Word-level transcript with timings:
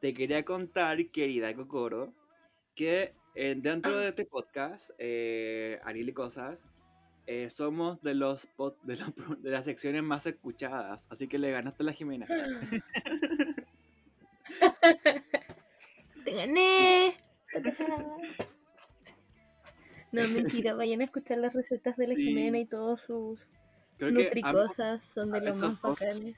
te 0.00 0.14
quería 0.14 0.44
contar, 0.44 1.04
querida 1.10 1.54
Kokoro, 1.54 2.12
que 2.74 3.14
eh, 3.34 3.54
dentro 3.56 3.96
de 3.98 4.08
este 4.08 4.24
podcast, 4.24 4.90
eh, 4.98 5.78
Ariel 5.84 6.08
y 6.08 6.12
Cosas, 6.12 6.66
eh, 7.26 7.48
somos 7.50 8.02
de 8.02 8.14
los 8.14 8.48
pod- 8.56 8.80
de, 8.82 8.96
los 8.96 9.42
de 9.42 9.50
las 9.50 9.64
secciones 9.64 10.02
más 10.02 10.26
escuchadas, 10.26 11.06
así 11.10 11.28
que 11.28 11.38
le 11.38 11.50
ganaste 11.52 11.82
a 11.82 11.86
la 11.86 11.92
Jimena. 11.92 12.26
¡Te 16.24 16.32
gané! 16.34 17.16
No, 20.12 20.26
mentira, 20.28 20.74
vayan 20.74 21.00
a 21.02 21.04
escuchar 21.04 21.38
las 21.38 21.54
recetas 21.54 21.96
de 21.96 22.08
la 22.08 22.14
Sí. 22.16 22.24
Jimena 22.26 22.58
y 22.58 22.66
todos 22.66 23.02
sus 23.02 23.48
nutricosas 24.00 25.02
son 25.04 25.30
de 25.30 25.40
los 25.40 25.56
más 25.56 25.80
bacanes. 25.80 26.36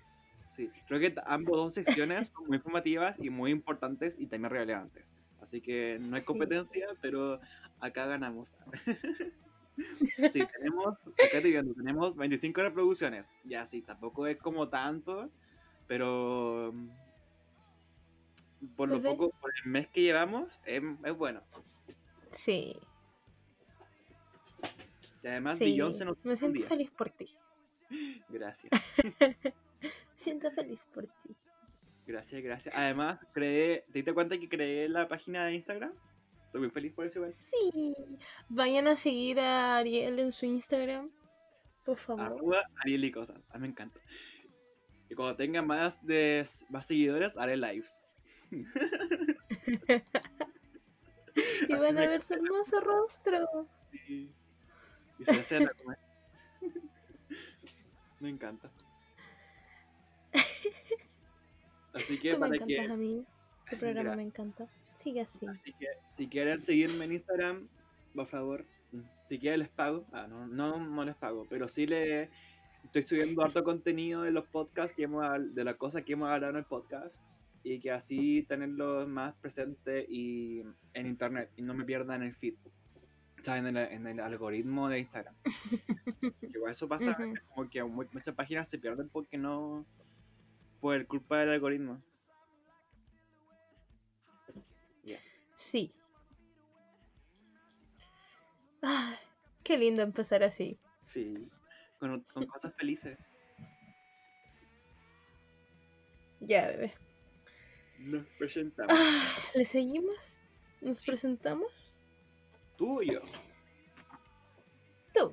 Sí, 0.55 0.70
creo 0.87 1.01
que 1.01 1.15
ambos 1.27 1.56
dos 1.56 1.74
secciones 1.74 2.29
son 2.34 2.47
muy 2.47 2.56
informativas 2.59 3.19
y 3.20 3.30
muy 3.30 3.51
importantes 3.51 4.16
y 4.19 4.27
también 4.27 4.51
relevantes. 4.52 5.15
Así 5.41 5.61
que 5.61 5.98
no 6.01 6.16
hay 6.16 6.23
Sí. 6.23 6.27
competencia, 6.27 6.87
pero 7.01 7.41
acá 7.80 8.06
ganamos. 8.06 8.56
Sí, 10.30 10.47
tenemos, 10.59 10.98
acá 11.09 11.38
estoy 11.38 11.51
viendo, 11.52 11.73
tenemos 11.75 12.15
25 12.15 12.61
reproducciones. 12.62 13.33
Ya 13.45 13.65
sí, 13.65 13.80
tampoco 13.83 14.27
es 14.27 14.37
como 14.37 14.69
tanto, 14.69 15.30
pero 15.87 16.73
mm, 16.75 16.91
por 18.77 18.91
lo 18.91 19.00
Pues 19.00 19.14
poco, 19.14 19.30
por 19.41 19.50
el 19.64 19.70
mes 19.70 19.89
que 19.89 20.03
llevamos, 20.03 20.61
es, 20.66 20.83
es 21.05 21.16
bueno. 21.16 21.42
Sí, 22.37 22.77
Y 25.23 25.27
además 25.27 25.59
sí. 25.59 25.64
Beyoncé 25.64 26.05
nos 26.05 26.16
Me 26.23 26.37
siento 26.37 26.59
día. 26.59 26.69
feliz 26.69 26.91
por 26.91 27.11
ti. 27.11 27.34
Gracias, 28.28 28.70
Siento 30.23 30.51
feliz 30.53 30.87
por 30.95 31.05
ti. 31.07 31.37
gracias, 32.07 32.43
gracias. 32.43 32.75
Además, 32.77 33.19
creé, 33.33 33.84
¿te 33.89 33.98
diste 33.98 34.15
cuenta 34.15 34.39
que 34.39 34.48
creé 34.48 34.89
la 34.89 35.09
página 35.09 35.47
de 35.47 35.55
Instagram? 35.55 35.92
Estoy 36.47 36.61
muy 36.61 36.70
feliz 36.70 36.92
por 36.92 37.06
eso 37.06 37.19
igual. 37.19 37.34
Sí. 37.51 37.95
Vayan 38.48 38.87
a 38.87 38.97
seguir 38.97 39.41
a 39.41 39.79
Ariel 39.79 40.19
en 40.20 40.31
su 40.31 40.47
Instagram, 40.47 41.11
por 41.84 41.97
favor. 41.97 42.23
Arroba 42.23 42.62
Ariel 42.84 43.05
y 43.05 43.11
cosas. 43.11 43.41
A 43.51 43.55
mí 43.55 43.62
me 43.62 43.69
encanta. 43.69 43.98
Y 45.11 45.14
cuando 45.14 45.34
tenga 45.37 45.61
más 45.61 46.06
de 46.06 46.47
más 46.70 46.86
seguidores, 46.86 47.36
haré 47.36 47.57
lives. 47.57 48.03
Y 51.67 51.75
van 51.75 51.97
a 51.97 52.07
ver 52.07 52.23
su 52.23 52.34
hermoso 52.34 52.79
rostro. 52.81 53.67
Y, 54.07 54.29
y 55.19 55.25
se 55.25 55.33
hacen 55.33 55.67
a 55.67 55.70
comer. 55.83 55.98
Me 58.20 58.29
encanta. 58.29 58.70
Así 61.94 62.19
que 62.19 62.33
Tú 62.34 62.41
me 62.41 62.48
para 62.48 62.55
encantas 62.56 62.86
que, 62.86 62.92
a 62.92 62.97
mí. 62.97 63.25
Tu 63.70 63.77
programa 63.78 64.12
Gra- 64.12 64.16
me 64.16 64.22
encanta. 64.22 64.66
Sigue 64.98 65.20
así. 65.22 65.47
así 65.47 65.72
que 65.72 65.86
si 66.05 66.28
quieren 66.28 66.61
seguirme 66.61 67.05
en 67.06 67.12
Instagram, 67.12 67.69
por 68.14 68.27
favor, 68.27 68.64
mm, 68.92 69.00
si 69.28 69.39
quieren 69.39 69.61
les 69.61 69.69
pago. 69.69 70.05
Ah, 70.12 70.27
no, 70.28 70.47
no, 70.47 70.78
no 70.78 71.05
les 71.05 71.16
pago, 71.16 71.44
pero 71.50 71.69
sí 71.69 71.86
le 71.86 72.30
estoy 72.84 73.02
subiendo 73.02 73.42
harto 73.42 73.62
contenido 73.64 74.22
de 74.22 74.30
los 74.30 74.44
podcasts 74.47 74.94
que 74.97 75.02
hemos 75.05 75.24
de 75.55 75.64
las 75.64 75.74
cosas 75.77 76.02
que 76.05 76.12
hemos 76.14 76.30
hablado 76.30 76.52
en 76.52 76.58
el 76.58 76.64
podcast 76.64 77.20
y 77.64 77.78
que 77.80 77.91
así 77.91 78.42
tenerlo 78.48 79.06
más 79.06 79.34
presente 79.34 80.06
y 80.08 80.62
en 80.94 81.06
internet 81.06 81.50
y 81.56 81.62
no 81.62 81.74
me 81.74 81.84
pierdan 81.84 82.22
el 82.22 82.34
feed. 82.34 82.55
En 83.44 83.67
el, 83.67 83.77
en 83.77 84.06
el 84.06 84.20
algoritmo 84.20 84.89
de 84.89 85.00
Instagram. 85.00 85.34
Igual 86.42 86.70
eso 86.70 86.86
pasa, 86.86 87.11
es 87.11 87.41
como 87.48 87.69
que 87.69 87.83
mu- 87.83 88.05
muchas 88.12 88.34
páginas 88.36 88.69
se 88.69 88.78
pierden 88.78 89.08
porque 89.08 89.36
no. 89.36 89.84
Por 90.83 91.06
culpa 91.06 91.38
del 91.38 91.50
algoritmo. 91.50 92.02
Sí. 95.55 95.94
Ah, 98.83 99.17
qué 99.62 99.79
lindo 99.79 100.02
empezar 100.02 100.42
así. 100.42 100.77
Sí, 101.05 101.48
con, 102.01 102.20
con 102.23 102.46
cosas 102.46 102.74
felices. 102.74 103.30
Ya, 106.40 106.67
bebé. 106.67 106.95
Nos 108.01 108.27
presentamos. 108.36 108.92
Ah, 108.92 109.36
¿Le 109.55 109.64
seguimos? 109.64 110.36
¿Nos 110.80 111.07
presentamos? 111.07 112.01
Tú 112.77 113.02
y 113.02 113.12
yo. 113.12 113.20
Tú. 115.14 115.33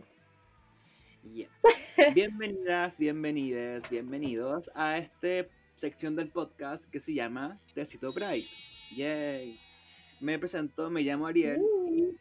Yeah. 1.24 1.50
Bienvenidas, 2.16 2.98
bienvenides, 2.98 3.90
bienvenidos 3.90 4.72
a 4.74 4.98
esta 4.98 5.48
sección 5.76 6.16
del 6.16 6.30
podcast 6.30 6.90
que 6.90 7.00
se 7.00 7.14
llama 7.14 7.60
Tecito 7.74 8.14
Pride. 8.14 8.46
Yay. 8.96 9.60
Me 10.22 10.40
presento, 10.40 10.90
me 10.90 11.02
llamo 11.02 11.28
Ariel 11.28 11.60
Uh. 11.62 12.16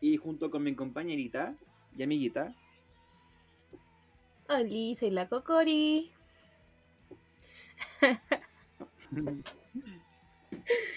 y 0.00 0.16
junto 0.16 0.50
con 0.50 0.62
mi 0.62 0.74
compañerita 0.74 1.54
y 1.96 2.02
amiguita 2.02 2.54
Oli, 4.48 4.96
soy 4.96 5.10
la 5.10 5.28
Cocori. 5.28 6.10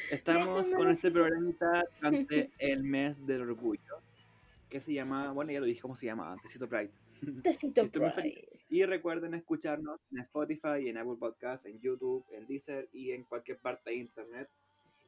Estamos 0.09 0.69
con 0.69 0.89
este 0.89 1.09
decir. 1.09 1.13
programita 1.13 1.83
durante 1.99 2.51
el 2.59 2.83
mes 2.83 3.25
del 3.25 3.41
orgullo, 3.41 4.01
que 4.73 4.81
se 4.81 4.91
llama, 4.91 5.31
bueno, 5.31 5.51
ya 5.51 5.59
lo 5.59 5.67
dije 5.67 5.81
cómo 5.81 5.95
se 5.95 6.07
llama, 6.07 6.35
Tecito 6.41 6.67
Pride. 6.67 6.89
Tecito. 7.43 7.87
Pride. 7.91 8.59
Y 8.69 8.83
recuerden 8.85 9.35
escucharnos 9.35 9.99
en 10.11 10.17
Spotify, 10.21 10.89
en 10.89 10.97
Apple 10.97 11.17
Podcasts, 11.19 11.67
en 11.67 11.79
YouTube, 11.79 12.25
en 12.31 12.47
Deezer 12.47 12.89
y 12.91 13.11
en 13.11 13.23
cualquier 13.23 13.59
parte 13.59 13.91
de 13.91 13.97
internet. 13.97 14.49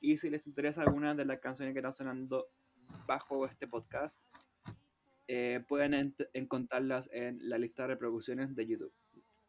Y 0.01 0.17
si 0.17 0.29
les 0.29 0.45
interesa 0.45 0.83
alguna 0.83 1.15
de 1.15 1.25
las 1.25 1.39
canciones 1.39 1.73
que 1.73 1.79
están 1.79 1.93
sonando 1.93 2.47
bajo 3.07 3.47
este 3.47 3.67
podcast, 3.67 4.21
eh, 5.27 5.63
pueden 5.67 6.15
encontrarlas 6.33 7.09
en 7.11 7.39
la 7.49 7.57
lista 7.57 7.83
de 7.83 7.95
reproducciones 7.95 8.55
de 8.55 8.67
YouTube. 8.67 8.93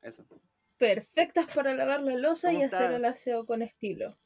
Eso. 0.00 0.24
Perfectas 0.78 1.46
para 1.54 1.74
lavar 1.74 2.02
la 2.02 2.16
losa 2.16 2.48
¿Cómo 2.48 2.60
y 2.60 2.62
está? 2.62 2.78
hacer 2.78 2.92
el 2.92 3.04
aseo 3.04 3.44
con 3.44 3.60
estilo. 3.60 4.16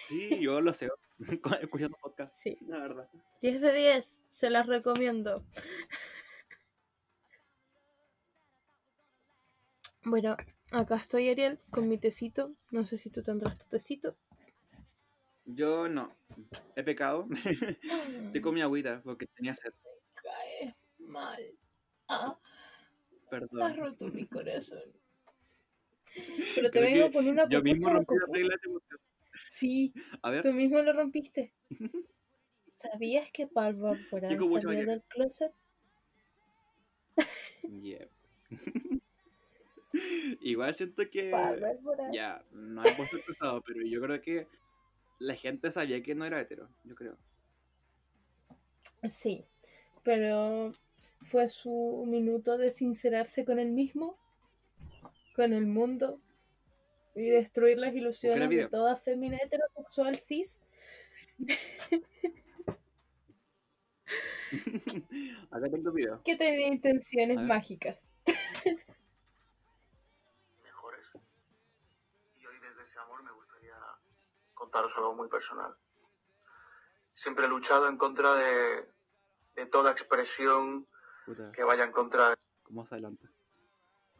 Sí, 0.00 0.38
yo 0.40 0.60
lo 0.60 0.72
sé, 0.72 0.88
escuchando 1.62 1.96
podcast, 2.00 2.40
Sí. 2.42 2.56
la 2.66 2.78
verdad. 2.78 3.10
10 3.40 3.60
de 3.60 3.72
10, 3.72 4.20
se 4.28 4.50
las 4.50 4.66
recomiendo. 4.66 5.44
Bueno, 10.04 10.36
acá 10.70 10.96
estoy 10.96 11.28
Ariel 11.28 11.58
con 11.70 11.88
mi 11.88 11.98
tecito. 11.98 12.54
No 12.70 12.86
sé 12.86 12.96
si 12.96 13.10
tú 13.10 13.22
tendrás 13.22 13.58
tu 13.58 13.66
tecito. 13.68 14.16
Yo 15.44 15.88
no, 15.88 16.14
he 16.76 16.82
pecado. 16.82 17.26
Estoy 18.26 18.40
con 18.40 18.54
mi 18.54 18.60
agüita 18.62 19.02
porque 19.02 19.26
tenía 19.26 19.54
sed. 19.54 19.72
Cae 20.14 20.76
mal. 20.98 21.42
Ah, 22.08 22.38
has 22.40 23.28
Perdón. 23.28 23.76
roto 23.76 24.06
mi 24.06 24.26
corazón. 24.26 24.82
Pero 26.54 26.70
te 26.70 26.78
Creo 26.78 26.82
vengo 26.82 27.12
con 27.12 27.28
una 27.28 27.48
Yo 27.48 27.62
mismo 27.62 27.90
rompí 27.90 28.14
la 28.14 28.32
regla 28.32 28.54
de 28.62 28.72
podcast. 28.72 29.02
Sí, 29.50 29.92
A 30.22 30.30
ver, 30.30 30.42
tú 30.42 30.52
mismo 30.52 30.80
lo 30.80 30.92
rompiste. 30.92 31.52
¿Sabías 32.76 33.30
que 33.32 33.48
¿Qué 33.48 34.36
copucha 34.36 34.68
salió 34.68 34.86
del 34.86 35.02
closet? 35.02 35.52
Yeah. 37.82 38.08
Igual 40.40 40.74
siento 40.74 41.08
que 41.10 41.30
ya 42.12 42.44
no 42.52 42.82
hay 42.82 42.94
puesto 42.94 43.20
cruzado, 43.22 43.62
pero 43.62 43.84
yo 43.84 44.00
creo 44.00 44.20
que 44.20 44.46
la 45.18 45.34
gente 45.34 45.72
sabía 45.72 46.02
que 46.02 46.14
no 46.14 46.24
era 46.24 46.40
hetero, 46.40 46.68
yo 46.84 46.94
creo. 46.94 47.18
Sí, 49.10 49.44
pero 50.04 50.72
fue 51.22 51.48
su 51.48 52.04
minuto 52.06 52.58
de 52.58 52.70
sincerarse 52.70 53.44
con 53.44 53.58
él 53.58 53.70
mismo, 53.70 54.16
con 55.34 55.52
el 55.52 55.66
mundo 55.66 56.20
y 57.18 57.30
destruir 57.30 57.78
las 57.78 57.94
ilusiones 57.94 58.48
de 58.48 58.68
toda 58.68 58.96
fémina 58.96 59.36
heterosexual 59.38 60.16
cis. 60.16 60.62
Acá 65.50 65.68
tengo 65.70 65.92
video. 65.92 66.22
que 66.24 66.36
tenía 66.36 66.68
intenciones 66.68 67.40
mágicas. 67.40 68.06
mejores. 70.62 71.06
Y 72.38 72.46
hoy 72.46 72.58
desde 72.60 72.82
ese 72.82 72.98
amor 72.98 73.22
me 73.22 73.32
gustaría 73.32 73.74
contaros 74.54 74.94
algo 74.96 75.14
muy 75.14 75.28
personal. 75.28 75.74
Siempre 77.12 77.44
he 77.46 77.48
luchado 77.48 77.88
en 77.88 77.98
contra 77.98 78.34
de, 78.34 78.88
de 79.56 79.66
toda 79.66 79.92
expresión 79.92 80.86
Puta, 81.26 81.52
que 81.52 81.64
vaya 81.64 81.84
en 81.84 81.92
contra 81.92 82.30
de 82.30 82.36
¿cómo 82.62 82.86
se 82.86 82.94
adelanta? 82.94 83.28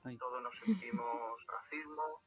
Ay, 0.04 0.18
todos 0.18 0.42
nos 0.42 0.56
sentimos 0.58 1.46
racismo, 1.46 2.22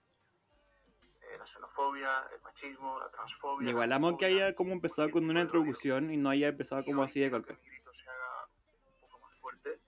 eh, 1.34 1.38
la 1.38 1.46
xenofobia, 1.46 2.28
el 2.36 2.42
machismo, 2.42 3.00
la 3.00 3.10
transfobia. 3.10 3.70
igual 3.70 3.90
la 3.90 3.96
amo 3.96 4.18
que 4.18 4.26
haya 4.26 4.54
como 4.56 4.72
empezado 4.74 5.10
con 5.12 5.30
una 5.30 5.42
introducción 5.42 6.12
y 6.14 6.18
no 6.18 6.30
haya 6.30 6.48
empezado 6.50 6.82
Y 6.82 6.86
como 6.86 7.04
así 7.04 7.20
de 7.20 7.30
golpe. 7.30 7.58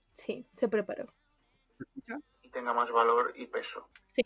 Sí, 0.10 0.48
se 0.54 0.68
preparó. 0.70 1.12
¿Se 1.74 1.84
escucha? 1.84 2.20
y 2.44 2.50
tenga 2.50 2.74
más 2.74 2.90
valor 2.92 3.34
y 3.36 3.48
peso. 3.48 3.88
Sí, 4.06 4.22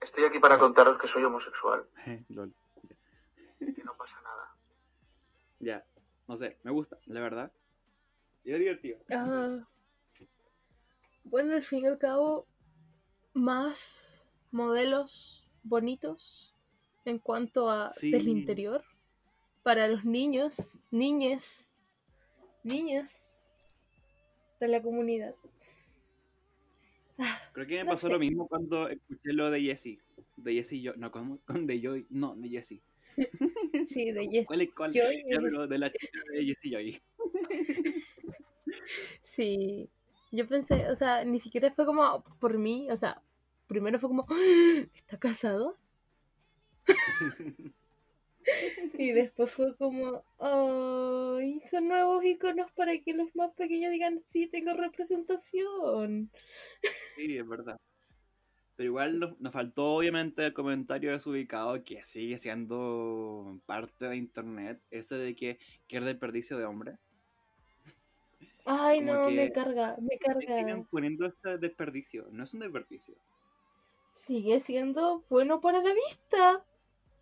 Estoy 0.00 0.24
aquí 0.24 0.38
para 0.38 0.56
contaros 0.56 0.98
que 1.00 1.08
soy 1.08 1.24
homosexual, 1.24 1.84
Lol. 2.28 2.54
que 3.58 3.82
no 3.84 3.94
pasa 3.96 4.20
nada. 4.22 4.54
Ya, 5.58 5.84
no 6.28 6.36
sé, 6.36 6.58
me 6.62 6.70
gusta, 6.70 6.96
la 7.06 7.20
verdad. 7.20 7.52
Y 8.44 8.52
es 8.52 8.58
divertido. 8.60 8.98
Ah, 9.10 9.66
bueno, 11.24 11.54
al 11.54 11.62
fin 11.64 11.84
y 11.84 11.86
al 11.88 11.98
cabo, 11.98 12.46
más 13.34 14.15
modelos 14.50 15.46
bonitos 15.62 16.54
en 17.04 17.18
cuanto 17.18 17.70
a 17.70 17.90
Sí. 17.90 18.10
del 18.10 18.28
interior 18.28 18.82
para 19.62 19.88
los 19.88 20.04
niños, 20.04 20.56
niñes, 20.90 21.68
niñas 22.62 23.28
de 24.60 24.68
la 24.68 24.82
comunidad. 24.82 25.34
Creo 27.52 27.66
que 27.66 27.76
me 27.78 27.84
No 27.84 27.90
pasó 27.90 28.06
sé. 28.08 28.12
lo 28.12 28.18
mismo 28.18 28.46
cuando 28.46 28.88
escuché 28.88 29.32
lo 29.32 29.50
de 29.50 29.60
Jessie. 29.62 29.98
De 30.36 30.52
Jessie 30.54 30.82
yo, 30.82 30.94
no, 30.96 31.10
con, 31.10 31.38
con 31.46 31.66
de 31.66 31.80
Joy, 31.80 32.06
no, 32.10 32.34
de 32.36 32.48
Jessie. 32.48 32.82
Sí, 33.88 34.10
de 34.12 34.28
Yes. 34.28 34.46
¿Cuál 34.46 34.60
es 34.62 34.74
cuál? 34.74 34.92
Joy, 34.92 35.24
Ya, 35.30 35.38
pero 35.40 35.66
de 35.66 35.78
la 35.78 35.90
chica 35.92 36.20
de 36.32 36.44
Jessie 36.44 36.70
Joy. 36.70 37.00
Sí, 39.22 39.88
yo 40.32 40.46
pensé, 40.48 40.90
o 40.90 40.96
sea, 40.96 41.24
ni 41.24 41.38
siquiera 41.40 41.70
fue 41.72 41.86
como 41.86 42.22
por 42.40 42.58
mí, 42.58 42.90
o 42.90 42.96
sea, 42.96 43.22
primero 43.66 43.98
fue 43.98 44.08
como, 44.10 44.26
"¡Ah! 44.28 44.86
¿está 44.94 45.18
casado? 45.18 45.78
y 48.98 49.12
después 49.12 49.50
fue 49.50 49.76
como, 49.76 50.24
¡ay! 50.38 51.60
son 51.70 51.88
nuevos 51.88 52.24
iconos 52.24 52.70
para 52.72 52.98
que 52.98 53.12
los 53.14 53.34
más 53.34 53.52
pequeños 53.54 53.92
digan, 53.92 54.20
sí, 54.28 54.46
tengo 54.48 54.72
representación. 54.74 56.30
Sí, 57.14 57.36
es 57.38 57.46
verdad. 57.48 57.76
Pero 58.76 58.86
igual 58.88 59.18
nos, 59.20 59.38
nos 59.40 59.52
faltó 59.52 59.94
obviamente 59.96 60.46
el 60.46 60.54
comentario 60.54 61.12
desubicado 61.12 61.82
que 61.84 62.04
sigue 62.04 62.38
siendo 62.38 63.60
parte 63.66 64.06
de 64.08 64.16
internet, 64.16 64.82
ese 64.90 65.16
de 65.16 65.34
que, 65.36 65.58
que 65.88 65.98
es 65.98 66.04
desperdicio 66.04 66.58
de 66.58 66.64
hombre. 66.66 66.98
Ay, 68.66 69.00
Como 69.00 69.12
no, 69.12 69.30
me 69.30 69.50
carga, 69.52 69.96
me 70.00 70.18
siguen 70.56 70.82
carga. 70.82 70.88
poniendo 70.90 71.26
ese 71.26 71.56
desperdicio, 71.58 72.28
no 72.30 72.44
es 72.44 72.52
un 72.54 72.60
desperdicio. 72.60 73.16
Sigue 74.16 74.60
siendo 74.60 75.24
bueno 75.28 75.60
para 75.60 75.82
la 75.82 75.92
vista. 75.92 76.64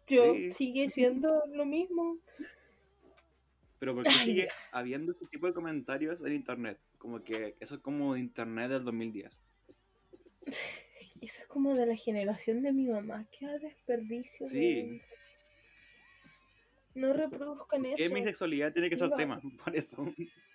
Yo, 0.06 0.32
Sí. 0.34 0.52
sigue 0.52 0.88
siendo 0.90 1.42
lo 1.48 1.64
mismo. 1.66 2.18
Pero 3.80 3.94
¿por 3.96 4.04
qué 4.04 4.10
Ay, 4.10 4.24
sigue 4.26 4.42
Dios. 4.42 4.54
habiendo 4.70 5.12
este 5.12 5.26
tipo 5.26 5.46
de 5.48 5.54
comentarios 5.54 6.22
en 6.22 6.34
internet? 6.34 6.78
Como 6.98 7.22
que 7.24 7.56
eso 7.58 7.74
es 7.74 7.80
como 7.80 8.16
internet 8.16 8.70
del 8.70 8.84
2010. 8.84 9.42
Y 11.20 11.26
Eso 11.26 11.42
es 11.42 11.48
como 11.48 11.74
de 11.74 11.86
la 11.86 11.96
generación 11.96 12.62
de 12.62 12.72
mi 12.72 12.86
mamá. 12.86 13.26
Qué 13.32 13.46
desperdicio. 13.58 14.46
Sí. 14.46 14.58
de- 14.60 15.02
No 16.94 17.12
reproduzcan 17.12 17.82
¿Qué 17.82 18.04
eso. 18.04 18.14
mi 18.14 18.22
sexualidad 18.22 18.72
tiene 18.72 18.88
que 18.88 18.96
ser 18.96 19.10
No. 19.10 19.16
tema? 19.16 19.42
Por 19.64 19.74
eso, 19.74 20.04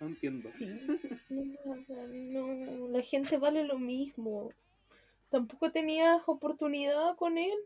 no 0.00 0.06
entiendo. 0.06 0.48
Sí. 0.48 0.80
No, 1.28 2.46
no, 2.46 2.88
la 2.88 3.02
gente 3.02 3.36
vale 3.36 3.64
lo 3.64 3.78
mismo. 3.78 4.50
Tampoco 5.30 5.70
tenías 5.70 6.22
oportunidad 6.26 7.16
con 7.16 7.38
él. 7.38 7.58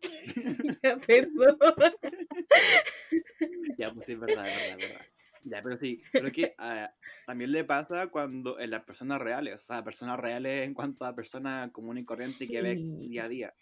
ya, 0.82 0.96
perdón. 0.98 1.58
Ya, 3.78 3.92
pues 3.92 4.06
sí, 4.06 4.12
es 4.12 4.20
verdad, 4.20 4.46
es 4.46 4.54
verdad, 4.54 4.78
es 4.80 4.88
verdad. 4.88 5.06
Ya, 5.44 5.62
pero 5.62 5.76
sí, 5.76 6.00
creo 6.12 6.30
que 6.30 6.54
ah, 6.58 6.92
también 7.26 7.50
le 7.52 7.64
pasa 7.64 8.06
cuando 8.08 8.60
en 8.60 8.70
las 8.70 8.84
personas 8.84 9.20
reales, 9.20 9.56
o 9.56 9.66
sea, 9.66 9.82
personas 9.82 10.18
reales 10.20 10.64
en 10.64 10.74
cuanto 10.74 11.04
a 11.04 11.14
personas 11.14 11.70
común 11.72 11.98
y 11.98 12.04
corriente 12.04 12.46
que 12.46 12.62
ve 12.62 12.74
Sí. 12.76 13.08
día 13.08 13.24
a 13.24 13.28
día. 13.28 13.54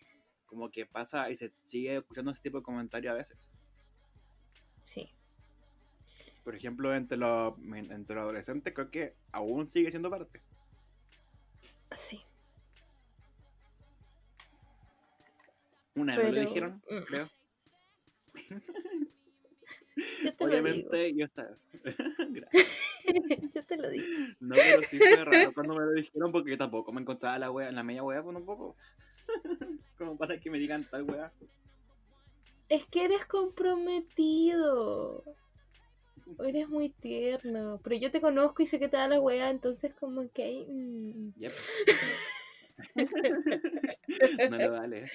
Como 0.46 0.70
que 0.70 0.84
pasa 0.84 1.30
y 1.30 1.36
se 1.36 1.52
sigue 1.64 1.96
escuchando 1.96 2.32
ese 2.32 2.42
tipo 2.42 2.58
de 2.58 2.64
comentarios 2.64 3.12
a 3.12 3.16
veces. 3.16 3.48
Sí. 4.82 5.10
Por 6.44 6.54
ejemplo, 6.54 6.94
entre 6.94 7.16
los, 7.16 7.54
entre 7.58 8.16
los 8.16 8.24
adolescentes 8.24 8.74
creo 8.74 8.90
que 8.90 9.14
aún 9.32 9.66
sigue 9.66 9.90
siendo 9.90 10.10
parte. 10.10 10.42
Sí. 11.92 12.20
Una 15.94 16.16
vez 16.16 16.26
me 16.26 16.32
lo 16.32 16.40
dijeron, 16.40 16.82
mm. 16.88 17.02
creo. 17.06 17.28
Yo 20.24 20.34
te 20.34 20.46
lo 20.46 20.50
digo. 20.50 20.62
Obviamente, 20.62 21.14
yo 21.14 21.26
estaba. 21.26 21.50
Yo 23.54 23.64
te 23.64 23.76
lo 23.76 23.90
digo. 23.90 24.06
No, 24.40 24.54
pero 24.54 24.82
sí 24.82 24.98
fue 24.98 25.24
raro 25.24 25.52
cuando 25.52 25.74
me 25.74 25.84
lo 25.84 25.92
dijeron 25.92 26.32
porque 26.32 26.56
tampoco 26.56 26.92
me 26.92 27.00
encontraba 27.00 27.38
la 27.38 27.50
wea, 27.50 27.68
en 27.68 27.74
la 27.74 27.82
media 27.82 28.02
wea, 28.02 28.22
pues 28.22 28.36
un 28.36 28.46
poco. 28.46 28.76
Como 29.98 30.16
para 30.16 30.38
que 30.38 30.50
me 30.50 30.58
digan 30.58 30.84
tal 30.84 31.02
wea. 31.02 31.32
Es 32.68 32.86
que 32.86 33.04
eres 33.04 33.26
comprometido. 33.26 35.24
Eres 36.44 36.68
muy 36.68 36.90
tierno. 36.90 37.80
Pero 37.82 37.96
yo 37.96 38.10
te 38.10 38.20
conozco 38.20 38.62
y 38.62 38.66
sé 38.66 38.78
que 38.78 38.88
te 38.88 38.96
da 38.96 39.08
la 39.08 39.20
wea, 39.20 39.50
entonces 39.50 39.92
como 39.94 40.30
que... 40.30 40.64
mm. 40.68 41.32
Yep. 41.40 41.52
no 44.50 44.56
lo 44.58 44.72
vale. 44.72 45.10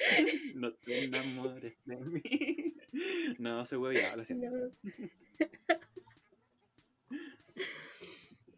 No 0.56 0.74
te 0.74 1.06
enamores 1.06 1.76
de 1.86 1.98
mí. 1.98 2.22
No, 3.40 3.66
se 3.66 3.78
hueve 3.78 4.02
lo 4.16 4.24
siento. 4.24 4.48
No. 4.50 4.72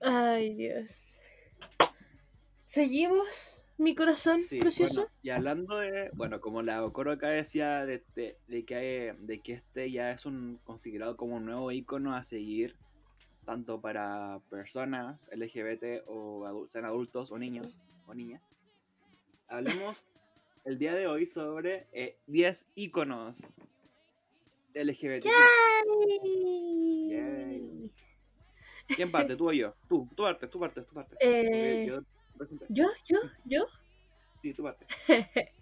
Ay, 0.01 0.53
Dios. 0.55 1.19
¿Seguimos, 2.67 3.65
mi 3.77 3.95
corazón 3.95 4.41
Sí, 4.41 4.59
precioso? 4.59 5.01
bueno, 5.01 5.11
y 5.23 5.29
hablando 5.31 5.77
de, 5.77 6.11
bueno, 6.13 6.39
como 6.41 6.61
la 6.61 6.83
Okoro 6.85 7.11
acá 7.11 7.29
decía 7.29 7.85
de, 7.85 7.95
este- 7.95 8.37
de, 8.47 8.65
que, 8.65 9.15
de 9.19 9.39
que 9.39 9.53
este 9.53 9.89
ya 9.91 10.11
es 10.11 10.25
un 10.25 10.59
considerado 10.63 11.17
como 11.17 11.37
un 11.37 11.45
nuevo 11.45 11.71
icono 11.71 12.13
a 12.13 12.23
seguir, 12.23 12.75
tanto 13.45 13.81
para 13.81 14.39
personas 14.49 15.19
LGBT 15.31 16.03
o 16.07 16.45
adu- 16.45 16.69
sean 16.69 16.85
adultos 16.85 17.31
o 17.31 17.39
niños 17.39 17.75
o 18.05 18.13
niñas. 18.13 18.49
Hablemos 19.47 20.07
el 20.65 20.77
día 20.77 20.93
de 20.93 21.07
hoy 21.07 21.25
sobre 21.25 21.87
eh, 21.91 22.17
10 22.27 22.67
iconos 22.75 23.53
LGBT. 24.73 25.25
Yay. 27.09 27.91
¿Quién 28.87 29.11
parte? 29.11 29.35
¿Tú 29.35 29.49
o 29.49 29.53
yo? 29.53 29.73
Tú, 29.87 30.07
tú 30.15 30.23
partes, 30.23 30.49
tú 30.49 30.59
partes, 30.59 30.85
tú 30.87 30.93
partes. 30.93 31.17
Eh, 31.21 31.85
Yo- 31.87 32.01
yo. 32.01 32.45
¿Yo? 32.69 32.87
¿Yo? 33.05 33.19
¿Yo? 33.45 33.65
Sí, 34.41 34.53
tú 34.53 34.63
partes. 34.63 34.87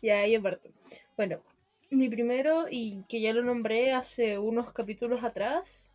Ya, 0.00 0.20
ahí 0.20 0.36
aparte. 0.36 0.70
Bueno, 1.16 1.42
mi 1.90 2.08
primero, 2.08 2.66
y 2.70 3.02
que 3.08 3.20
ya 3.20 3.32
lo 3.32 3.42
nombré 3.42 3.92
hace 3.94 4.38
unos 4.38 4.72
capítulos 4.72 5.24
atrás, 5.24 5.90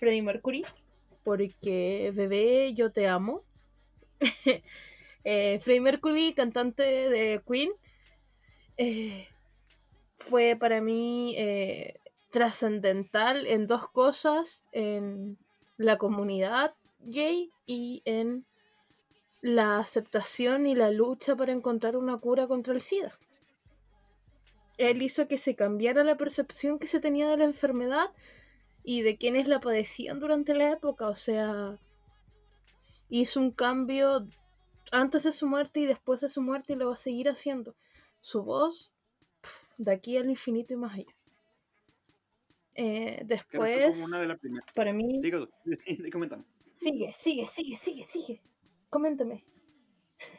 Freddie 0.00 0.22
Mercury, 0.22 0.64
porque 1.22 2.10
bebé, 2.16 2.74
yo 2.74 2.90
te 2.90 3.06
amo. 3.06 3.44
eh, 5.28 5.58
Freddie 5.58 5.80
Mercury, 5.80 6.34
cantante 6.34 6.84
de 6.84 7.42
Queen, 7.44 7.72
eh, 8.76 9.26
fue 10.14 10.54
para 10.54 10.80
mí 10.80 11.34
eh, 11.36 11.98
trascendental 12.30 13.44
en 13.48 13.66
dos 13.66 13.88
cosas, 13.88 14.64
en 14.70 15.36
la 15.78 15.98
comunidad 15.98 16.74
gay 17.00 17.50
y 17.66 18.02
en 18.04 18.46
la 19.42 19.80
aceptación 19.80 20.68
y 20.68 20.76
la 20.76 20.92
lucha 20.92 21.34
para 21.34 21.50
encontrar 21.50 21.96
una 21.96 22.18
cura 22.18 22.46
contra 22.46 22.72
el 22.72 22.80
SIDA. 22.80 23.18
Él 24.78 25.02
hizo 25.02 25.26
que 25.26 25.38
se 25.38 25.56
cambiara 25.56 26.04
la 26.04 26.16
percepción 26.16 26.78
que 26.78 26.86
se 26.86 27.00
tenía 27.00 27.28
de 27.28 27.38
la 27.38 27.44
enfermedad 27.46 28.10
y 28.84 29.02
de 29.02 29.16
quienes 29.16 29.48
la 29.48 29.58
padecían 29.58 30.20
durante 30.20 30.54
la 30.54 30.70
época. 30.70 31.08
O 31.08 31.16
sea, 31.16 31.80
hizo 33.08 33.40
un 33.40 33.50
cambio 33.50 34.28
antes 34.92 35.22
de 35.24 35.32
su 35.32 35.46
muerte 35.46 35.80
y 35.80 35.86
después 35.86 36.20
de 36.20 36.28
su 36.28 36.40
muerte 36.42 36.72
y 36.72 36.76
lo 36.76 36.88
va 36.88 36.94
a 36.94 36.98
seguir 36.98 37.28
haciendo. 37.28 37.74
Su 38.20 38.42
voz, 38.42 38.92
pf, 39.40 39.66
de 39.78 39.92
aquí 39.92 40.16
al 40.16 40.28
infinito 40.30 40.74
y 40.74 40.76
más 40.76 40.94
allá. 40.94 41.14
Eh, 42.74 43.22
después, 43.24 43.94
como 43.96 44.06
una 44.06 44.20
de 44.20 44.26
las 44.28 44.38
primeras. 44.38 44.66
para 44.74 44.92
mí... 44.92 45.20
Sigue 45.22 45.46
sí, 45.78 46.10
comentamos. 46.10 46.46
Sigue, 46.74 47.12
sigue, 47.12 47.46
sigue, 47.46 47.76
sigue, 47.76 48.04
sigue. 48.04 48.42
Coméntame. 48.90 49.44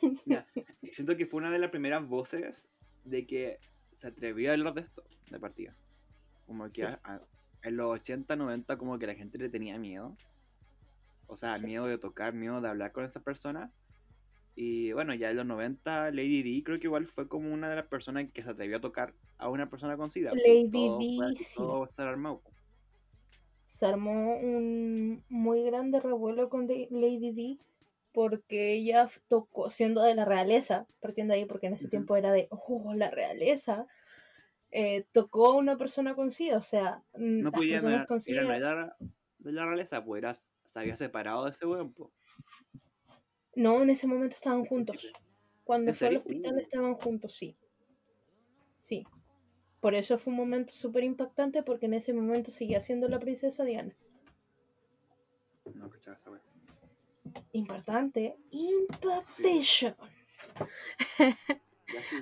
Siento 0.91 1.17
que 1.17 1.25
fue 1.25 1.39
una 1.39 1.51
de 1.51 1.59
las 1.59 1.69
primeras 1.71 2.07
voces 2.07 2.67
de 3.03 3.25
que 3.25 3.59
se 3.91 4.07
atrevió 4.07 4.49
a 4.51 4.53
hablar 4.53 4.73
de 4.75 4.81
esto, 4.81 5.03
de 5.31 5.39
partida. 5.39 5.75
Como 6.45 6.65
que 6.65 6.71
Sí. 6.71 6.81
a- 6.83 6.99
a- 7.03 7.21
en 7.63 7.75
los 7.77 7.87
80, 7.89 8.35
90 8.35 8.77
como 8.77 8.99
que 8.99 9.07
la 9.07 9.15
gente 9.15 9.37
le 9.39 9.49
tenía 9.49 9.77
miedo. 9.79 10.15
O 11.25 11.35
sea, 11.35 11.57
Sí. 11.57 11.65
miedo 11.65 11.85
de 11.87 11.97
tocar, 11.97 12.33
miedo 12.33 12.61
de 12.61 12.69
hablar 12.69 12.91
con 12.91 13.03
esas 13.03 13.23
personas. 13.23 13.73
Y 14.59 14.91
bueno, 14.91 15.13
ya 15.13 15.29
en 15.29 15.37
los 15.37 15.45
90, 15.45 16.09
Lady 16.09 16.41
D 16.41 16.63
creo 16.63 16.79
que 16.79 16.87
igual 16.87 17.05
fue 17.05 17.27
como 17.27 17.53
una 17.53 17.69
de 17.69 17.75
las 17.75 17.85
personas 17.85 18.25
que 18.33 18.41
se 18.41 18.49
atrevió 18.49 18.77
a 18.77 18.81
tocar 18.81 19.13
a 19.37 19.49
una 19.49 19.69
persona 19.69 19.95
con 19.97 20.09
SIDA. 20.09 20.31
Lady 20.33 20.67
Todo 20.71 20.97
D, 20.97 21.15
fue- 21.15 21.35
sí. 21.35 21.93
se 21.95 22.01
armó. 22.01 22.41
Se 23.65 23.85
armó 23.85 24.35
un 24.35 25.23
muy 25.29 25.63
grande 25.63 25.99
revuelo 25.99 26.49
con 26.49 26.67
Lady 26.67 27.31
D 27.33 27.57
porque 28.13 28.73
ella 28.73 29.11
tocó, 29.27 29.69
siendo 29.69 30.01
de 30.01 30.15
la 30.15 30.25
realeza, 30.25 30.87
partiendo 31.01 31.35
de 31.35 31.41
ahí, 31.41 31.45
porque 31.45 31.67
en 31.67 31.73
ese 31.73 31.87
tiempo 31.87 32.15
era 32.15 32.31
de, 32.31 32.47
oh, 32.49 32.95
la 32.95 33.11
realeza, 33.11 33.85
eh, 34.71 35.05
tocó 35.11 35.51
a 35.51 35.55
una 35.55 35.77
persona 35.77 36.15
con 36.15 36.31
SIDA, 36.31 36.57
o 36.57 36.61
sea, 36.61 37.03
No 37.13 37.51
las 37.51 37.59
podía 37.59 37.75
personas 37.75 37.99
na- 37.99 38.05
con 38.07 38.15
ir 38.25 38.39
a 38.39 38.41
SIDA, 38.41 38.59
nadar 38.59 38.95
de 39.37 39.51
la 39.51 39.67
realeza, 39.67 40.03
pues 40.03 40.17
era, 40.23 40.33
se 40.33 40.79
había 40.79 40.95
separado 40.95 41.45
de 41.45 41.51
ese 41.51 41.67
po. 41.67 42.11
No, 43.57 43.81
en 43.81 43.89
ese 43.89 44.07
momento 44.07 44.35
estaban 44.35 44.65
juntos. 44.65 45.11
Cuando 45.63 45.89
¿En 45.89 45.95
fue 45.95 46.07
al 46.07 46.17
hospital 46.17 46.59
estaban 46.59 46.93
juntos, 46.93 47.33
sí. 47.33 47.57
Sí. 48.79 49.03
Por 49.81 49.95
eso 49.95 50.19
fue 50.19 50.31
un 50.31 50.37
momento 50.37 50.71
súper 50.71 51.03
impactante, 51.03 51.63
porque 51.63 51.87
en 51.87 51.95
ese 51.95 52.13
momento 52.13 52.51
seguía 52.51 52.79
siendo 52.81 53.07
la 53.09 53.19
princesa 53.19 53.63
Diana. 53.63 53.95
No, 55.73 55.89
cachaba 55.89 56.37
esa. 56.37 56.49
Importante. 57.51 58.37
Impactation. 58.51 59.95
Sí, 59.97 61.25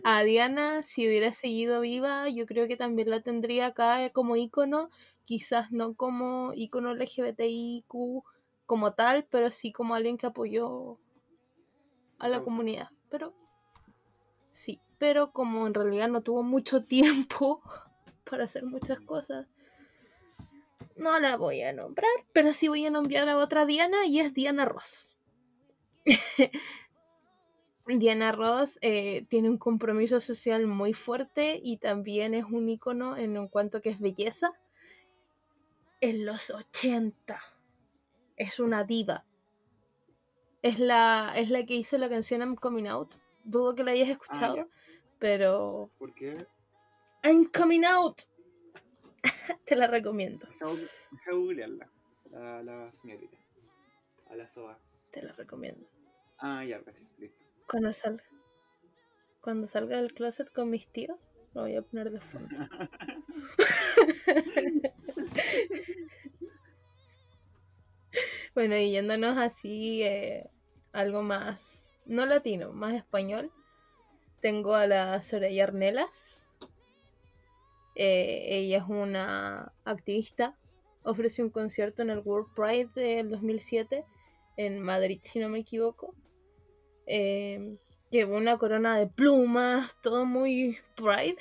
A 0.03 0.23
Diana, 0.23 0.83
si 0.83 1.07
hubiera 1.07 1.33
seguido 1.33 1.81
viva, 1.81 2.29
yo 2.29 2.45
creo 2.45 2.67
que 2.67 2.77
también 2.77 3.09
la 3.09 3.21
tendría 3.21 3.67
acá 3.67 4.09
como 4.11 4.37
ícono, 4.37 4.89
quizás 5.25 5.71
no 5.71 5.95
como 5.95 6.53
ícono 6.53 6.93
LGBTIQ 6.93 8.23
como 8.65 8.93
tal, 8.93 9.27
pero 9.29 9.51
sí 9.51 9.71
como 9.71 9.95
alguien 9.95 10.17
que 10.17 10.27
apoyó 10.27 10.99
a 12.19 12.29
la 12.29 12.43
comunidad. 12.43 12.89
Pero 13.09 13.33
sí, 14.51 14.79
pero 14.97 15.31
como 15.31 15.67
en 15.67 15.73
realidad 15.73 16.07
no 16.07 16.21
tuvo 16.21 16.43
mucho 16.43 16.83
tiempo 16.85 17.61
para 18.29 18.45
hacer 18.45 18.65
muchas 18.65 18.99
cosas, 19.01 19.47
no 20.95 21.19
la 21.19 21.35
voy 21.37 21.61
a 21.61 21.73
nombrar, 21.73 22.09
pero 22.31 22.53
sí 22.53 22.67
voy 22.67 22.85
a 22.85 22.89
nombrar 22.89 23.27
a 23.27 23.37
otra 23.37 23.65
Diana 23.65 24.05
y 24.05 24.19
es 24.19 24.33
Diana 24.33 24.65
Ross. 24.65 25.11
Diana 27.87 28.31
Ross 28.31 28.79
eh, 28.81 29.25
tiene 29.29 29.49
un 29.49 29.57
compromiso 29.57 30.19
social 30.19 30.65
muy 30.65 30.93
fuerte 30.93 31.59
y 31.63 31.77
también 31.77 32.33
es 32.33 32.45
un 32.45 32.67
icono 32.67 33.15
en 33.15 33.47
cuanto 33.47 33.81
que 33.81 33.89
es 33.89 33.99
belleza. 33.99 34.53
En 36.01 36.25
los 36.25 36.49
80 36.49 37.39
es 38.37 38.59
una 38.59 38.83
diva. 38.83 39.25
Es 40.65 40.79
la, 40.79 41.33
es 41.35 41.51
la 41.51 41.63
que 41.63 41.75
hizo 41.75 41.95
la 41.99 42.09
canción 42.09 42.41
I'm 42.41 42.55
Coming 42.55 42.87
Out. 42.87 43.17
Dudo 43.43 43.75
que 43.75 43.83
la 43.83 43.91
hayas 43.91 44.09
escuchado, 44.09 44.55
ya. 44.55 44.67
pero 45.19 45.91
¿Por 45.99 46.11
qué? 46.15 46.47
I'm 47.23 47.45
Coming 47.55 47.85
Out. 47.85 48.21
Te 49.65 49.75
la 49.75 49.85
recomiendo, 49.85 50.47
Deja 50.59 51.31
googlearla. 51.33 51.87
La, 52.31 52.63
la 52.63 52.91
señorita. 52.91 53.37
A 54.31 54.35
la 54.35 54.49
soa. 54.49 54.79
te 55.11 55.21
la 55.21 55.33
recomiendo. 55.33 55.85
Ah, 56.39 56.65
ya, 56.65 56.81
casi. 56.83 57.07
Listo. 57.19 57.45
Cuando 57.69 57.93
salga, 57.93 58.23
cuando 59.41 59.67
salga 59.67 59.97
del 59.97 60.15
closet 60.15 60.51
con 60.51 60.71
mis 60.71 60.87
tíos, 60.87 61.19
lo 61.53 61.61
voy 61.61 61.75
a 61.75 61.83
poner 61.83 62.09
de 62.09 62.21
fondo. 62.21 62.49
Bueno, 68.53 68.77
y 68.77 68.91
yéndonos 68.91 69.37
así, 69.37 70.01
eh, 70.03 70.49
algo 70.95 71.21
más, 71.21 71.93
no 72.05 72.25
latino, 72.25 72.71
más 72.71 72.95
español, 72.95 73.51
tengo 74.41 74.75
a 74.75 74.87
la 74.87 75.21
Soraya 75.21 75.65
Arnelas. 75.65 76.45
Eh, 77.95 78.47
ella 78.49 78.77
es 78.79 78.85
una 78.87 79.73
activista, 79.83 80.55
ofreció 81.03 81.43
un 81.43 81.51
concierto 81.51 82.01
en 82.01 82.09
el 82.09 82.19
World 82.19 82.53
Pride 82.55 82.89
del 82.95 83.29
2007 83.29 84.05
en 84.57 84.81
Madrid, 84.81 85.19
si 85.23 85.39
no 85.39 85.49
me 85.49 85.59
equivoco. 85.59 86.13
Eh, 87.07 87.77
llevó 88.09 88.37
una 88.37 88.57
corona 88.57 88.97
de 88.97 89.07
plumas, 89.07 89.99
todo 90.01 90.25
muy 90.25 90.77
Pride. 90.95 91.37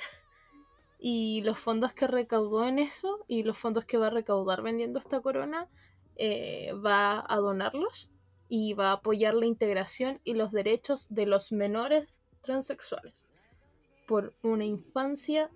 Y 0.99 1.41
los 1.43 1.59
fondos 1.59 1.93
que 1.93 2.07
recaudó 2.07 2.67
en 2.67 2.79
eso 2.79 3.23
y 3.27 3.43
los 3.43 3.57
fondos 3.57 3.85
que 3.85 3.97
va 3.97 4.07
a 4.07 4.11
recaudar 4.11 4.63
vendiendo 4.63 4.99
esta 4.99 5.21
corona 5.21 5.67
eh, 6.15 6.73
va 6.73 7.23
a 7.27 7.37
donarlos 7.37 8.09
y 8.57 8.73
va 8.73 8.91
a 8.91 8.93
apoyar 8.93 9.33
la 9.33 9.45
integración 9.45 10.21
y 10.23 10.33
los 10.33 10.53
derechos 10.53 11.13
de 11.13 11.25
los 11.25 11.51
menores 11.51 12.21
transexuales 12.41 13.25
por 14.07 14.33
una 14.43 14.63
infancia 14.63 15.49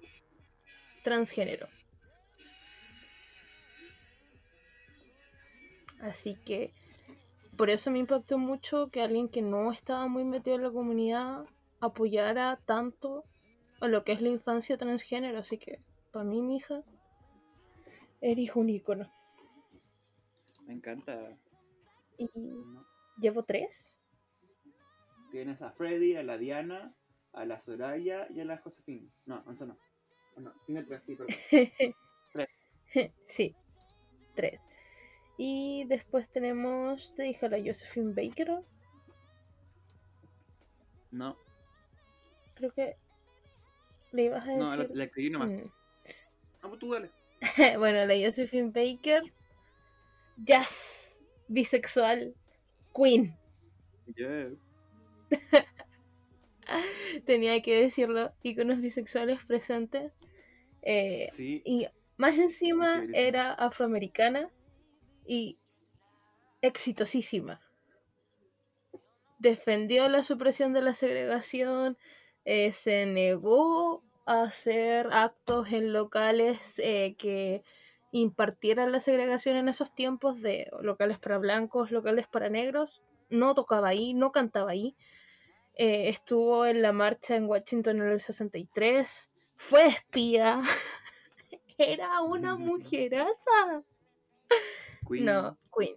transgénero. 1.06 1.68
Así 6.02 6.36
que 6.46 6.74
por 7.56 7.70
eso 7.70 7.90
me 7.90 8.00
impactó 8.00 8.38
mucho 8.38 8.90
que 8.90 9.02
alguien 9.02 9.30
que 9.30 9.42
no 9.42 9.72
estaba 9.72 10.08
muy 10.08 10.26
metido 10.26 10.58
en 10.58 10.64
la 10.64 10.72
comunidad 10.72 11.46
apoyara 11.80 12.60
tanto 12.66 13.24
a 13.80 13.88
lo 13.88 14.04
que 14.04 14.12
es 14.12 14.22
la 14.22 14.28
infancia 14.28 14.78
transgénero. 14.78 15.40
Así 15.40 15.58
que 15.58 15.80
para 16.12 16.26
mí, 16.26 16.42
mi 16.42 16.58
hija, 16.58 16.84
eres 18.20 18.58
un 18.58 18.70
ícono. 18.70 19.10
Me 20.66 20.74
encanta. 20.74 21.34
Y 22.20 22.30
¿no? 22.36 22.86
llevo 23.20 23.44
tres. 23.44 24.00
Tienes 25.32 25.62
a 25.62 25.72
Freddy, 25.72 26.16
a 26.16 26.24
la 26.24 26.38
Diana, 26.38 26.96
a 27.34 27.46
la 27.46 27.60
Soraya 27.60 28.28
y 28.30 28.42
a 28.42 28.46
la 28.46 28.58
Josefina. 28.58 29.10
No, 29.26 29.44
once 29.48 29.66
no. 29.66 29.78
No. 30.38 30.54
Tiene 30.66 30.84
tres, 30.84 31.04
sí, 31.04 31.16
perdón. 31.16 31.36
Tres. 32.32 32.70
sí, 33.28 33.56
tres. 34.36 34.62
Y 35.38 35.86
después 35.86 36.30
tenemos, 36.30 37.14
te 37.16 37.24
dije, 37.24 37.48
a 37.48 37.50
la 37.50 37.58
Josephine 37.58 38.14
Baker. 38.14 38.64
No, 41.12 41.36
Creo 42.60 42.74
que 42.74 42.98
le 44.12 44.26
ibas 44.26 44.44
a 44.46 44.52
decir. 44.52 44.64
no, 44.64 44.76
la, 44.76 44.88
la 44.94 45.04
escribí 45.06 45.30
nomás. 45.30 45.50
Mm. 45.52 45.64
Pues 46.62 46.80
tú 46.80 46.92
dale. 46.92 47.10
bueno, 47.80 48.06
la 48.06 48.26
Josephine 48.26 48.70
Baker. 48.70 49.24
Jazz, 50.38 50.99
bisexual, 51.50 52.36
queen. 52.96 53.36
Yeah. 54.16 54.50
Tenía 57.26 57.62
que 57.62 57.82
decirlo, 57.82 58.32
iconos 58.44 58.80
bisexuales 58.82 59.44
presentes. 59.46 60.12
Eh, 60.82 61.28
Sí, 61.32 61.62
y 61.66 61.88
más 62.18 62.38
encima 62.38 63.06
era 63.14 63.54
afroamericana 63.54 64.50
y 65.26 65.58
exitosísima. 66.62 67.62
Defendió 69.40 70.10
la 70.10 70.24
supresión 70.24 70.74
de 70.74 70.82
la 70.82 70.94
segregación, 70.94 71.98
eh, 72.46 72.72
se 72.74 73.06
negó 73.06 74.04
a 74.26 74.44
hacer 74.44 75.08
actos 75.12 75.72
en 75.72 75.94
locales 75.94 76.80
eh, 76.80 77.16
que 77.18 77.64
impartieran 78.12 78.92
la 78.92 79.00
segregación 79.00 79.56
en 79.56 79.70
esos 79.70 79.94
tiempos 79.94 80.42
de 80.42 80.70
locales 80.82 81.20
para 81.20 81.38
blancos, 81.38 81.92
locales 81.92 82.28
para 82.28 82.50
negros. 82.50 83.02
No 83.30 83.54
tocaba 83.54 83.90
ahí, 83.90 84.14
no 84.14 84.32
cantaba 84.32 84.72
ahí. 84.72 84.96
Eh, 85.76 86.10
estuvo 86.10 86.66
en 86.66 86.82
la 86.82 86.92
marcha 86.92 87.36
en 87.36 87.46
Washington 87.46 88.02
en 88.02 88.10
el 88.10 88.22
63. 88.22 89.30
Fue 89.56 89.88
espía. 89.88 90.62
Era 91.78 92.22
una 92.22 92.56
mujeraza. 92.58 93.84
Queen. 95.08 95.26
No, 95.26 95.58
Queen. 95.78 95.96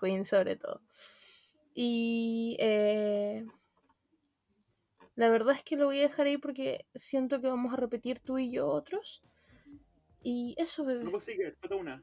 Queen 0.00 0.24
sobre 0.24 0.56
todo. 0.56 0.80
Y 1.74 2.56
eh, 2.58 3.46
la 5.14 5.28
verdad 5.28 5.54
es 5.54 5.62
que 5.62 5.76
lo 5.76 5.86
voy 5.86 6.00
a 6.00 6.08
dejar 6.08 6.26
ahí 6.26 6.38
porque 6.38 6.86
siento 6.94 7.40
que 7.40 7.48
vamos 7.48 7.72
a 7.72 7.76
repetir 7.76 8.20
tú 8.20 8.38
y 8.38 8.50
yo 8.50 8.66
otros. 8.66 9.22
Y 10.28 10.56
eso, 10.58 10.82
No, 10.82 10.88
bebé. 10.88 11.08
pues 11.08 11.22
sigue, 11.22 11.52
falta 11.52 11.76
una. 11.76 12.02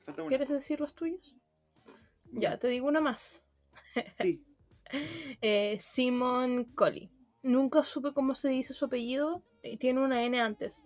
Falta 0.00 0.22
una. 0.22 0.28
¿Quieres 0.28 0.50
decir 0.50 0.80
los 0.80 0.94
tuyos? 0.94 1.34
Ya, 2.32 2.58
te 2.58 2.68
digo 2.68 2.88
una 2.88 3.00
más. 3.00 3.42
Sí, 4.16 4.44
Eh, 5.40 5.78
Simon 5.80 6.64
Colley. 6.74 7.10
Nunca 7.42 7.82
supe 7.84 8.12
cómo 8.12 8.34
se 8.34 8.50
dice 8.50 8.74
su 8.74 8.84
apellido. 8.84 9.42
eh, 9.62 9.78
Tiene 9.78 10.00
una 10.04 10.22
N 10.24 10.38
antes. 10.38 10.84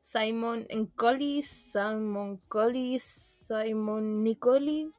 Simon 0.00 0.66
Colley, 0.96 1.44
Simon 1.44 2.38
Colley, 2.48 2.98
Simon 2.98 4.24
Nicoli, 4.24 4.90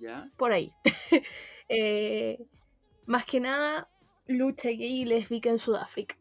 ya. 0.00 0.30
por 0.36 0.52
ahí. 0.52 0.72
Eh, 1.72 2.46
más 3.06 3.24
que 3.26 3.38
nada, 3.38 3.88
lucha 4.26 4.70
gay 4.70 5.02
y 5.02 5.04
lésbica 5.04 5.50
en 5.50 5.58
Sudáfrica. 5.58 6.16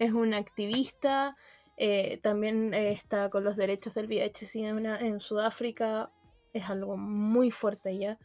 Es 0.00 0.12
una 0.12 0.38
activista, 0.38 1.36
eh, 1.76 2.18
también 2.22 2.74
eh, 2.74 2.90
está 2.90 3.30
con 3.30 3.44
los 3.44 3.54
derechos 3.54 3.94
del 3.94 4.06
VIH 4.06 4.66
en, 4.66 4.86
en 4.86 5.20
Sudáfrica, 5.20 6.10
es 6.52 6.68
algo 6.68 6.96
muy 6.96 7.52
fuerte 7.52 7.96
ya. 7.96 8.18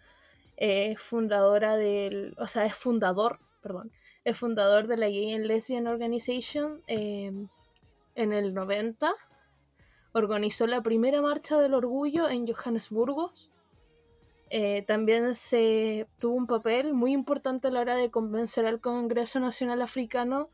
Es 0.58 1.00
fundadora 1.00 1.76
del, 1.76 2.34
o 2.40 2.48
sea, 2.48 2.66
es 2.66 2.76
fundador, 2.76 3.40
perdón, 3.62 3.92
es 4.24 4.38
fundador 4.38 4.88
de 4.88 4.98
la 4.98 5.08
Gay 5.08 5.34
and 5.34 5.46
Lesbian 5.46 5.86
Organization 5.86 6.82
eh, 6.88 7.32
en 8.16 8.34
el 8.34 8.54
90, 8.54 9.14
organizó 10.14 10.66
la 10.66 10.82
primera 10.82 11.22
marcha 11.22 11.60
del 11.60 11.74
orgullo 11.74 12.30
en 12.30 12.48
Johannesburgo. 12.48 13.34
Eh, 14.50 14.84
también 14.88 15.36
se 15.36 16.08
tuvo 16.20 16.36
un 16.36 16.48
papel 16.48 16.94
muy 16.94 17.12
importante 17.12 17.68
a 17.68 17.72
la 17.72 17.82
hora 17.82 17.96
de 17.96 18.10
convencer 18.10 18.66
al 18.66 18.80
Congreso 18.80 19.40
Nacional 19.40 19.82
Africano, 19.82 20.50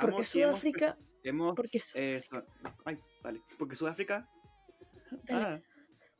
Porque 0.00 0.24
Sudáfrica. 0.24 0.96
porque, 1.54 1.82
ay, 2.84 2.98
dale. 3.22 3.42
porque 3.58 3.76
Sudáfrica. 3.76 4.26
Ah, 5.30 5.60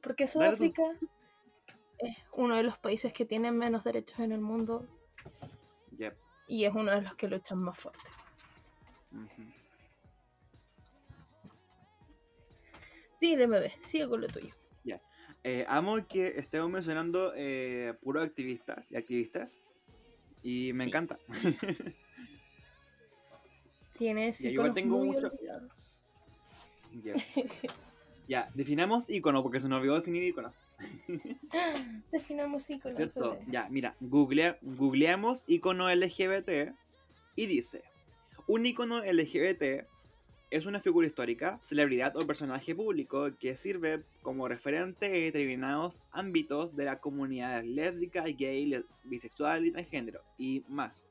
porque 0.02 0.26
Sudáfrica 0.26 0.83
es 2.02 2.16
uno 2.32 2.56
de 2.56 2.62
los 2.62 2.78
países 2.78 3.12
que 3.12 3.25
tienen 3.25 3.56
menos 3.56 3.85
derechos 3.85 4.18
en 4.21 4.32
el 4.32 4.40
mundo. 4.40 4.87
Y 6.49 6.64
es 6.64 6.75
uno 6.75 6.90
de 6.90 7.00
los 7.02 7.14
que 7.14 7.28
luchan 7.28 7.59
más 7.59 7.78
fuerte. 7.78 8.11
Dile, 13.21 13.47
bebé, 13.47 13.73
sigue 13.80 14.09
con 14.09 14.21
lo 14.21 14.26
tuyo. 14.26 14.52
Ya. 14.85 15.00
Eh, 15.44 15.64
amo 15.68 16.06
que 16.09 16.26
estemos 16.26 16.68
mencionando 16.68 17.32
eh, 17.37 17.94
puros 18.02 18.25
activistas 18.25 18.90
y 18.90 18.97
activistas. 18.97 19.61
Y 20.42 20.73
me 20.75 20.85
encanta. 20.85 21.18
Tienes 23.97 24.40
igual 24.40 24.75
tengo 24.75 24.99
muy 24.99 25.09
mucho... 25.09 25.30
Ya. 28.28 28.49
definamos 28.54 29.09
icono, 29.11 29.42
porque 29.42 29.61
se 29.61 29.68
nos 29.68 29.78
olvidó 29.78 29.94
definir 29.94 30.25
icono. 30.25 30.52
Definamos 32.12 32.69
icono. 32.71 32.97
Ya, 33.49 33.69
mira, 33.71 33.97
googlea, 34.01 34.59
googleamos 34.62 35.45
icono 35.47 35.93
LGBT 35.95 36.75
y 37.37 37.47
dice: 37.47 37.83
Un 38.47 38.67
icono 38.67 39.01
LGBT 39.01 39.87
es 40.53 40.67
una 40.67 40.81
figura 40.81 41.07
histórica, 41.07 41.59
celebridad 41.62 42.15
o 42.17 42.27
personaje 42.27 42.75
público 42.75 43.31
que 43.39 43.57
sirve 43.57 44.05
como 44.21 44.49
referente 44.49 45.07
en 45.07 45.25
determinados 45.25 46.01
ámbitos 46.11 46.77
de 46.77 46.85
la 46.85 47.01
comunidad 47.01 47.65
lésbica, 47.65 48.25
gay, 48.25 48.85
bisexual 49.05 49.65
y 49.65 49.73
transgénero, 49.73 50.23
y 50.37 50.62
más. 50.69 51.09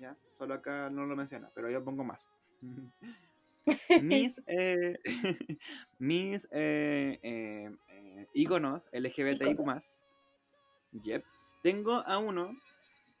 ¿Ya? 0.00 0.16
Solo 0.38 0.54
acá 0.54 0.88
no 0.88 1.04
lo 1.04 1.14
menciona, 1.14 1.50
pero 1.54 1.70
yo 1.70 1.84
pongo 1.84 2.04
más. 2.04 2.30
mis 4.02 4.42
eh, 4.46 4.98
mis 5.98 6.48
eh, 6.50 7.18
eh, 7.22 7.70
iconos 8.34 8.88
LGBTIQ 8.92 9.60
más. 9.60 10.02
Yep. 10.92 11.22
Tengo 11.62 11.94
a 12.06 12.18
uno 12.18 12.56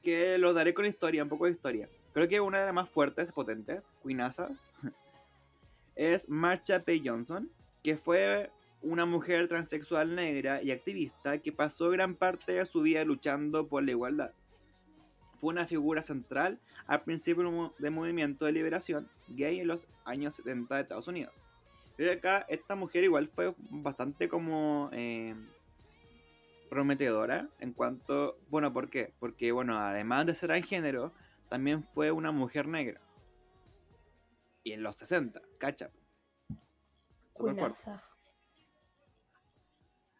que 0.02 0.38
lo 0.38 0.52
daré 0.52 0.74
con 0.74 0.84
historia, 0.84 1.22
un 1.22 1.28
poco 1.28 1.46
de 1.46 1.52
historia. 1.52 1.88
Creo 2.12 2.28
que 2.28 2.40
una 2.40 2.60
de 2.60 2.66
las 2.66 2.74
más 2.74 2.90
fuertes, 2.90 3.32
potentes, 3.32 3.92
Queenasas, 4.02 4.66
es 5.94 6.28
Marcha 6.28 6.80
P. 6.80 7.00
Johnson, 7.04 7.50
que 7.82 7.96
fue 7.96 8.50
una 8.82 9.06
mujer 9.06 9.48
transexual 9.48 10.14
negra 10.14 10.62
y 10.62 10.72
activista 10.72 11.38
que 11.38 11.52
pasó 11.52 11.90
gran 11.90 12.14
parte 12.14 12.52
de 12.52 12.66
su 12.66 12.82
vida 12.82 13.04
luchando 13.04 13.68
por 13.68 13.84
la 13.84 13.92
igualdad 13.92 14.32
fue 15.42 15.52
una 15.52 15.66
figura 15.66 16.02
central 16.02 16.60
al 16.86 17.02
principio 17.02 17.74
del 17.80 17.90
movimiento 17.90 18.44
de 18.44 18.52
liberación 18.52 19.08
gay 19.26 19.58
en 19.58 19.66
los 19.66 19.88
años 20.04 20.36
70 20.36 20.76
de 20.76 20.82
Estados 20.82 21.08
Unidos. 21.08 21.42
Pero 21.96 22.12
acá 22.12 22.46
esta 22.48 22.74
mujer 22.74 23.04
igual 23.04 23.28
fue 23.28 23.54
bastante 23.70 24.28
como 24.28 24.90
eh, 24.92 25.34
prometedora 26.70 27.48
en 27.58 27.72
cuanto, 27.72 28.38
bueno, 28.48 28.72
¿por 28.72 28.88
qué? 28.88 29.12
Porque 29.18 29.52
bueno, 29.52 29.78
además 29.78 30.26
de 30.26 30.34
ser 30.34 30.50
género, 30.64 31.12
también 31.48 31.84
fue 31.84 32.10
una 32.10 32.32
mujer 32.32 32.66
negra. 32.66 33.00
Y 34.64 34.72
en 34.72 34.82
los 34.82 34.96
60, 34.96 35.42
cacha. 35.58 35.90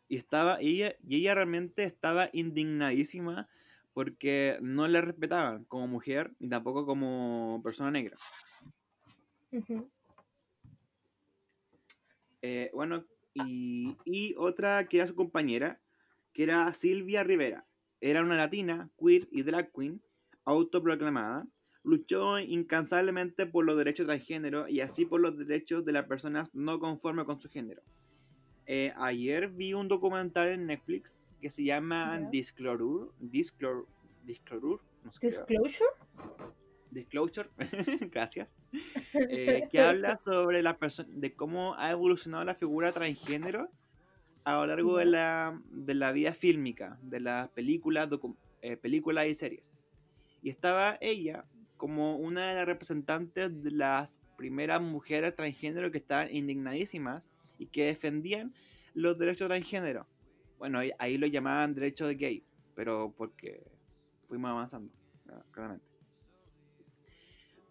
Y 0.09 0.17
estaba, 0.17 0.61
y 0.61 0.83
ella, 0.83 0.97
y 1.09 1.17
ella 1.17 1.35
realmente 1.35 1.85
estaba 1.85 2.29
indignadísima 2.35 3.49
porque 3.95 4.59
no 4.61 4.87
la 4.89 5.01
respetaban 5.01 5.65
como 5.65 5.87
mujer 5.87 6.33
ni 6.39 6.51
tampoco 6.51 6.85
como 6.85 7.61
persona 7.63 7.91
negra. 7.91 8.19
Eh, 12.43 12.71
bueno, 12.75 13.05
y, 13.35 14.35
otra 14.37 14.87
que 14.89 14.99
era 14.99 15.09
su 15.09 15.15
compañera, 15.15 15.81
que 16.33 16.43
era 16.43 16.73
Silvia 16.73 17.25
Rivera. 17.25 17.67
Era 18.01 18.23
una 18.23 18.37
latina, 18.37 18.91
queer 18.99 19.29
y 19.31 19.43
drag 19.43 19.73
queen, 19.73 20.03
autoproclamada. 20.45 21.47
Luchó 21.85 22.39
incansablemente 22.39 23.47
por 23.47 23.65
los 23.65 23.77
derechos 23.77 24.07
transgénero 24.07 24.69
y 24.69 24.81
así 24.81 25.05
por 25.05 25.21
los 25.21 25.37
derechos 25.37 25.85
de 25.85 25.93
las 25.93 26.07
personas 26.07 26.55
no 26.55 26.79
conformes 26.79 27.25
con 27.25 27.41
su 27.41 27.49
género. 27.49 27.83
Eh, 28.67 28.93
ayer 28.97 29.49
vi 29.49 29.75
un 29.75 29.89
documental 29.89 30.49
en 30.49 30.67
Netflix 30.67 31.19
que 31.41 31.51
se 31.51 31.65
llama 31.65 32.21
Disclosure. 32.31 33.11
Disclosure. 33.19 33.87
Disclosure. 34.25 34.81
Disclosure. 35.21 35.91
Disclosure, 36.93 37.49
gracias. 38.11 38.55
Eh, 39.15 39.69
que 39.71 39.81
habla 39.81 40.19
sobre 40.19 40.63
la 40.63 40.79
de 41.09 41.35
cómo 41.35 41.75
ha 41.77 41.91
evolucionado 41.91 42.45
la 42.45 42.55
figura 42.55 42.93
transgénero 42.93 43.69
a 44.45 44.57
lo 44.57 44.67
largo 44.67 44.97
de 44.97 45.05
la, 45.05 45.61
de 45.71 45.95
la 45.95 46.13
vida 46.13 46.33
fílmica, 46.33 46.99
de 47.03 47.21
las 47.21 47.49
películas, 47.51 48.09
eh, 48.63 48.79
películas 48.79 49.27
y 49.27 49.35
series. 49.35 49.71
Y 50.43 50.49
estaba 50.49 50.97
ella 51.03 51.45
como 51.77 52.17
una 52.17 52.49
de 52.49 52.55
las 52.55 52.67
representantes 52.67 53.63
de 53.63 53.71
las 53.71 54.19
primeras 54.39 54.81
mujeres 54.81 55.37
transgénero 55.37 55.91
que 55.91 55.99
estaban 55.99 56.35
indignadísimas 56.35 57.29
y 57.59 57.67
que 57.67 57.85
defendían 57.85 58.55
los 58.95 59.19
derechos 59.19 59.49
transgénero 59.49 60.07
bueno, 60.63 60.79
ahí, 61.01 61.19
lo 61.19 61.27
llamaban 61.27 61.75
derecho 61.75 62.07
de 62.07 62.15
gay, 62.15 62.45
pero 62.77 63.13
porque 63.19 63.67
fuimos 64.27 64.53
avanzando, 64.53 64.93
claramente. 65.51 65.85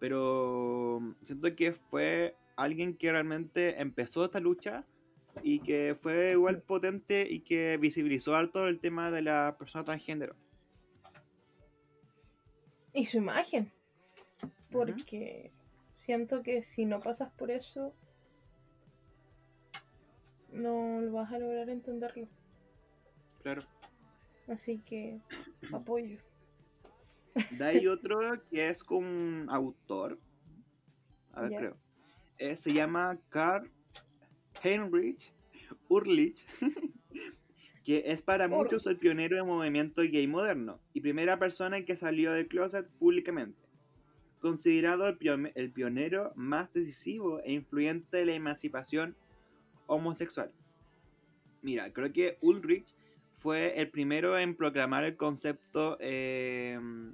Pero 0.02 1.14
siento 1.22 1.54
que 1.54 1.70
fue 1.70 2.34
alguien 2.56 2.96
que 2.96 3.12
realmente 3.12 3.80
empezó 3.80 4.24
esta 4.24 4.40
lucha 4.40 4.84
y 5.44 5.60
que 5.60 5.94
fue 5.94 6.32
igual 6.32 6.60
potente 6.60 7.24
y 7.30 7.38
que 7.38 7.76
visibilizó 7.76 8.34
alto 8.34 8.66
el 8.66 8.80
tema 8.80 9.12
de 9.12 9.22
la 9.22 9.54
persona 9.56 9.84
transgénero. 9.84 10.34
Y 12.92 13.06
su 13.06 13.18
imagen. 13.18 13.70
Porque 14.72 15.52
siento 15.98 16.42
que 16.42 16.64
si 16.64 16.84
no 16.84 16.98
pasas 16.98 17.30
por 17.34 17.52
eso, 17.52 17.94
no 20.50 21.00
lo 21.00 21.12
vas 21.12 21.32
a 21.32 21.38
lograr 21.38 21.70
entenderlo. 21.70 22.26
Claro. 23.40 23.62
Así 24.48 24.80
que 24.80 25.20
apoyo. 25.72 26.18
De 27.50 27.64
ahí 27.64 27.86
otro 27.86 28.20
que 28.50 28.68
es 28.68 28.84
con 28.84 29.04
un 29.04 29.46
autor. 29.50 30.18
A 31.32 31.42
ver, 31.42 31.58
creo. 31.58 31.76
Eh, 32.38 32.56
se 32.56 32.72
llama 32.72 33.18
Carl 33.30 33.70
Heinrich 34.62 35.32
Urlich, 35.88 36.46
que 37.84 38.04
es 38.06 38.22
para 38.22 38.48
muchos 38.48 38.86
el 38.86 38.96
pionero 38.96 39.36
del 39.36 39.46
movimiento 39.46 40.02
gay 40.02 40.26
moderno 40.26 40.80
y 40.92 41.00
primera 41.00 41.38
persona 41.38 41.76
en 41.76 41.84
que 41.84 41.96
salió 41.96 42.32
del 42.32 42.48
closet 42.48 42.88
públicamente. 42.98 43.58
Considerado 44.40 45.06
el, 45.06 45.52
el 45.54 45.70
pionero 45.70 46.32
más 46.34 46.72
decisivo 46.72 47.40
e 47.40 47.52
influyente 47.52 48.18
de 48.18 48.26
la 48.26 48.32
emancipación 48.32 49.14
homosexual. 49.86 50.50
Mira, 51.60 51.92
creo 51.92 52.12
que 52.12 52.38
Ulrich 52.40 52.94
fue 53.42 53.80
el 53.80 53.90
primero 53.90 54.38
en 54.38 54.54
proclamar 54.54 55.02
el 55.02 55.16
concepto 55.16 55.96
em, 55.98 57.12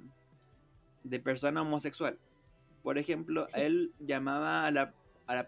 de 1.03 1.19
persona 1.19 1.63
homosexual. 1.63 2.19
Por 2.83 2.99
ejemplo, 2.99 3.47
él 3.55 3.93
llamaba 3.99 4.67
a 4.67 4.71
la, 4.71 4.93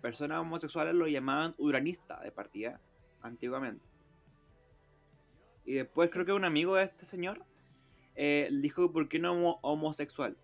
persona 0.02 0.41
homosexual, 0.41 0.98
lo 0.98 1.08
llamaban 1.08 1.54
uranista 1.60 2.20
de 2.22 2.32
partida, 2.32 2.82
antiguamente. 3.22 3.86
Y 5.65 5.74
después 5.74 6.10
creo 6.10 6.26
que 6.26 6.34
un 6.34 6.46
amigo 6.46 6.76
de 6.76 6.86
este 6.86 7.06
señor 7.06 7.46
eh, 8.15 8.50
dijo, 8.52 8.91
¿por 8.91 9.08
qué 9.08 9.20
no 9.20 9.60
homosexual? 9.62 10.36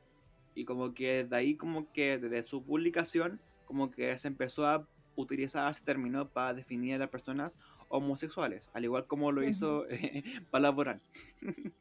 Y 0.53 0.65
como 0.65 0.93
que 0.93 1.23
desde 1.23 1.35
ahí, 1.35 1.55
como 1.55 1.91
que 1.91 2.19
desde 2.19 2.47
su 2.47 2.63
publicación, 2.63 3.41
como 3.65 3.89
que 3.89 4.15
se 4.19 4.27
empezó 4.27 4.67
a 4.67 4.87
utilizar 5.17 5.69
ese 5.69 5.83
término 5.83 6.29
para 6.29 6.53
definir 6.53 6.95
a 6.95 6.99
las 6.99 7.09
personas 7.09 7.57
homosexuales, 7.89 8.69
al 8.73 8.85
igual 8.85 9.05
como 9.07 9.31
lo 9.31 9.43
hizo 9.43 9.85
eh, 9.89 10.23
Palaborán. 10.49 11.01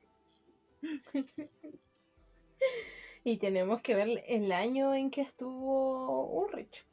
Y 3.25 3.39
tenemos 3.39 3.81
que 3.83 3.97
ver 3.97 4.23
el 4.29 4.53
año 4.53 4.95
en 4.95 5.11
que 5.11 5.21
estuvo 5.21 6.31
Ulrich. 6.45 6.87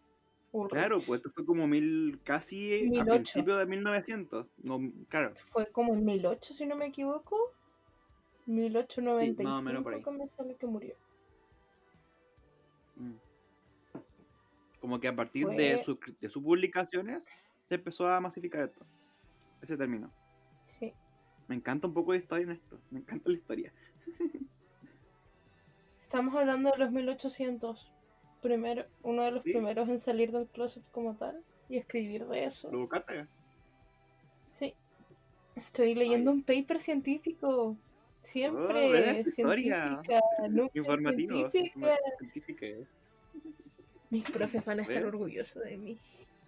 Ulrich. 0.51 0.71
Claro, 0.71 0.97
pues 0.99 1.19
esto 1.19 1.29
fue 1.29 1.45
como 1.45 1.67
mil, 1.67 2.19
casi 2.23 2.73
a 2.79 2.89
1008. 2.89 3.13
principios 3.13 3.59
de 3.59 3.65
1900. 3.67 4.51
No, 4.63 4.79
claro, 5.09 5.33
Fue 5.35 5.67
como 5.67 5.93
en 5.93 6.03
1008, 6.03 6.53
si 6.55 6.65
no 6.65 6.75
me 6.75 6.87
equivoco. 6.87 7.37
1895 8.47 9.37
Sí, 9.37 9.43
más 9.43 9.61
o 9.61 9.63
menos 9.63 9.83
por 9.83 9.93
ahí. 9.93 10.01
que 10.01 10.09
me 10.11 10.27
sale 10.27 10.55
que 10.55 10.65
murió. 10.65 10.95
Mm. 12.95 13.13
Como 14.83 14.99
que 14.99 15.07
a 15.07 15.15
partir 15.15 15.45
Fue- 15.45 15.55
de, 15.55 15.81
su- 15.81 15.97
de 16.19 16.29
sus 16.29 16.43
publicaciones 16.43 17.25
se 17.69 17.75
empezó 17.75 18.05
a 18.05 18.19
masificar 18.19 18.63
esto. 18.65 18.85
Ese 19.61 19.77
término. 19.77 20.11
Sí. 20.65 20.91
Me 21.47 21.55
encanta 21.55 21.87
un 21.87 21.93
poco 21.93 22.11
de 22.11 22.17
historia 22.17 22.43
en 22.47 22.51
esto. 22.51 22.77
Me 22.91 22.99
encanta 22.99 23.29
la 23.31 23.37
historia. 23.37 23.73
Estamos 26.01 26.35
hablando 26.35 26.69
de 26.71 26.77
los 26.79 26.91
1800. 26.91 27.89
Primero, 28.41 28.85
uno 29.03 29.21
de 29.23 29.31
los 29.31 29.43
Sí. 29.43 29.53
primeros 29.53 29.87
en 29.87 29.99
salir 29.99 30.33
del 30.33 30.47
closet 30.47 30.83
como 30.91 31.15
tal 31.15 31.41
y 31.69 31.77
escribir 31.77 32.25
de 32.27 32.43
eso. 32.43 32.69
¿Lo 32.69 32.79
buscaste? 32.79 33.25
Sí. 34.51 34.73
Estoy 35.55 35.95
leyendo 35.95 36.31
Ay. 36.31 36.37
un 36.37 36.43
paper 36.43 36.81
científico. 36.81 37.77
Siempre 38.19 38.65
Oh, 38.65 39.31
científica, 39.31 40.01
nunca 40.49 40.71
Informativos. 40.77 41.51
científica. 41.53 41.97
científicos. 42.19 42.87
Mis 44.13 44.29
profes 44.29 44.63
van 44.63 44.79
a 44.79 44.83
estar 44.83 44.97
¿Ves? 44.97 45.05
orgullosos 45.05 45.63
de 45.63 45.75
mí. 45.77 45.97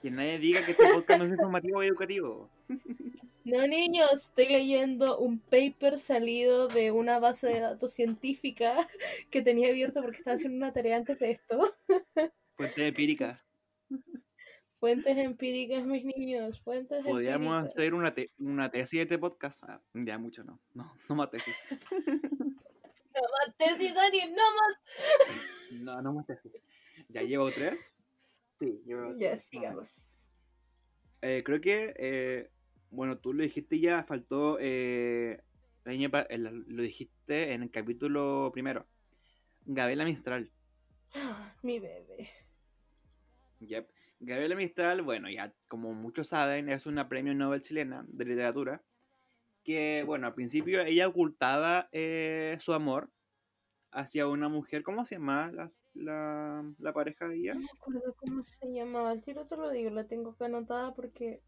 Que 0.01 0.11
nadie 0.11 0.37
diga 0.37 0.63
que 0.63 0.71
este 0.71 0.83
podcast 0.93 1.19
no 1.19 1.25
es 1.25 1.31
informativo 1.31 1.83
y 1.83 1.87
educativo. 1.87 2.49
No, 3.47 3.67
niños, 3.67 4.11
estoy 4.11 4.47
leyendo 4.47 5.19
un 5.19 5.37
paper 5.37 5.99
salido 5.99 6.67
de 6.67 6.89
una 6.91 7.19
base 7.19 7.45
de 7.45 7.59
datos 7.59 7.93
científica 7.93 8.87
que 9.29 9.43
tenía 9.43 9.69
abierto 9.69 10.01
porque 10.01 10.17
estaba 10.17 10.33
haciendo 10.35 10.57
una 10.57 10.73
tarea 10.73 10.97
antes 10.97 11.19
de 11.19 11.29
esto. 11.29 11.71
Fuente 12.57 12.87
empírica. 12.87 13.39
Fuentes 14.79 15.15
empíricas, 15.19 15.85
mis 15.85 16.03
niños, 16.05 16.59
fuentes 16.61 17.03
Podríamos 17.05 17.55
empíricas. 17.55 17.75
hacer 17.77 17.93
una, 17.93 18.15
te- 18.15 18.31
una 18.39 18.71
tesis 18.71 18.97
de 18.97 19.03
este 19.03 19.19
podcast. 19.19 19.63
Ah, 19.67 19.79
ya 19.93 20.17
mucho 20.17 20.43
no. 20.43 20.59
No, 20.73 20.91
no 21.07 21.15
más 21.15 21.29
tesis. 21.29 21.55
No 21.91 23.21
más 23.21 23.55
tesis, 23.59 23.93
Dani, 23.93 24.21
no 24.31 24.43
más. 24.57 25.81
No, 25.83 26.01
no 26.01 26.13
más 26.13 26.25
tesis. 26.25 26.51
¿Ya 27.15 27.21
llevo 27.21 27.49
tres? 27.49 27.93
Sí, 28.59 28.81
llevo 28.85 29.17
Ya, 29.17 29.37
tres, 29.37 29.45
sigamos. 29.45 30.05
Eh, 31.21 31.43
creo 31.45 31.61
que, 31.61 31.93
eh, 31.95 32.51
bueno, 32.89 33.19
tú 33.19 33.31
lo 33.31 33.41
dijiste 33.41 33.79
ya, 33.79 34.03
faltó, 34.03 34.57
eh, 34.59 35.41
lo 35.85 36.83
dijiste 36.83 37.53
en 37.53 37.63
el 37.63 37.71
capítulo 37.71 38.51
primero. 38.53 38.85
Gabriela 39.61 40.03
Mistral. 40.03 40.51
Mi 41.63 41.79
bebé. 41.79 42.31
Yep. 43.61 43.89
Gabriela 44.19 44.55
Mistral, 44.57 45.01
bueno, 45.01 45.29
ya 45.29 45.53
como 45.69 45.93
muchos 45.93 46.27
saben, 46.27 46.67
es 46.67 46.85
una 46.85 47.07
premio 47.07 47.33
Nobel 47.33 47.61
chilena 47.61 48.05
de 48.09 48.25
literatura. 48.25 48.83
Que, 49.63 50.03
bueno, 50.05 50.27
al 50.27 50.33
principio 50.33 50.81
ella 50.81 51.07
ocultaba 51.07 51.87
eh, 51.93 52.57
su 52.59 52.73
amor 52.73 53.09
hacia 53.95 54.27
una 54.27 54.49
mujer. 54.49 54.83
¿Cómo 54.83 55.05
se 55.05 55.15
llama 55.15 55.51
la, 55.51 55.69
la, 55.93 56.73
la 56.77 56.93
pareja 56.93 57.27
de 57.27 57.37
ella? 57.37 57.53
No 57.55 57.61
me 57.61 57.69
acuerdo 57.73 58.15
cómo 58.17 58.43
se 58.43 58.71
llamaba. 58.71 59.11
Al 59.11 59.23
tiro 59.23 59.47
te 59.47 59.55
lo 59.55 59.69
digo, 59.71 59.89
la 59.89 60.07
tengo 60.07 60.35
que 60.35 60.45
anotada 60.45 60.93
porque. 60.93 61.41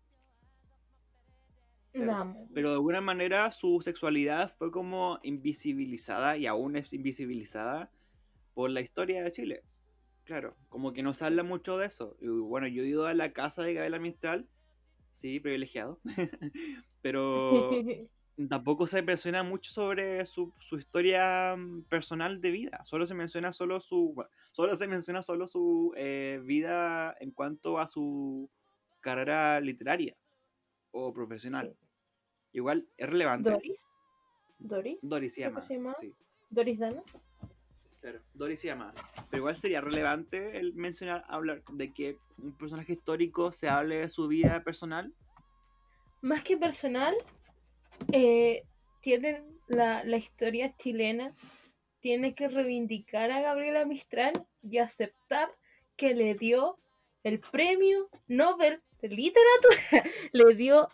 La 1.94 2.20
amo. 2.20 2.48
Pero 2.54 2.70
de 2.70 2.76
alguna 2.76 3.02
manera 3.02 3.52
su 3.52 3.82
sexualidad 3.82 4.56
fue 4.58 4.72
como 4.72 5.20
invisibilizada 5.24 6.38
y 6.38 6.46
aún 6.46 6.76
es 6.76 6.94
invisibilizada 6.94 7.92
por 8.54 8.70
la 8.70 8.82
historia 8.82 9.24
de 9.24 9.32
Chile. 9.32 9.64
Claro, 10.24 10.56
como 10.70 10.94
que 10.94 11.04
no 11.04 11.14
se 11.14 11.26
habla 11.26 11.44
mucho 11.44 11.78
de 11.78 11.88
eso. 11.88 12.18
Y 12.20 12.28
bueno, 12.28 12.68
yo 12.68 12.84
he 12.84 12.88
ido 12.88 13.08
a 13.08 13.14
la 13.14 13.34
casa 13.34 13.64
de 13.64 13.74
Gabriela 13.74 14.00
Mistral, 14.00 14.48
sí, 15.14 15.40
privilegiado, 15.40 16.00
pero 17.02 17.72
tampoco 18.46 18.86
se 18.86 19.02
menciona 19.02 19.42
mucho 19.42 19.72
sobre 19.72 20.26
su, 20.26 20.54
su 20.60 20.78
historia 20.78 21.56
mm, 21.58 21.84
personal 21.84 22.40
de 22.40 22.52
vida. 22.52 22.84
Solo 22.86 23.08
se 23.08 23.16
menciona 23.16 23.52
solo 23.52 23.82
su, 23.82 24.14
bueno, 24.14 24.30
solo 24.52 24.76
se 24.76 24.88
menciona 24.88 25.24
solo 25.24 25.48
su 25.48 25.94
eh, 25.98 26.40
vida 26.44 27.16
en 27.20 27.32
cuanto 27.32 27.80
a 27.80 27.88
su 27.88 28.50
carrera 29.02 29.60
literaria 29.60 30.16
o 30.92 31.14
profesional. 31.14 31.76
Sí. 31.80 31.88
Igual 32.54 32.88
es 32.98 33.10
relevante. 33.10 33.50
Doris. 33.50 33.88
Doris. 34.60 35.00
Doris 35.02 35.34
se 35.34 35.42
llama. 35.42 35.62
se 35.62 35.74
llama. 35.76 35.96
Sí, 36.00 36.14
Doris 36.50 36.80
Dana. 36.80 37.04
claro. 38.02 38.22
Doris 38.34 38.60
se 38.60 38.68
llama. 38.68 38.94
Pero 39.30 39.42
igual 39.42 39.56
sería 39.56 39.82
relevante 39.82 40.60
el 40.60 40.74
mencionar, 40.74 41.24
hablar 41.28 41.64
de 41.74 41.92
que 41.92 42.18
un 42.38 42.56
personaje 42.56 42.94
histórico 42.94 43.52
se 43.52 43.68
hable 43.68 43.98
de 43.98 44.10
su 44.10 44.28
vida 44.28 44.64
personal. 44.64 45.14
Más 46.22 46.44
que 46.44 46.58
personal, 46.58 47.16
eh, 48.12 48.64
tienen 49.02 49.60
la, 49.68 50.04
la 50.04 50.18
historia 50.18 50.76
chilena. 50.76 51.36
Tiene 52.00 52.36
que 52.36 52.48
reivindicar 52.48 53.32
a 53.32 53.42
Gabriela 53.42 53.86
Mistral 53.86 54.34
y 54.62 54.78
aceptar 54.78 55.50
que 55.96 56.14
le 56.14 56.36
dio 56.36 56.80
el 57.24 57.40
premio 57.40 58.10
Nobel 58.28 58.82
de 59.02 59.10
literatura. 59.10 59.78
le 60.32 60.56
dio. 60.56 60.90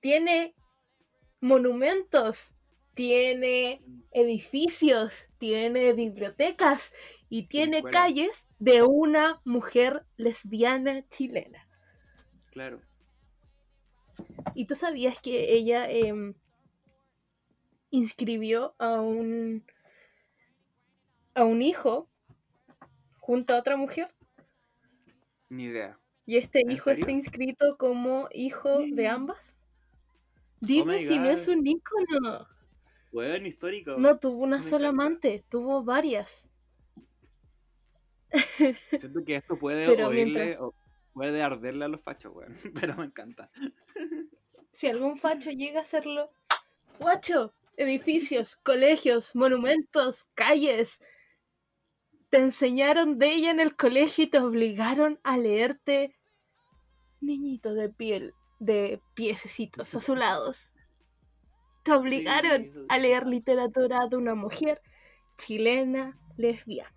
Tiene 0.00 0.54
monumentos, 1.40 2.54
tiene 2.94 3.82
edificios, 4.12 5.28
tiene 5.38 5.92
bibliotecas 5.92 6.92
y 7.28 7.48
tiene 7.48 7.82
calles 7.82 8.46
de 8.58 8.82
una 8.82 9.40
mujer 9.44 10.06
lesbiana 10.16 11.06
chilena. 11.08 11.68
Claro. 12.50 12.80
¿Y 14.54 14.66
tú 14.66 14.74
sabías 14.74 15.18
que 15.20 15.52
ella 15.54 15.90
em, 15.90 16.34
inscribió 17.90 18.74
a 18.78 19.00
un 19.00 19.64
a 21.34 21.44
un 21.44 21.62
hijo 21.62 22.08
junto 23.18 23.54
a 23.54 23.58
otra 23.58 23.76
mujer? 23.76 24.14
Ni 25.48 25.64
idea. 25.64 25.98
Y 26.26 26.36
este 26.36 26.60
¿En 26.60 26.70
hijo 26.70 26.84
serio? 26.84 27.00
está 27.02 27.12
inscrito 27.12 27.76
como 27.76 28.28
hijo 28.32 28.78
de 28.92 29.08
ambas. 29.08 29.60
Dime 30.60 30.96
my 30.98 31.04
si 31.04 31.18
no 31.18 31.28
es 31.28 31.46
un 31.48 31.66
ícono. 31.66 32.46
Bueno, 33.12 33.46
histórico. 33.46 33.96
No 33.98 34.18
tuvo 34.18 34.42
una 34.44 34.58
Me 34.58 34.62
sola 34.62 34.88
encanta. 34.88 35.04
amante, 35.04 35.44
tuvo 35.48 35.84
varias. 35.84 36.48
Siento 38.98 39.24
que 39.24 39.36
esto 39.36 39.56
puede 39.58 39.86
Pero 39.86 40.08
oírle 40.08 40.24
mientras- 40.34 40.60
o 40.60 40.74
puede 41.14 41.42
arderle 41.42 41.86
a 41.86 41.88
los 41.88 42.02
fachos, 42.02 42.34
weón. 42.34 42.52
Pero 42.80 42.96
me 42.96 43.04
encanta. 43.04 43.50
Si 44.72 44.88
algún 44.88 45.16
facho 45.16 45.50
llega 45.50 45.78
a 45.78 45.82
hacerlo, 45.82 46.30
guacho, 46.98 47.54
edificios, 47.76 48.56
colegios, 48.56 49.34
monumentos, 49.34 50.24
calles. 50.34 50.98
Te 52.30 52.38
enseñaron 52.38 53.18
de 53.18 53.32
ella 53.32 53.50
en 53.52 53.60
el 53.60 53.76
colegio 53.76 54.24
y 54.24 54.26
te 54.26 54.40
obligaron 54.40 55.20
a 55.22 55.38
leerte 55.38 56.16
niñito 57.20 57.74
de 57.74 57.88
piel, 57.88 58.34
de 58.58 59.00
piececitos 59.14 59.94
azulados. 59.94 60.74
Te 61.84 61.92
obligaron 61.92 62.86
a 62.88 62.98
leer 62.98 63.26
literatura 63.26 64.06
de 64.08 64.16
una 64.16 64.34
mujer 64.34 64.82
chilena 65.36 66.18
lesbiana. 66.36 66.90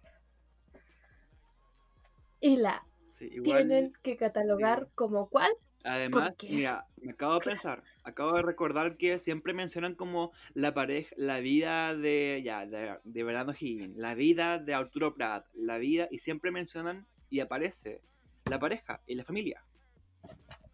Y 2.40 2.58
la 2.58 2.87
Sí, 3.18 3.30
igual, 3.32 3.68
tienen 3.68 3.94
que 4.04 4.16
catalogar 4.16 4.90
como 4.94 5.30
cuál 5.30 5.52
además, 5.88 6.34
mira, 6.44 6.86
me 6.98 7.12
acabo 7.12 7.36
de 7.36 7.40
claro. 7.40 7.56
pensar, 7.56 7.84
acabo 8.04 8.34
de 8.34 8.42
recordar 8.42 8.98
que 8.98 9.20
siempre 9.20 9.54
mencionan 9.54 9.96
como 9.96 10.32
la 10.54 10.74
pareja, 10.74 11.14
la 11.18 11.40
vida 11.40 11.96
de, 11.96 12.42
ya, 12.44 12.66
de, 12.66 12.98
de 13.04 13.24
Bernardo 13.24 13.54
Higgins, 13.58 13.96
la 13.96 14.16
vida 14.16 14.60
de 14.60 14.74
Arturo 14.74 15.16
Prat, 15.16 15.46
la 15.54 15.78
vida, 15.78 16.08
y 16.12 16.20
siempre 16.20 16.52
mencionan 16.52 17.08
y 17.30 17.40
aparece 17.40 18.02
la 18.46 18.60
pareja 18.60 19.02
y 19.08 19.16
la 19.16 19.24
familia. 19.24 19.64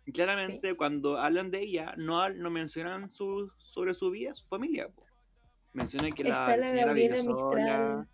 Y 0.05 0.11
claramente 0.11 0.75
cuando 0.75 1.17
hablan 1.17 1.51
de 1.51 1.61
ella, 1.61 1.93
no, 1.97 2.27
no 2.29 2.49
mencionan 2.49 3.09
su, 3.09 3.51
sobre 3.57 3.93
su 3.93 4.11
vida, 4.11 4.33
su 4.33 4.45
familia. 4.47 4.89
po. 4.89 5.05
Mencionan 5.71 6.11
que 6.11 6.23
la, 6.23 6.29
Está 6.29 6.57
la 6.57 6.67
señora 6.67 6.93
vive 6.93 7.17
sola. 7.17 8.07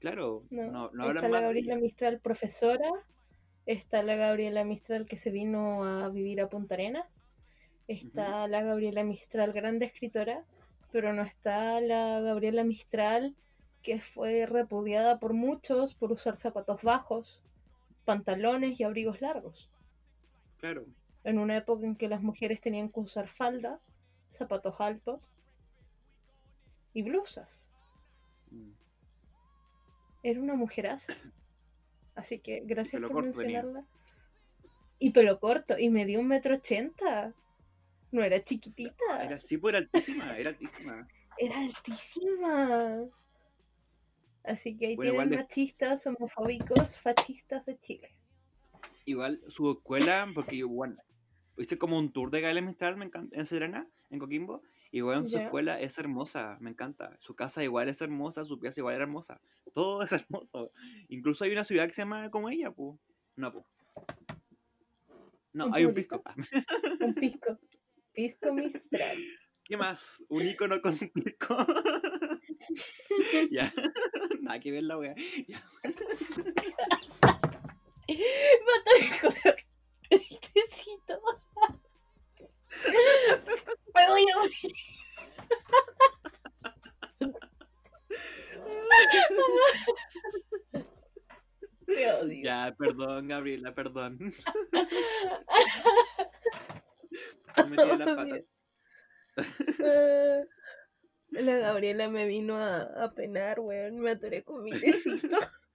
Mistral. 0.00 0.16
No, 0.18 0.46
Claro, 0.50 0.70
no, 0.72 0.90
no 0.92 1.06
está 1.12 1.28
la 1.28 1.40
Gabriela. 1.40 1.76
Mistral 1.76 2.20
profesora, 2.20 2.90
está 3.66 4.02
la 4.02 4.16
Gabriela 4.16 4.64
Mistral 4.64 5.06
que 5.06 5.16
se 5.16 5.30
vino 5.30 5.84
a 5.84 6.08
vivir 6.08 6.40
a 6.40 6.48
Punta 6.48 6.74
Arenas, 6.74 7.22
está 7.88 8.48
la 8.48 8.62
Gabriela 8.62 9.04
Mistral 9.04 9.52
grande 9.52 9.86
escritora, 9.86 10.44
pero 10.90 11.12
no 11.12 11.22
está 11.22 11.80
la 11.80 12.20
Gabriela 12.20 12.64
Mistral 12.64 13.36
que 13.82 14.00
fue 14.00 14.46
repudiada 14.46 15.18
por 15.18 15.32
muchos 15.32 15.94
por 15.94 16.12
usar 16.12 16.36
zapatos 16.36 16.82
bajos, 16.82 17.40
pantalones 18.04 18.80
y 18.80 18.84
abrigos 18.84 19.20
largos, 19.20 19.70
Claro. 20.58 20.86
en 21.24 21.38
una 21.38 21.56
época 21.56 21.86
en 21.86 21.96
que 21.96 22.08
las 22.08 22.22
mujeres 22.22 22.60
tenían 22.60 22.90
que 22.90 23.00
usar 23.00 23.28
falda, 23.28 23.80
zapatos 24.28 24.76
altos 24.80 25.30
y 26.92 27.02
blusas. 27.02 27.70
Mm. 28.50 28.70
Era 30.22 30.40
una 30.40 30.54
mujeraza. 30.54 31.14
Así 32.14 32.38
que 32.38 32.62
gracias 32.64 33.02
por 33.02 33.22
mencionarla. 33.22 33.84
Y 34.98 35.10
pelo 35.12 35.40
corto, 35.40 35.78
y 35.78 35.88
me 35.88 36.04
dio 36.04 36.20
un 36.20 36.26
metro 36.28 36.56
ochenta. 36.56 37.32
No 38.12 38.22
era 38.22 38.42
chiquitita. 38.42 39.22
Era 39.24 39.36
así, 39.36 39.56
pues 39.56 39.72
era 39.74 39.78
altísima, 39.78 40.36
era 40.36 40.50
altísima. 40.50 41.08
Era 41.38 41.60
altísima. 41.60 43.04
Así 44.44 44.76
que 44.76 44.88
ahí 44.88 44.96
Bueno, 44.96 45.12
tienen 45.12 45.14
igual 45.14 45.30
de- 45.30 45.36
machistas, 45.36 46.06
homofóbicos, 46.06 46.98
fascistas 46.98 47.64
de 47.66 47.78
Chile. 47.78 48.14
Igual 49.06 49.40
su 49.48 49.70
escuela, 49.70 50.26
porque 50.34 50.58
yo, 50.58 50.68
bueno, 50.68 50.96
hice 51.56 51.78
como 51.78 51.98
un 51.98 52.12
tour 52.12 52.30
de 52.30 52.40
Gael 52.40 52.62
Mistral 52.62 52.96
me 52.96 53.04
encanta, 53.06 53.38
en 53.38 53.46
Serena, 53.46 53.86
en 54.10 54.18
Coquimbo. 54.18 54.62
Igual 54.92 55.18
en 55.18 55.24
su 55.24 55.38
escuela 55.38 55.80
es 55.80 55.98
hermosa, 55.98 56.58
me 56.60 56.70
encanta. 56.70 57.16
Su 57.20 57.36
casa 57.36 57.62
igual 57.62 57.88
es 57.88 58.00
hermosa, 58.00 58.44
su 58.44 58.58
pieza 58.58 58.80
igual 58.80 58.96
es 58.96 59.00
hermosa. 59.00 59.40
Todo 59.72 60.02
es 60.02 60.12
hermoso. 60.12 60.72
Incluso 61.08 61.44
hay 61.44 61.52
una 61.52 61.64
ciudad 61.64 61.86
que 61.86 61.94
se 61.94 62.02
llama 62.02 62.28
como 62.30 62.50
ella, 62.50 62.72
pu. 62.72 62.98
No, 63.36 63.52
pu. 63.52 63.64
No, 65.52 65.66
¿Un 65.66 65.74
hay 65.74 65.84
un 65.84 65.94
pisco. 65.94 66.22
Un 67.00 67.14
pisco. 67.14 67.58
Pisco 68.12 68.52
Mistral. 68.52 69.18
¿Qué 69.64 69.76
más? 69.76 70.24
Un 70.28 70.46
icono 70.46 70.80
con 70.82 70.96
pisco. 70.98 71.56
ya. 73.52 73.72
Nada 74.40 74.58
que 74.58 74.72
ver 74.72 74.82
la 74.82 74.98
wea. 74.98 75.14
Ya. 75.46 75.62
Mató 78.66 78.90
al 78.96 79.06
Te 91.86 92.12
odio. 92.12 92.42
Ya, 92.44 92.74
perdón, 92.78 93.28
Gabriela, 93.28 93.74
perdón. 93.74 94.18
Me 97.56 97.64
metí 97.64 97.90
en 97.90 97.98
la 97.98 98.06
pata. 98.06 98.40
La 101.30 101.56
Gabriela 101.56 102.08
me 102.08 102.26
vino 102.26 102.56
a, 102.56 102.82
a 102.82 103.14
penar, 103.14 103.60
weón. 103.60 103.98
Me 104.00 104.10
atoré 104.10 104.44
con 104.44 104.62
mi 104.62 104.70
tecito. 104.70 105.38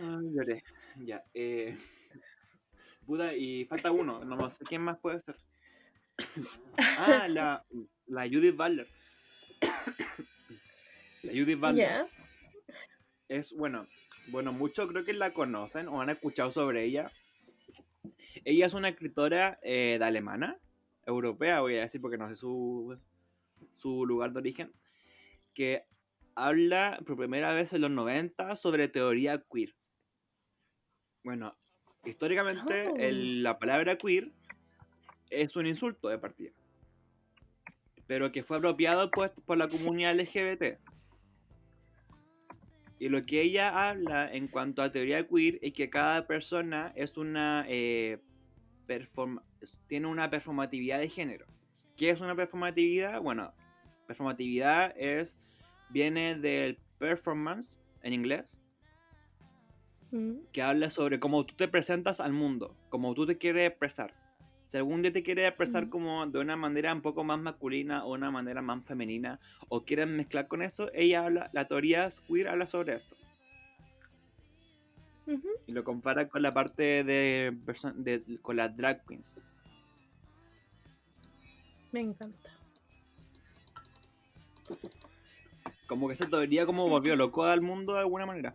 Ah, 0.00 0.20
lloré. 0.32 0.62
Ya. 0.96 1.22
Eh, 1.34 1.76
Buda, 3.06 3.34
y 3.34 3.64
falta 3.66 3.90
uno. 3.90 4.24
No 4.24 4.50
sé 4.50 4.64
quién 4.64 4.82
más 4.82 4.98
puede 4.98 5.20
ser. 5.20 5.36
Ah, 6.78 7.26
la, 7.28 7.64
la 8.06 8.22
Judith 8.24 8.54
Butler. 8.54 8.86
La 11.22 11.32
Judith 11.32 11.58
Butler 11.58 12.06
es, 13.28 13.52
bueno, 13.52 13.86
bueno, 14.28 14.52
muchos 14.52 14.88
creo 14.88 15.04
que 15.04 15.12
la 15.12 15.32
conocen 15.32 15.88
o 15.88 16.00
han 16.00 16.10
escuchado 16.10 16.50
sobre 16.50 16.84
ella. 16.84 17.10
Ella 18.44 18.66
es 18.66 18.74
una 18.74 18.90
escritora 18.90 19.58
eh, 19.62 19.96
de 19.98 20.04
alemana, 20.04 20.58
europea, 21.04 21.60
voy 21.60 21.76
a 21.76 21.80
decir 21.80 22.00
porque 22.00 22.18
no 22.18 22.28
sé 22.28 22.36
su, 22.36 22.96
su 23.74 24.06
lugar 24.06 24.32
de 24.32 24.38
origen, 24.38 24.72
que 25.54 25.86
habla 26.34 27.00
por 27.06 27.16
primera 27.16 27.52
vez 27.54 27.72
en 27.72 27.80
los 27.80 27.90
90 27.90 28.54
sobre 28.56 28.88
teoría 28.88 29.42
queer. 29.52 29.74
Bueno, 31.24 31.56
históricamente 32.06 32.88
Oh. 32.90 32.96
el- 32.96 33.42
la 33.42 33.58
palabra 33.58 33.96
queer 33.96 34.30
es 35.30 35.56
un 35.56 35.66
insulto 35.66 36.08
de 36.08 36.18
partida, 36.18 36.52
pero 38.06 38.30
que 38.32 38.42
fue 38.42 38.56
apropiado 38.58 39.10
pues, 39.10 39.32
por 39.44 39.56
la 39.58 39.68
comunidad 39.68 40.12
LGBT. 40.18 40.78
Y 42.98 43.08
lo 43.10 43.26
que 43.26 43.42
ella 43.42 43.88
habla 43.90 44.32
en 44.32 44.48
cuanto 44.48 44.80
a 44.82 44.90
teoría 44.90 45.26
queer 45.28 45.58
es 45.60 45.72
que 45.72 45.90
cada 45.90 46.26
persona 46.26 46.92
es 46.96 47.16
una 47.16 47.66
eh, 47.68 48.18
tiene 49.88 50.06
una 50.06 50.30
performatividad 50.30 50.98
de 51.00 51.08
género. 51.08 51.46
¿Qué 51.96 52.10
es 52.10 52.20
una 52.20 52.34
performatividad? 52.36 53.20
Bueno, 53.20 53.52
performatividad 54.06 54.94
es 54.96 55.36
viene 55.90 56.36
del 56.38 56.78
performance 56.98 57.78
en 58.02 58.12
inglés, 58.12 58.60
Mm. 60.12 60.36
que 60.52 60.62
habla 60.62 60.88
sobre 60.90 61.18
cómo 61.18 61.44
tú 61.44 61.54
te 61.56 61.66
presentas 61.68 62.20
al 62.20 62.32
mundo, 62.32 62.76
cómo 62.90 63.12
tú 63.14 63.26
te 63.26 63.38
quieres 63.38 63.68
expresar. 63.68 64.14
Si 64.66 64.76
algún 64.76 65.02
día 65.02 65.12
te 65.12 65.22
quieres 65.22 65.46
expresar 65.48 65.88
como 65.88 66.26
de 66.26 66.38
una 66.40 66.56
manera 66.56 66.92
un 66.92 67.00
poco 67.00 67.22
más 67.24 67.38
masculina 67.40 68.04
o 68.04 68.12
una 68.14 68.30
manera 68.30 68.62
más 68.62 68.84
femenina, 68.84 69.38
o 69.68 69.84
quieres 69.84 70.08
mezclar 70.08 70.48
con 70.48 70.62
eso, 70.62 70.90
ella 70.94 71.24
habla, 71.24 71.50
la 71.52 71.66
teoría 71.68 72.08
queer 72.28 72.48
habla 72.48 72.66
sobre 72.66 72.94
esto. 72.96 73.16
Y 75.66 75.72
lo 75.72 75.82
compara 75.82 76.28
con 76.28 76.42
la 76.42 76.52
parte 76.54 77.02
de, 77.04 77.56
de- 77.96 78.38
con 78.42 78.56
las 78.56 78.76
drag 78.76 79.04
queens. 79.06 79.34
Me 81.92 82.00
encanta. 82.00 82.50
Como 85.86 86.08
que 86.08 86.14
esa 86.14 86.28
teoría 86.28 86.66
como 86.66 86.88
volvió 86.88 87.16
loco 87.16 87.44
al 87.44 87.60
mundo 87.60 87.94
de 87.94 88.00
alguna 88.00 88.26
manera. 88.26 88.54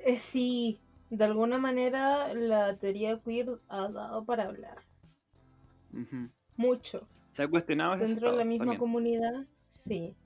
Eh, 0.00 0.16
sí, 0.16 0.80
de 1.10 1.24
alguna 1.24 1.58
manera 1.58 2.32
la 2.34 2.76
teoría 2.76 3.20
queer 3.20 3.58
ha 3.68 3.88
dado 3.88 4.24
para 4.24 4.44
hablar. 4.44 4.78
Mucho. 6.56 7.06
Se 7.32 7.42
ha 7.42 7.48
cuestionado 7.48 7.94
ese 7.94 8.06
Dentro 8.06 8.30
de 8.32 8.36
la 8.38 8.44
misma 8.44 8.64
también. 8.64 8.78
comunidad, 8.80 9.46
sí. 9.70 10.16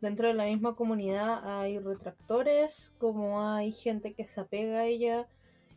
Dentro 0.00 0.26
de 0.28 0.34
la 0.34 0.46
misma 0.46 0.74
comunidad 0.74 1.60
hay 1.60 1.78
retractores, 1.78 2.92
como 2.98 3.40
hay 3.42 3.72
gente 3.72 4.14
que 4.14 4.26
se 4.26 4.40
apega 4.40 4.80
a 4.80 4.86
ella, 4.86 5.28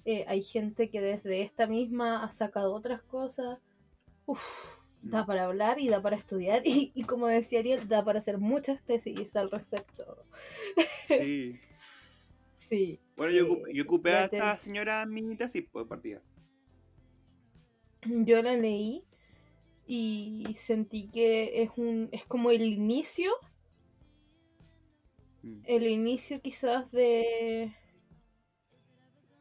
eh, 0.06 0.26
hay 0.28 0.42
gente 0.42 0.90
que 0.90 1.02
desde 1.02 1.42
esta 1.44 1.68
misma 1.68 2.24
ha 2.24 2.30
sacado 2.32 2.74
otras 2.74 3.02
cosas. 3.04 3.60
Uf, 4.26 4.80
da 5.04 5.24
Mm. 5.24 5.28
para 5.28 5.46
hablar 5.46 5.80
y 5.80 5.90
da 5.90 6.02
para 6.02 6.16
estudiar 6.16 6.64
y, 6.66 6.92
y 6.96 7.04
como 7.04 7.28
decía 7.28 7.60
Ariel, 7.60 7.88
da 7.88 8.04
para 8.04 8.20
hacer 8.20 8.40
muchas 8.40 8.82
tesis 8.84 9.36
al 9.36 9.52
respecto. 9.52 10.26
Sí. 11.04 11.60
Sí. 12.68 13.00
Bueno, 13.16 13.32
yo 13.34 13.46
ocupé, 13.46 13.74
yo 13.74 13.84
ocupé 13.84 14.12
la 14.12 14.22
a 14.22 14.26
esta 14.26 14.58
señora 14.58 15.04
en 15.04 15.10
mi 15.12 15.36
tesis 15.38 15.66
pues, 15.72 15.88
partida. 15.88 16.22
Yo 18.06 18.42
la 18.42 18.56
leí 18.56 19.04
y 19.88 20.56
sentí 20.60 21.10
que 21.10 21.62
es 21.64 21.72
un 21.78 22.10
es 22.12 22.26
como 22.26 22.52
el 22.52 22.62
inicio, 22.64 23.32
Mm. 25.44 25.62
el 25.66 25.88
inicio 25.88 26.42
quizás 26.42 26.92
de 26.92 27.72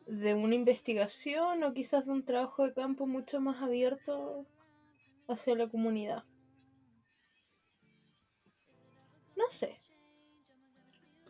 de 0.07 0.35
una 0.35 0.55
investigación 0.55 1.63
o 1.63 1.75
quizás 1.75 2.07
de 2.07 2.13
un 2.13 2.25
trabajo 2.25 2.65
de 2.65 2.73
campo 2.73 3.07
mucho 3.07 3.39
más 3.41 3.63
abierto 3.63 4.47
hacia 5.29 5.57
la 5.57 5.69
comunidad. 5.69 6.25
No 9.37 9.49
sé. 9.51 9.79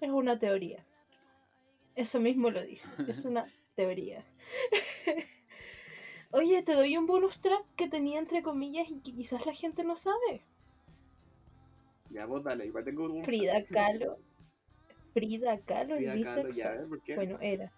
Es 0.00 0.10
una 0.10 0.38
teoría. 0.38 0.86
Eso 1.94 2.20
mismo 2.20 2.50
lo 2.50 2.62
dice. 2.64 2.88
Es 3.08 3.24
una 3.24 3.46
teoría. 3.74 4.24
Oye, 6.30 6.62
te 6.62 6.72
doy 6.72 6.96
un 6.96 7.06
bonus 7.06 7.40
track 7.40 7.64
que 7.76 7.88
tenía 7.88 8.18
entre 8.18 8.42
comillas 8.42 8.90
y 8.90 9.00
que 9.00 9.12
quizás 9.12 9.46
la 9.46 9.52
gente 9.54 9.84
no 9.84 9.94
sabe. 9.94 10.42
Ya 12.10 12.26
vos 12.26 12.42
dale, 12.42 12.66
igual 12.66 12.84
tengo 12.84 13.04
un... 13.04 13.22
Frida 13.24 13.64
Kahlo. 13.64 14.18
Frida 15.12 15.60
Kahlo 15.60 15.94
es 15.96 16.06
Kahlo, 16.06 16.18
bisexual. 16.18 16.52
ya, 16.82 16.88
¿por 16.88 17.02
qué? 17.02 17.14
Bueno, 17.14 17.38
era. 17.40 17.72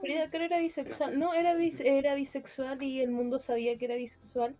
Frida 0.00 0.30
Kahlo 0.30 0.44
era 0.44 0.58
bisexual. 0.58 1.18
No, 1.18 1.32
era, 1.34 1.54
bis- 1.54 1.80
era 1.80 2.14
bisexual 2.14 2.82
y 2.82 3.00
el 3.00 3.10
mundo 3.10 3.38
sabía 3.38 3.76
que 3.78 3.86
era 3.86 3.96
bisexual 3.96 4.56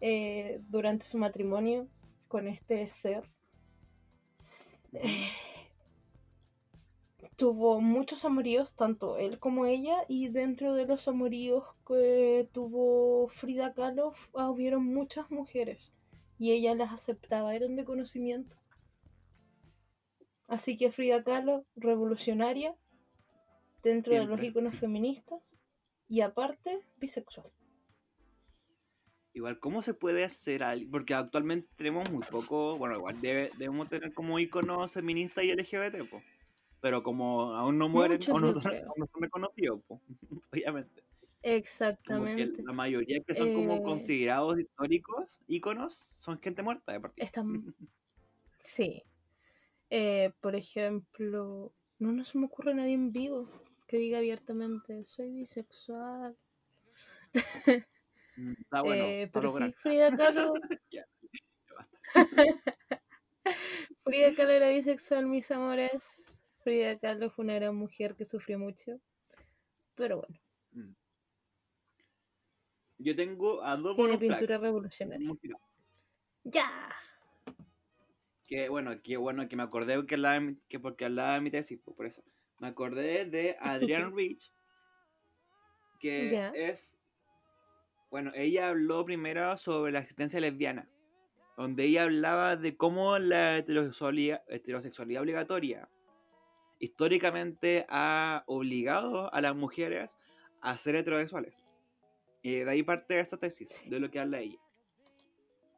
eh, 0.00 0.60
durante 0.68 1.04
su 1.06 1.18
matrimonio 1.18 1.88
con 2.28 2.48
este 2.48 2.88
ser. 2.88 3.28
Tuvo 7.36 7.80
muchos 7.80 8.24
amoríos, 8.24 8.74
tanto 8.76 9.16
él 9.18 9.38
como 9.40 9.66
ella, 9.66 10.04
y 10.08 10.28
dentro 10.28 10.74
de 10.74 10.86
los 10.86 11.08
amoríos 11.08 11.64
que 11.86 12.48
tuvo 12.52 13.26
Frida 13.28 13.74
Kahlo 13.74 14.12
ah, 14.34 14.50
hubieron 14.50 14.84
muchas 14.86 15.30
mujeres 15.30 15.92
y 16.38 16.52
ella 16.52 16.74
las 16.74 16.92
aceptaba, 16.92 17.54
eran 17.54 17.74
de 17.76 17.84
conocimiento. 17.84 18.56
Así 20.46 20.76
que 20.76 20.92
Frida 20.92 21.24
Kahlo, 21.24 21.64
revolucionaria, 21.74 22.76
dentro 23.82 24.14
de 24.14 24.26
los 24.26 24.42
iconos 24.42 24.74
feministas, 24.78 25.58
y 26.08 26.20
aparte, 26.20 26.80
bisexual. 26.98 27.50
Igual, 29.32 29.58
¿cómo 29.58 29.82
se 29.82 29.94
puede 29.94 30.22
hacer 30.24 30.62
algo? 30.62 30.90
Porque 30.92 31.14
actualmente 31.14 31.68
tenemos 31.76 32.08
muy 32.10 32.22
poco, 32.30 32.78
bueno, 32.78 32.96
igual 32.96 33.20
debe- 33.20 33.50
debemos 33.58 33.88
tener 33.88 34.12
como 34.14 34.38
iconos 34.38 34.92
feministas 34.92 35.44
y 35.44 35.50
LGBT, 35.50 36.04
pues. 36.04 36.22
Pero 36.84 37.02
como 37.02 37.54
aún 37.54 37.78
no 37.78 37.88
mueren, 37.88 38.18
Muchos, 38.18 38.34
o 38.34 38.40
no 38.40 38.52
son, 38.52 38.76
aún 38.76 38.92
no 38.98 39.06
son 39.06 39.22
reconocidos, 39.22 39.80
pues, 39.88 40.02
obviamente. 40.52 41.02
Exactamente. 41.42 42.62
la 42.62 42.74
mayoría 42.74 43.20
que 43.26 43.34
son 43.34 43.54
como 43.54 43.76
Eh, 43.76 43.82
considerados 43.82 44.58
históricos, 44.58 45.40
íconos, 45.46 45.94
son 45.94 46.38
gente 46.42 46.62
muerta 46.62 46.92
de 46.92 47.00
partida. 47.00 47.24
están. 47.24 47.46
Sí. 48.64 49.02
Eh, 49.88 50.32
por 50.42 50.54
ejemplo, 50.56 51.72
no, 51.98 52.12
no 52.12 52.22
se 52.24 52.36
me 52.36 52.44
ocurre 52.46 52.74
nadie 52.74 52.92
en 52.92 53.12
vivo 53.12 53.48
que 53.88 53.96
diga 53.96 54.18
abiertamente, 54.18 55.04
soy 55.06 55.30
bisexual. 55.32 56.36
Mm, 58.36 58.52
Está 58.60 58.82
bueno, 58.82 59.04
Eh, 59.04 59.30
pero 59.32 59.50
sí. 59.52 59.72
Frida 59.78 60.14
Kahlo, 60.14 60.52
Ya, 60.90 61.00
ya 61.00 61.06
basta. 61.74 63.02
Frida 64.04 64.34
Kahlo 64.34 64.50
era 64.50 64.68
bisexual, 64.68 65.24
mis 65.26 65.50
amores. 65.50 66.33
Frida 66.64 66.98
Kahlo 66.98 67.30
fue 67.30 67.44
una 67.44 67.54
gran 67.54 67.76
mujer 67.76 68.16
que 68.16 68.24
sufrió 68.24 68.58
mucho. 68.58 68.98
Pero 69.94 70.18
bueno, 70.18 70.40
Mm. 70.72 70.92
Yo 72.98 73.14
tengo 73.14 73.62
a 73.62 73.76
dos 73.76 73.94
tiene 73.94 74.18
pintura 74.18 74.58
revolucionaria. 74.58 75.30
¡Ya! 76.42 76.92
Que 78.46 78.68
bueno, 78.68 79.00
que 79.02 79.16
bueno 79.16 79.48
que 79.48 79.54
me 79.54 79.62
acordé 79.62 80.04
que, 80.06 80.56
que 80.68 80.80
porque 80.80 81.04
hablaba 81.04 81.34
de 81.34 81.40
mi 81.42 81.50
tesis, 81.52 81.78
pues, 81.84 81.96
por 81.96 82.06
eso. 82.06 82.24
Me 82.58 82.66
acordé 82.66 83.24
de 83.26 83.56
Adrienne 83.60 84.10
Rich, 84.16 84.52
que 86.00 86.30
Ya. 86.30 86.48
es. 86.50 87.00
Bueno, 88.10 88.32
ella 88.34 88.70
habló 88.70 89.04
primero 89.04 89.56
sobre 89.56 89.92
la 89.92 90.00
existencia 90.00 90.40
lesbiana, 90.40 90.88
donde 91.56 91.84
ella 91.84 92.02
hablaba 92.02 92.56
de 92.56 92.76
cómo 92.76 93.16
la 93.20 93.58
heterosexualidad, 93.58 94.42
heterosexualidad 94.48 95.22
obligatoria 95.22 95.88
históricamente 96.78 97.86
ha 97.88 98.44
obligado 98.46 99.32
a 99.32 99.40
las 99.40 99.54
mujeres 99.54 100.16
a 100.60 100.76
ser 100.78 100.96
heterosexuales. 100.96 101.62
Y 102.42 102.56
de 102.56 102.70
ahí 102.70 102.82
parte 102.82 103.18
esta 103.20 103.38
tesis, 103.38 103.82
de 103.86 104.00
lo 104.00 104.10
que 104.10 104.20
habla 104.20 104.40
ella. 104.40 104.58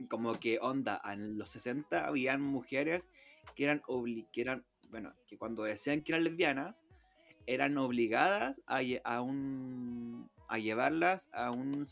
Como 0.09 0.35
que 0.35 0.59
onda, 0.61 1.01
en 1.05 1.39
los 1.39 1.51
60 1.51 2.07
habían 2.07 2.43
mujeres 2.43 3.09
que 3.55 3.65
eran, 3.65 3.83
obli 3.87 4.27
que 4.33 4.43
eran, 4.43 4.65
bueno, 4.91 5.15
que 5.27 5.39
cuando 5.39 5.63
decían 5.63 6.03
que 6.03 6.13
eran 6.13 6.25
lesbianas, 6.25 6.85
eran 7.47 7.79
obligadas 7.79 8.63
a, 8.67 9.21
un 9.23 10.29
a 10.49 10.59
llevarlas 10.59 11.31
a 11.33 11.53
un 11.53 11.85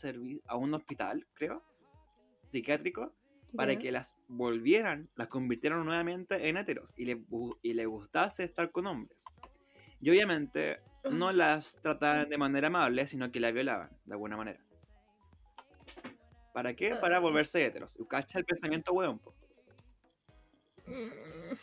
a 0.47 0.57
un 0.57 0.73
hospital, 0.73 1.25
creo, 1.33 1.63
psiquiátrico, 2.49 3.13
para 3.55 3.77
que 3.77 3.91
las 3.91 4.15
volvieran, 4.27 5.09
las 5.15 5.27
convirtieran 5.27 5.83
nuevamente 5.85 6.47
en 6.49 6.57
heteros 6.57 6.93
y 6.97 7.05
les 7.05 7.17
gu- 7.17 7.57
y 7.61 7.73
les 7.73 7.87
gustase 7.87 8.43
estar 8.43 8.71
con 8.71 8.87
hombres. 8.87 9.23
Y 10.01 10.09
obviamente 10.09 10.79
no 11.11 11.31
las 11.31 11.79
trataban 11.81 12.29
de 12.29 12.37
manera 12.37 12.67
amable, 12.67 13.07
sino 13.07 13.31
que 13.31 13.39
las 13.39 13.53
violaban 13.53 13.89
de 14.05 14.13
alguna 14.13 14.37
manera. 14.37 14.59
¿Para 16.53 16.73
qué? 16.73 16.95
Para 16.95 17.17
Ah. 17.17 17.19
volverse 17.19 17.65
heteros. 17.65 17.97
Cacha 18.09 18.39
el 18.39 18.45
pensamiento 18.45 18.93
hueón. 18.93 19.21
Mm, 20.87 21.55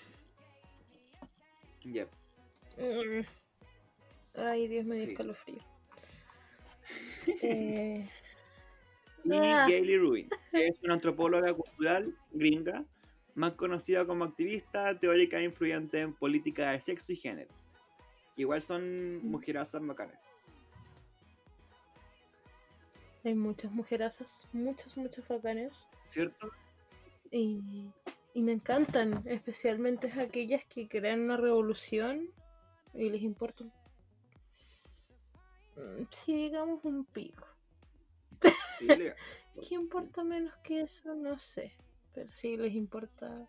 Yep. 1.93 2.09
mm. 2.79 3.27
Ay, 4.37 4.69
Dios 4.69 4.85
me 4.87 4.97
dio 4.97 5.05
Sí. 5.07 5.11
escalofrío. 5.13 5.63
Eh, 7.43 8.09
Y 9.25 9.31
Ah. 9.35 9.67
Gayle 9.69 9.99
Rubin, 9.99 10.29
que 10.51 10.69
es 10.69 10.75
una 10.83 10.95
antropóloga 11.01 11.55
cultural 11.55 12.17
gringa, 12.33 12.85
más 13.35 13.53
conocida 13.53 14.07
como 14.07 14.25
activista, 14.25 14.99
teórica 14.99 15.39
e 15.39 15.45
influyente 15.45 16.01
en 16.01 16.13
política 16.15 16.73
de 16.73 16.81
sexo 16.81 17.13
y 17.13 17.17
género. 17.17 17.51
Que 18.35 18.43
igual 18.43 18.63
son 18.63 19.25
mujerazas 19.27 19.85
bacanas. 19.87 20.29
hay 23.25 23.35
muchas 23.35 23.71
mujerazas, 23.71 24.47
muchas, 24.53 24.97
muchas 24.97 25.27
bacanes. 25.29 25.87
¿Cierto? 26.07 26.51
Y, 27.31 27.89
y 28.35 28.43
me 28.43 28.53
encantan, 28.53 29.23
especialmente 29.27 30.11
aquellas 30.21 30.65
que 30.65 30.89
crean 30.89 31.21
una 31.21 31.37
revolución 31.37 32.29
y 32.95 33.09
les 33.11 33.23
importa, 33.23 33.65
mm, 35.77 36.03
si 36.11 36.35
digamos 36.37 36.85
un 36.85 37.05
pico. 37.05 37.47
Sí. 38.79 38.87
¿Qué 39.69 39.75
importa 39.75 40.25
menos 40.25 40.55
que 40.65 40.81
eso? 40.81 41.15
No 41.15 41.39
sé. 41.39 41.73
Pero 42.15 42.31
sí 42.33 42.57
les 42.57 42.75
importa 42.75 43.47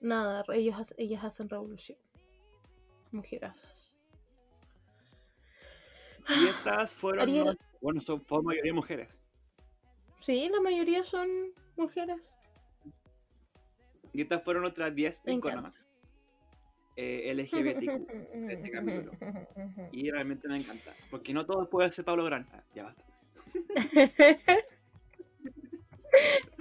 nada. 0.00 0.44
Ellos, 0.52 0.94
ellas 0.98 1.24
hacen 1.24 1.48
revolución. 1.48 1.98
Mujerazas. 3.12 3.94
Y 6.28 6.46
estas 6.46 6.94
fueron, 6.94 7.22
Ariel. 7.22 7.44
no- 7.46 7.54
bueno, 7.80 8.00
son 8.00 8.20
por 8.20 8.42
mayoría 8.44 8.72
mujeres. 8.72 9.20
Sí, 10.20 10.48
la 10.48 10.60
mayoría 10.60 11.02
son 11.02 11.28
mujeres. 11.76 12.32
Y 14.12 14.20
estas 14.22 14.42
fueron 14.44 14.64
otras 14.64 14.94
10 14.94 15.24
Me 15.24 15.32
encanta. 15.32 15.58
iconos 15.58 15.84
eh, 16.96 17.32
LGBTQ. 17.34 18.10
este 18.50 18.70
capítulo. 18.70 19.12
Y 19.92 20.10
realmente 20.10 20.46
me 20.48 20.56
encanta. 20.58 20.92
Porque 21.10 21.32
no 21.32 21.44
todo 21.46 21.68
puede 21.68 21.90
ser 21.90 22.04
Pablo 22.04 22.24
Gran. 22.24 22.46
Ah, 22.52 22.62
ya 22.74 22.84
basta. 22.84 23.04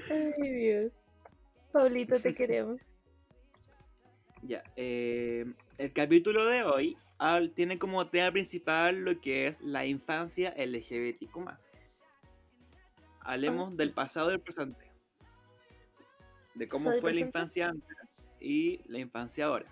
Ay, 0.10 0.52
Dios. 0.52 0.92
Paulito, 1.72 2.20
te 2.20 2.34
queremos. 2.34 2.82
Ya. 4.44 4.64
eh, 4.76 5.46
el 5.78 5.94
capítulo 5.94 6.46
de 6.46 6.64
hoy 6.64 6.98
tiene 7.56 7.78
como 7.78 8.08
tema 8.08 8.32
principal 8.32 9.04
lo 9.04 9.20
que 9.22 9.48
es 9.48 9.62
la 9.62 9.86
infancia 9.86 10.54
LGBTQ. 10.58 11.38
Hablemos 13.22 13.78
del 13.78 13.92
pasado 13.92 14.30
y 14.30 14.32
del 14.32 14.42
presente. 14.42 14.92
De 16.56 16.68
cómo 16.68 16.92
fue 16.94 17.14
la 17.14 17.20
infancia 17.20 17.70
antes 17.70 17.98
y 18.40 18.82
la 18.88 19.00
infancia 19.00 19.46
ahora. 19.46 19.68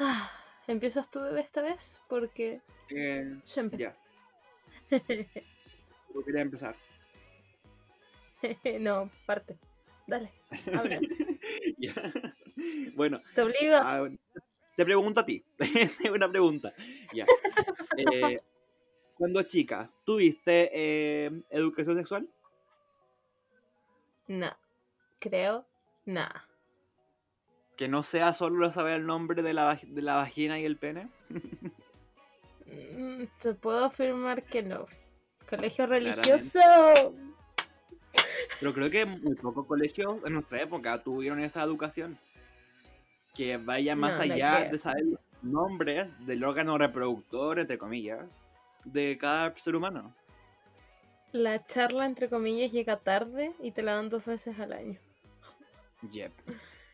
Ah, 0.00 0.30
¿Empiezas 0.66 1.10
tú, 1.10 1.20
bebé, 1.20 1.40
esta 1.40 1.62
vez? 1.62 2.00
Porque 2.08 2.60
Eh, 2.90 3.40
yo 3.46 3.60
empecé. 3.60 3.82
ya. 3.82 3.96
Yo 6.14 6.24
quería 6.24 6.42
empezar. 6.42 6.74
no, 8.80 9.10
parte. 9.26 9.58
Dale. 10.06 10.32
Ya. 11.78 11.94
Bueno, 12.94 13.18
Te 13.34 13.42
obligo. 13.42 13.76
Ah, 13.76 14.08
te 14.76 14.84
pregunto 14.84 15.20
a 15.20 15.26
ti. 15.26 15.44
Una 16.12 16.30
pregunta. 16.30 16.72
Ya. 17.12 17.26
Eh, 17.96 18.36
cuando 19.16 19.42
chica, 19.42 19.90
¿tuviste 20.04 20.70
eh, 20.72 21.42
educación 21.50 21.96
sexual? 21.96 22.28
No. 24.28 24.56
Creo. 25.18 25.66
Nada. 26.06 26.46
Que 27.76 27.88
no 27.88 28.02
sea 28.02 28.32
solo 28.32 28.72
saber 28.72 29.00
el 29.00 29.06
nombre 29.06 29.42
de 29.42 29.52
la, 29.52 29.78
de 29.82 30.02
la 30.02 30.14
vagina 30.14 30.58
y 30.58 30.64
el 30.64 30.76
pene. 30.78 31.08
Mm, 32.70 33.24
Te 33.40 33.54
puedo 33.54 33.84
afirmar 33.86 34.42
que 34.44 34.62
no. 34.62 34.86
Colegio 35.48 35.86
Claramente. 35.86 36.14
religioso. 36.22 36.60
Pero 38.60 38.74
creo 38.74 38.90
que 38.90 39.06
muy 39.06 39.34
pocos 39.36 39.66
colegios 39.66 40.20
en 40.26 40.34
nuestra 40.34 40.60
época 40.62 41.02
tuvieron 41.02 41.40
esa 41.40 41.62
educación. 41.62 42.18
Que 43.34 43.56
vaya 43.56 43.94
más 43.94 44.16
No, 44.18 44.34
allá 44.34 44.64
de 44.70 44.78
saber 44.78 45.04
los 45.04 45.20
nombres 45.42 46.10
del 46.26 46.42
órgano 46.44 46.76
reproductor, 46.76 47.58
entre 47.60 47.78
comillas, 47.78 48.26
de 48.84 49.16
cada 49.18 49.56
ser 49.56 49.76
humano. 49.76 50.14
La 51.32 51.64
charla, 51.66 52.06
entre 52.06 52.28
comillas, 52.28 52.72
llega 52.72 52.98
tarde 52.98 53.54
y 53.60 53.70
te 53.70 53.82
la 53.82 53.94
dan 53.94 54.08
dos 54.08 54.24
veces 54.24 54.58
al 54.58 54.72
año. 54.72 54.98
Yep. 56.10 56.32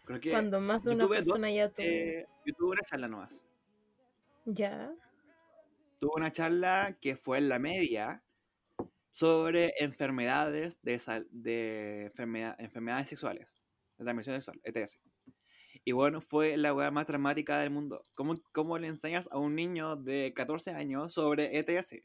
Creo 0.04 0.20
que 0.20 0.30
Cuando 0.32 0.60
más 0.60 0.82
de 0.84 0.90
una 0.90 1.04
dos, 1.04 1.12
persona 1.16 1.50
ya 1.50 1.68
tuvo. 1.70 1.86
eh, 1.86 2.26
yo 2.44 2.54
tuve 2.54 2.70
una 2.72 2.82
charla 2.82 3.08
nomás. 3.08 3.44
Ya. 4.44 4.92
Tuve 5.98 6.12
una 6.16 6.30
charla 6.32 6.96
que 7.00 7.16
fue 7.16 7.38
en 7.38 7.48
la 7.48 7.58
media 7.58 8.22
sobre 9.10 9.74
enfermedades 9.78 10.80
de, 10.82 10.98
sal- 10.98 11.28
de 11.30 12.04
enfermedad- 12.06 12.56
enfermedades 12.58 13.08
sexuales, 13.08 13.58
de 13.98 14.04
transmisión 14.04 14.36
sexual, 14.36 14.60
ETS. 14.64 15.00
Y 15.84 15.92
bueno, 15.92 16.20
fue 16.20 16.56
la 16.56 16.72
weá 16.74 16.90
más 16.90 17.06
dramática 17.06 17.58
del 17.60 17.70
mundo. 17.70 18.02
¿Cómo, 18.16 18.34
¿Cómo 18.52 18.78
le 18.78 18.88
enseñas 18.88 19.28
a 19.32 19.38
un 19.38 19.54
niño 19.54 19.96
de 19.96 20.32
14 20.34 20.70
años 20.72 21.12
sobre 21.12 21.58
ETS? 21.58 22.02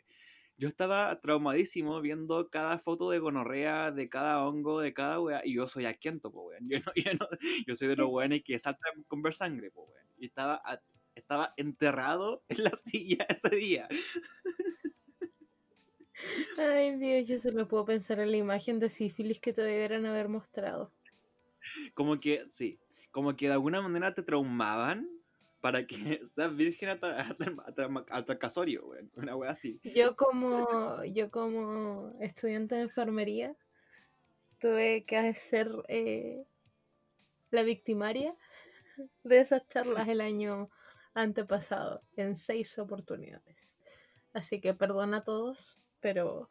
Yo 0.57 0.67
estaba 0.67 1.21
traumadísimo 1.21 2.01
viendo 2.01 2.49
cada 2.49 2.77
foto 2.79 3.09
de 3.09 3.19
gonorrea, 3.19 3.91
de 3.91 4.09
cada 4.09 4.43
hongo, 4.45 4.81
de 4.81 4.93
cada 4.93 5.21
weá. 5.21 5.41
Y 5.45 5.55
yo 5.55 5.67
soy 5.67 5.85
asquiento, 5.85 6.31
po 6.31 6.43
weón. 6.47 6.67
Yo, 6.69 6.79
no- 6.79 6.93
yo, 6.95 7.13
no- 7.13 7.27
yo 7.65 7.75
soy 7.77 7.87
de 7.87 7.95
los 7.95 8.09
weones 8.09 8.43
que 8.43 8.59
saltan 8.59 9.03
con 9.07 9.21
ver 9.21 9.33
sangre, 9.33 9.71
po 9.71 9.83
weón. 9.85 10.05
Y 10.17 10.25
estaba, 10.27 10.61
a- 10.65 10.81
estaba 11.19 11.53
enterrado 11.57 12.43
en 12.49 12.63
la 12.63 12.71
silla 12.83 13.25
ese 13.29 13.55
día. 13.55 13.87
Ay, 16.57 16.97
Dios, 16.97 17.27
yo 17.27 17.39
solo 17.39 17.67
puedo 17.67 17.85
pensar 17.85 18.19
en 18.19 18.31
la 18.31 18.37
imagen 18.37 18.79
de 18.79 18.89
sífilis 18.89 19.39
que 19.39 19.53
te 19.53 19.61
debieran 19.61 20.05
haber 20.05 20.27
mostrado. 20.27 20.91
Como 21.93 22.19
que, 22.19 22.45
sí, 22.49 22.79
como 23.11 23.35
que 23.35 23.47
de 23.47 23.53
alguna 23.53 23.81
manera 23.81 24.13
te 24.13 24.23
traumaban 24.23 25.09
para 25.61 25.85
que 25.85 25.95
seas 26.25 26.55
virgen 26.55 26.89
hasta, 26.89 27.19
hasta, 27.19 27.45
hasta, 27.65 28.05
hasta 28.09 28.33
el 28.33 28.39
casorio, 28.39 28.87
weón. 28.87 29.11
Una 29.15 29.35
wea 29.35 29.51
así. 29.51 29.79
Yo 29.83 30.15
como, 30.15 31.03
yo 31.05 31.31
como 31.31 32.13
estudiante 32.19 32.75
de 32.75 32.81
enfermería 32.81 33.55
tuve 34.59 35.05
que 35.05 35.17
hacer 35.17 35.69
eh, 35.87 36.43
la 37.49 37.63
victimaria 37.63 38.35
de 39.23 39.39
esas 39.39 39.67
charlas 39.69 40.07
el 40.07 40.21
año 40.21 40.69
antepasado 41.13 42.01
en 42.15 42.35
seis 42.35 42.77
oportunidades. 42.79 43.77
Así 44.33 44.61
que 44.61 44.73
perdona 44.73 45.17
a 45.17 45.23
todos, 45.23 45.79
pero... 45.99 46.49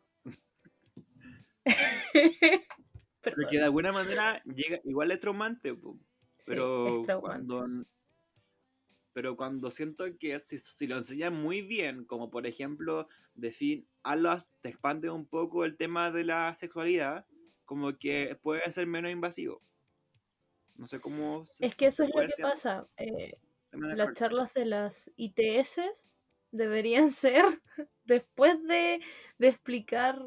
Pero 3.20 3.48
que 3.50 3.58
de 3.58 3.64
alguna 3.64 3.92
manera 3.92 4.42
llega, 4.44 4.80
igual 4.84 5.10
es 5.10 5.20
traumante, 5.20 5.76
pero 6.46 7.00
es 7.00 7.06
traumante. 7.06 7.46
cuando 7.48 7.84
pero 9.12 9.36
cuando 9.36 9.70
siento 9.72 10.04
que 10.18 10.38
si, 10.38 10.56
si 10.56 10.86
lo 10.86 10.94
enseñan 10.96 11.34
muy 11.34 11.60
bien, 11.60 12.04
como 12.04 12.30
por 12.30 12.46
ejemplo, 12.46 13.08
de 13.34 13.50
fin, 13.52 13.88
Alas 14.04 14.52
te 14.60 14.68
expande 14.68 15.10
un 15.10 15.26
poco 15.26 15.64
el 15.64 15.76
tema 15.76 16.10
de 16.12 16.22
la 16.24 16.54
sexualidad, 16.56 17.26
como 17.64 17.98
que 17.98 18.38
puede 18.40 18.70
ser 18.70 18.86
menos 18.86 19.10
invasivo. 19.10 19.60
No 20.76 20.86
sé 20.86 21.00
cómo. 21.00 21.44
se- 21.44 21.66
Es 21.66 21.74
que 21.74 21.86
eso 21.88 22.04
es 22.04 22.10
lo 22.14 22.22
que 22.22 22.42
pasa. 22.42 22.86
eh, 22.96 23.32
las 23.80 24.14
charlas 24.14 24.52
de 24.54 24.64
las 24.64 25.10
ITS 25.16 26.08
deberían 26.50 27.10
ser 27.12 27.44
después 28.04 28.62
de, 28.64 29.00
de 29.38 29.48
explicar 29.48 30.20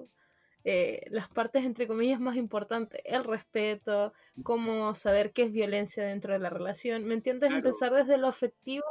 eh, 0.63 1.07
las 1.09 1.27
partes 1.27 1.65
entre 1.65 1.87
comillas 1.87 2.19
más 2.19 2.35
importantes, 2.35 3.01
el 3.05 3.23
respeto, 3.23 4.13
cómo 4.43 4.93
saber 4.93 5.33
qué 5.33 5.43
es 5.43 5.51
violencia 5.51 6.03
dentro 6.03 6.33
de 6.33 6.39
la 6.39 6.51
relación, 6.51 7.05
¿me 7.05 7.15
entiendes? 7.15 7.49
Claro. 7.49 7.65
Empezar 7.65 7.93
desde 7.93 8.19
lo 8.19 8.27
afectivo, 8.27 8.85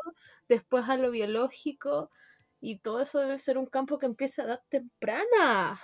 después 0.49 0.89
a 0.89 0.97
lo 0.97 1.13
biológico 1.13 2.11
y 2.61 2.79
todo 2.79 3.01
eso 3.01 3.21
debe 3.21 3.39
ser 3.39 3.57
un 3.57 3.67
campo 3.67 3.99
que 3.99 4.07
empieza 4.07 4.43
a 4.43 4.45
edad 4.47 4.63
temprana. 4.69 5.81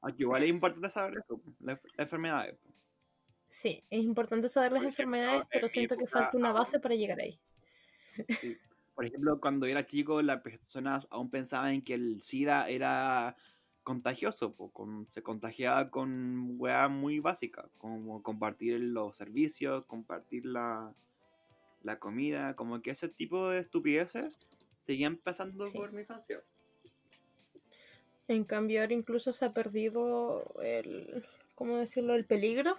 Aunque 0.00 0.22
igual 0.24 0.42
es 0.42 0.48
importante 0.48 0.90
saber 0.90 1.18
eso, 1.18 1.40
la, 1.60 1.80
la 1.96 2.02
enfermedad. 2.02 2.48
Sí, 3.52 3.84
es 3.90 4.00
importante 4.02 4.48
saber 4.48 4.72
las 4.72 4.80
ejemplo, 4.80 5.02
enfermedades, 5.04 5.42
en 5.42 5.48
pero 5.50 5.68
siento 5.68 5.96
que 5.98 6.06
falta 6.06 6.38
una 6.38 6.52
base 6.52 6.80
para 6.80 6.94
llegar 6.94 7.20
ahí. 7.20 7.38
Sí. 8.40 8.56
Por 8.94 9.04
ejemplo, 9.04 9.38
cuando 9.40 9.66
era 9.66 9.86
chico, 9.86 10.22
las 10.22 10.40
personas 10.40 11.06
aún 11.10 11.28
pensaban 11.30 11.82
que 11.82 11.92
el 11.92 12.22
SIDA 12.22 12.70
era 12.70 13.36
contagioso, 13.82 14.54
con- 14.54 15.06
se 15.10 15.22
contagiaba 15.22 15.90
con 15.90 16.54
weá 16.58 16.88
muy 16.88 17.20
básica, 17.20 17.68
como 17.76 18.22
compartir 18.22 18.80
los 18.80 19.16
servicios, 19.18 19.84
compartir 19.84 20.46
la, 20.46 20.94
la 21.82 21.98
comida, 21.98 22.56
como 22.56 22.80
que 22.80 22.92
ese 22.92 23.10
tipo 23.10 23.50
de 23.50 23.58
estupideces 23.60 24.38
seguían 24.82 25.16
pasando 25.18 25.66
Sí. 25.66 25.76
por 25.76 25.92
mi 25.92 26.00
infancia. 26.00 26.42
En 28.28 28.44
cambio, 28.44 28.80
ahora 28.80 28.94
incluso 28.94 29.34
se 29.34 29.44
ha 29.44 29.52
perdido 29.52 30.54
el, 30.62 31.26
¿cómo 31.54 31.76
decirlo?, 31.76 32.14
el 32.14 32.24
peligro. 32.24 32.78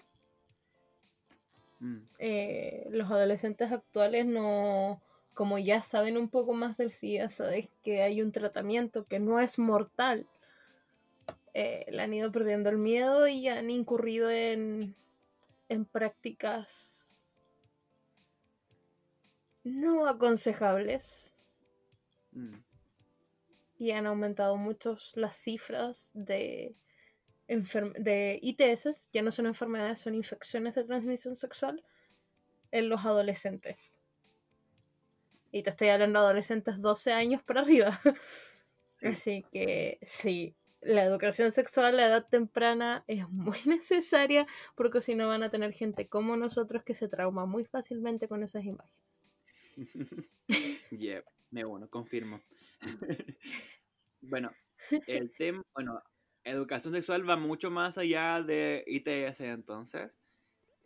Mm, 1.80 1.98
Eh, 2.20 2.88
los 2.92 3.12
adolescentes 3.12 3.72
actuales 3.72 4.26
no, 4.26 5.02
como 5.34 5.60
ya 5.60 5.82
saben 5.82 6.18
un 6.18 6.30
poco 6.30 6.54
más 6.54 6.78
del 6.78 6.92
SIDA, 6.92 7.30
sabes 7.30 7.70
que 7.84 8.02
hay 8.02 8.22
un 8.22 8.32
tratamiento 8.32 9.06
que 9.06 9.20
no 9.20 9.40
es 9.40 9.60
mortal. 9.60 10.26
Eh, 11.54 11.86
le 11.90 12.02
han 12.02 12.14
ido 12.14 12.32
perdiendo 12.32 12.70
el 12.70 12.78
miedo 12.78 13.28
y 13.28 13.48
han 13.48 13.70
incurrido 13.70 14.30
en, 14.32 14.96
en 15.70 15.86
prácticas 15.86 17.28
no 19.66 20.08
aconsejables. 20.08 21.34
mm. 22.36 22.64
y 23.78 23.92
han 23.92 24.08
aumentado 24.08 24.58
mucho 24.58 24.98
las 25.16 25.36
cifras 25.36 26.12
de, 26.14 26.76
de 27.48 28.39
ITS, 28.41 29.10
ya 29.12 29.22
no 29.22 29.32
son 29.32 29.46
enfermedades, 29.46 30.00
son 30.00 30.16
infecciones 30.16 30.76
de 30.76 30.84
transmisión 30.84 31.36
sexual 31.36 31.84
en 32.72 32.89
los 32.89 33.06
adolescentes. 33.06 33.94
Y 35.52 35.62
te 35.62 35.70
estoy 35.70 35.89
hablando 35.89 36.20
de 36.20 36.26
adolescentes 36.26 36.82
12 36.82 37.14
años 37.14 37.44
para 37.44 37.62
arriba. 37.62 38.00
Sí. 39.00 39.08
Así 39.10 39.46
que 39.52 40.00
sí, 40.04 40.56
la 40.86 41.04
educación 41.04 41.52
sexual 41.52 41.88
a 41.88 41.91
la 41.91 42.08
edad 42.08 42.28
temprana 42.30 43.04
es 43.08 43.28
muy 43.30 43.58
necesaria 43.66 44.48
porque 44.76 45.02
si 45.02 45.16
no 45.16 45.28
van 45.28 45.44
a 45.44 45.50
tener 45.50 45.74
gente 45.74 46.08
como 46.08 46.38
nosotros 46.38 46.84
que 46.84 46.94
se 46.94 47.08
trauma 47.08 47.46
muy 47.46 47.66
fácilmente 47.66 48.28
con 48.28 48.44
esas 48.44 48.64
imágenes. 48.66 49.28
Yeah, 50.91 51.24
me 51.50 51.64
bueno, 51.64 51.89
confirmo. 51.89 52.39
bueno, 54.22 54.52
el 55.08 55.32
tema, 55.36 55.64
bueno, 55.74 56.02
educación 56.44 56.94
sexual 56.94 57.28
va 57.30 57.38
mucho 57.38 57.72
más 57.72 57.98
allá 57.98 58.41
de 58.44 58.84
ITS 58.88 59.41
entonces 59.41 60.20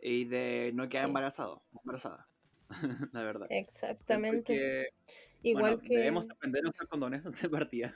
y 0.00 0.24
de 0.24 0.70
no 0.74 0.88
quedar 0.88 1.04
Sí. 1.06 1.08
embarazado, 1.10 1.62
embarazada, 1.82 2.28
la 3.12 3.22
verdad. 3.22 3.46
Exactamente. 3.50 4.54
que, 4.54 4.86
Igual 5.42 5.76
bueno, 5.76 5.88
que... 5.88 5.96
debemos 5.96 6.28
aprender 6.30 6.64
a 6.66 6.70
usar 6.70 6.88
condones 6.88 7.22
de 7.42 7.48
partida. 7.48 7.94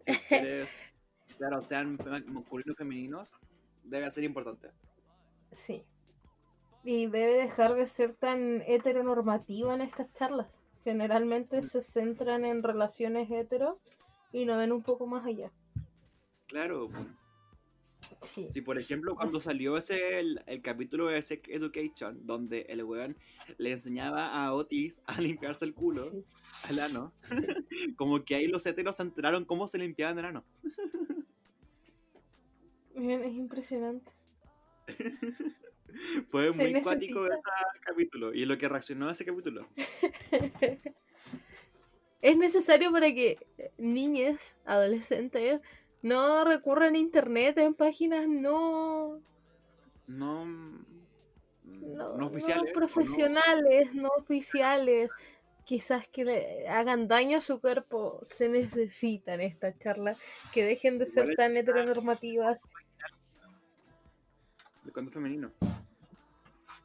si 0.00 0.12
quieres, 0.28 0.78
claro, 1.38 1.62
sean 1.64 1.98
masculinos 2.26 2.76
femeninos, 2.76 3.28
debe 3.84 4.10
ser 4.10 4.24
importante. 4.24 4.70
Sí. 5.50 5.84
Y 6.84 7.06
debe 7.06 7.34
dejar 7.38 7.74
de 7.74 7.86
ser 7.86 8.14
tan 8.14 8.62
heteronormativa 8.66 9.74
en 9.74 9.80
estas 9.80 10.12
charlas. 10.12 10.62
Generalmente 10.82 11.62
se 11.62 11.80
centran 11.80 12.44
en 12.44 12.62
relaciones 12.62 13.30
heteros 13.30 13.78
y 14.32 14.44
no 14.44 14.58
ven 14.58 14.70
un 14.72 14.82
poco 14.82 15.06
más 15.06 15.24
allá. 15.24 15.50
Claro, 16.54 16.88
Sí. 18.22 18.46
Si 18.52 18.60
por 18.60 18.78
ejemplo 18.78 19.16
cuando 19.16 19.40
salió 19.40 19.76
ese 19.76 20.20
el, 20.20 20.40
el 20.46 20.62
capítulo 20.62 21.08
de 21.08 21.20
Sex 21.20 21.48
Education, 21.48 22.24
donde 22.24 22.60
el 22.68 22.84
weón 22.84 23.16
le 23.58 23.72
enseñaba 23.72 24.28
a 24.28 24.54
Otis 24.54 25.02
a 25.06 25.20
limpiarse 25.20 25.64
el 25.64 25.74
culo, 25.74 26.04
Sí. 26.12 26.24
al 26.62 26.78
ano, 26.78 27.12
como 27.96 28.24
que 28.24 28.36
ahí 28.36 28.46
los 28.46 28.64
heteros 28.66 28.94
se 28.96 29.02
enteraron 29.02 29.44
cómo 29.44 29.66
se 29.66 29.78
limpiaban 29.78 30.16
el 30.20 30.26
ano. 30.26 30.44
Miren, 32.94 33.24
es 33.24 33.34
impresionante. 33.34 34.12
Fue 36.30 36.52
Se 36.52 36.56
muy 36.70 36.82
cuático 36.82 37.24
necesita- 37.24 37.50
ese 37.74 37.80
capítulo 37.80 38.32
y 38.32 38.44
lo 38.44 38.56
que 38.58 38.68
reaccionó 38.68 39.08
a 39.08 39.12
ese 39.12 39.24
capítulo. 39.24 39.66
es 42.22 42.36
necesario 42.36 42.92
para 42.92 43.12
que 43.12 43.38
niñas, 43.76 44.56
adolescentes, 44.64 45.60
no 46.04 46.44
recurran 46.44 46.94
a 46.94 46.98
internet 46.98 47.58
en 47.58 47.74
páginas 47.74 48.28
no, 48.28 49.20
No, 50.06 50.44
no, 51.64 52.16
no, 52.18 52.26
oficiales. 52.26 52.64
no- 52.66 52.72
profesionales, 52.72 53.94
no 53.94 54.08
oficiales, 54.18 55.10
quizás 55.64 56.06
que 56.08 56.24
le 56.24 56.68
hagan 56.68 57.08
daño 57.08 57.38
a 57.38 57.40
su 57.40 57.60
cuerpo, 57.60 58.20
se 58.22 58.48
necesitan 58.48 59.40
estas 59.40 59.78
charlas, 59.78 60.18
que 60.52 60.64
dejen 60.64 60.98
de 60.98 61.06
ser 61.06 61.34
tan 61.36 61.56
heteronormativas. 61.56 62.62
de 64.84 64.92
cuando 64.92 65.10
femenino. 65.10 65.50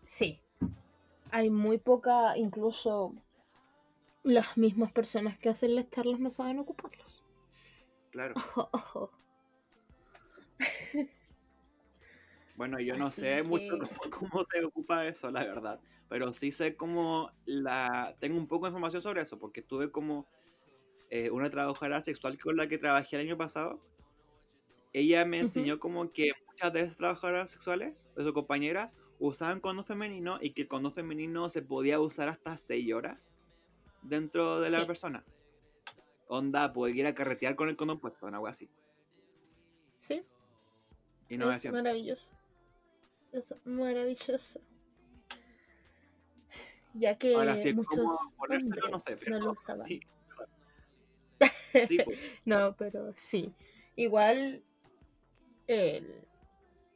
Sí, 0.05 0.39
hay 1.31 1.49
muy 1.49 1.77
poca, 1.77 2.37
incluso 2.37 3.13
las 4.23 4.57
mismas 4.57 4.91
personas 4.93 5.37
que 5.37 5.49
hacen 5.49 5.75
las 5.75 5.89
charlas 5.89 6.19
no 6.19 6.29
saben 6.29 6.59
ocuparlos. 6.59 7.18
Claro. 8.19 8.33
Bueno, 12.57 12.77
yo 12.81 12.97
no 12.97 13.05
Así 13.07 13.21
sé 13.21 13.41
mucho 13.41 13.79
que- 13.79 13.87
cómo, 14.11 14.29
cómo 14.31 14.43
se 14.43 14.65
ocupa 14.65 15.07
eso, 15.07 15.31
la 15.31 15.45
verdad. 15.45 15.79
Pero 16.09 16.33
sí 16.33 16.51
sé 16.51 16.75
cómo 16.75 17.31
la... 17.45 18.17
Tengo 18.19 18.37
un 18.37 18.47
poco 18.47 18.65
de 18.65 18.71
información 18.71 19.01
sobre 19.01 19.21
eso, 19.21 19.39
porque 19.39 19.61
tuve 19.61 19.89
como 19.91 20.27
eh, 21.09 21.29
una 21.29 21.49
trabajadora 21.49 22.01
sexual 22.01 22.37
con 22.37 22.57
la 22.57 22.67
que 22.67 22.77
trabajé 22.77 23.15
el 23.15 23.27
año 23.27 23.37
pasado. 23.37 23.79
Ella 24.91 25.23
me 25.23 25.39
enseñó 25.39 25.79
como 25.79 26.11
que 26.11 26.31
muchas 26.47 26.73
de 26.73 26.81
esas 26.81 26.97
trabajadoras 26.97 27.49
sexuales, 27.49 28.09
de 28.17 28.23
sus 28.23 28.33
compañeras, 28.33 28.97
usaban 29.19 29.61
condón 29.61 29.85
femenino 29.85 30.37
y 30.41 30.49
que 30.51 30.63
el 30.63 30.67
condón 30.67 30.91
femenino 30.93 31.47
se 31.47 31.61
podía 31.61 32.01
usar 32.01 32.27
hasta 32.27 32.57
6 32.57 32.91
horas 32.93 33.33
dentro 34.01 34.59
de 34.59 34.69
la 34.71 34.81
Sí. 34.81 34.85
persona. 34.85 35.23
Onda, 36.31 36.71
poder 36.71 36.95
ir 36.95 37.07
a 37.07 37.15
carretear 37.15 37.55
con 37.55 37.69
el 37.69 37.75
condón 37.75 37.99
puesto, 37.99 38.27
algo 38.27 38.45
así. 38.45 38.69
Sí, 39.99 40.23
es 41.27 41.35
Innovación. 41.35 41.73
maravilloso. 41.73 42.35
Es 43.31 43.53
maravilloso. 43.65 44.61
Ya 46.93 47.17
que 47.17 47.33
Ahora 47.35 47.57
sí, 47.57 47.73
muchos 47.73 47.97
hombres 48.37 48.63
no 48.91 48.99
sé, 48.99 49.13
no 49.13 49.17
pero 49.19 49.39
lo 49.39 49.51
usaban. 49.51 49.87
sí. 49.87 50.01
Sí, 51.87 51.99
pues. 52.03 52.19
No, 52.45 52.75
pero 52.75 53.13
sí. 53.15 53.53
Igual 53.95 54.63
el, 55.67 56.27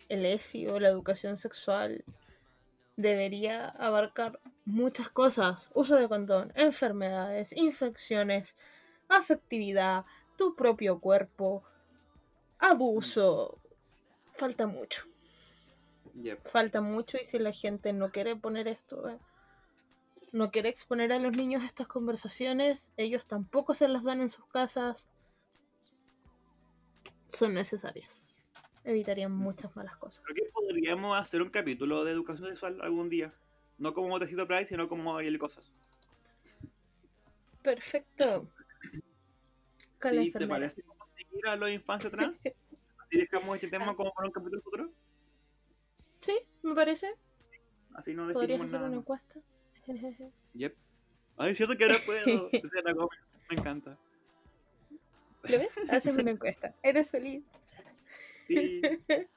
el 0.09 0.25
ESI 0.25 0.67
o 0.67 0.79
la 0.79 0.89
educación 0.89 1.37
sexual 1.37 2.03
debería 2.97 3.69
abarcar 3.69 4.39
muchas 4.65 5.09
cosas. 5.09 5.71
Uso 5.73 5.95
de 5.95 6.07
condón, 6.07 6.51
enfermedades, 6.55 7.53
infecciones, 7.53 8.57
afectividad, 9.09 10.05
tu 10.37 10.55
propio 10.55 10.99
cuerpo, 10.99 11.63
abuso. 12.59 13.59
Falta 14.33 14.67
mucho. 14.67 15.05
Yep. 16.15 16.47
Falta 16.47 16.81
mucho 16.81 17.17
y 17.21 17.25
si 17.25 17.39
la 17.39 17.51
gente 17.51 17.93
no 17.93 18.11
quiere 18.11 18.35
poner 18.35 18.67
esto, 18.67 19.09
eh, 19.09 19.19
no 20.31 20.51
quiere 20.51 20.69
exponer 20.69 21.13
a 21.13 21.19
los 21.19 21.37
niños 21.37 21.63
a 21.63 21.65
estas 21.67 21.87
conversaciones, 21.87 22.91
ellos 22.97 23.25
tampoco 23.25 23.73
se 23.75 23.87
las 23.87 24.03
dan 24.03 24.21
en 24.21 24.29
sus 24.29 24.45
casas. 24.47 25.09
Son 27.27 27.53
necesarias. 27.53 28.25
Evitarían 28.83 29.31
muchas 29.31 29.75
malas 29.75 29.95
cosas. 29.97 30.23
Creo 30.25 30.35
que 30.35 30.51
podríamos 30.51 31.17
hacer 31.17 31.41
un 31.41 31.49
capítulo 31.49 32.03
de 32.03 32.11
educación 32.11 32.47
sexual 32.49 32.79
algún 32.81 33.09
día. 33.09 33.33
No 33.77 33.93
como 33.93 34.19
Tecito 34.19 34.47
Pride, 34.47 34.67
sino 34.67 34.87
como 34.87 35.15
Ariel 35.15 35.39
Cosas. 35.39 35.71
Perfecto. 37.61 38.47
La 40.11 40.21
Sí, 40.23 40.31
¿te 40.31 40.37
enfermera. 40.37 40.55
parece 40.59 40.81
como 40.83 41.05
seguir 41.05 41.47
a 41.47 41.55
los 41.55 41.69
infancia 41.71 42.09
trans? 42.09 42.41
Así 42.99 43.17
dejamos 43.17 43.55
este 43.55 43.67
tema 43.67 43.95
como 43.95 44.11
para 44.13 44.27
un 44.27 44.33
capítulo 44.33 44.61
futuro. 44.61 44.91
Sí, 46.21 46.39
me 46.63 46.73
parece. 46.75 47.13
Así 47.93 48.13
no 48.13 48.27
Podrías 48.31 48.59
hacer 48.61 48.71
nada. 48.73 48.87
una 48.87 48.97
encuesta. 48.97 49.39
Yep. 50.53 50.75
Ay, 51.37 51.51
es 51.51 51.57
cierto 51.57 51.77
que 51.77 51.83
ahora 51.83 51.97
puedo. 52.05 52.49
Me 53.49 53.55
encanta. 53.57 53.97
¿Lo 55.43 55.59
ves? 55.59 55.75
Hacemos 55.89 56.21
una 56.21 56.31
encuesta. 56.31 56.73
¿Eres 56.81 57.11
feliz? 57.11 57.43
Sí. 58.47 58.81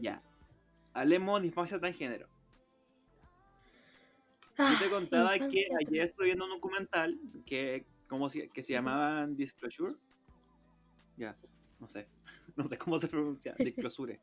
Ya. 0.00 0.20
Hablemos 0.92 1.40
de 1.40 1.46
infancia 1.46 1.78
transgénero. 1.78 2.26
Yo 4.58 4.64
te 4.78 4.84
Ah, 4.86 4.90
contaba 4.90 5.34
que 5.38 5.68
ayer 5.80 6.06
estuve 6.08 6.26
viendo 6.26 6.44
un 6.44 6.50
documental 6.50 7.18
que, 7.46 7.84
como 8.08 8.28
si, 8.28 8.48
que 8.50 8.62
se 8.62 8.72
llamaba 8.72 9.26
Disclosure. 9.26 9.94
Ya, 11.16 11.36
no 11.80 11.88
sé. 11.88 12.06
No 12.56 12.66
sé 12.68 12.78
cómo 12.78 12.98
se 12.98 13.08
pronuncia. 13.08 13.54
Disclosure. 13.58 14.20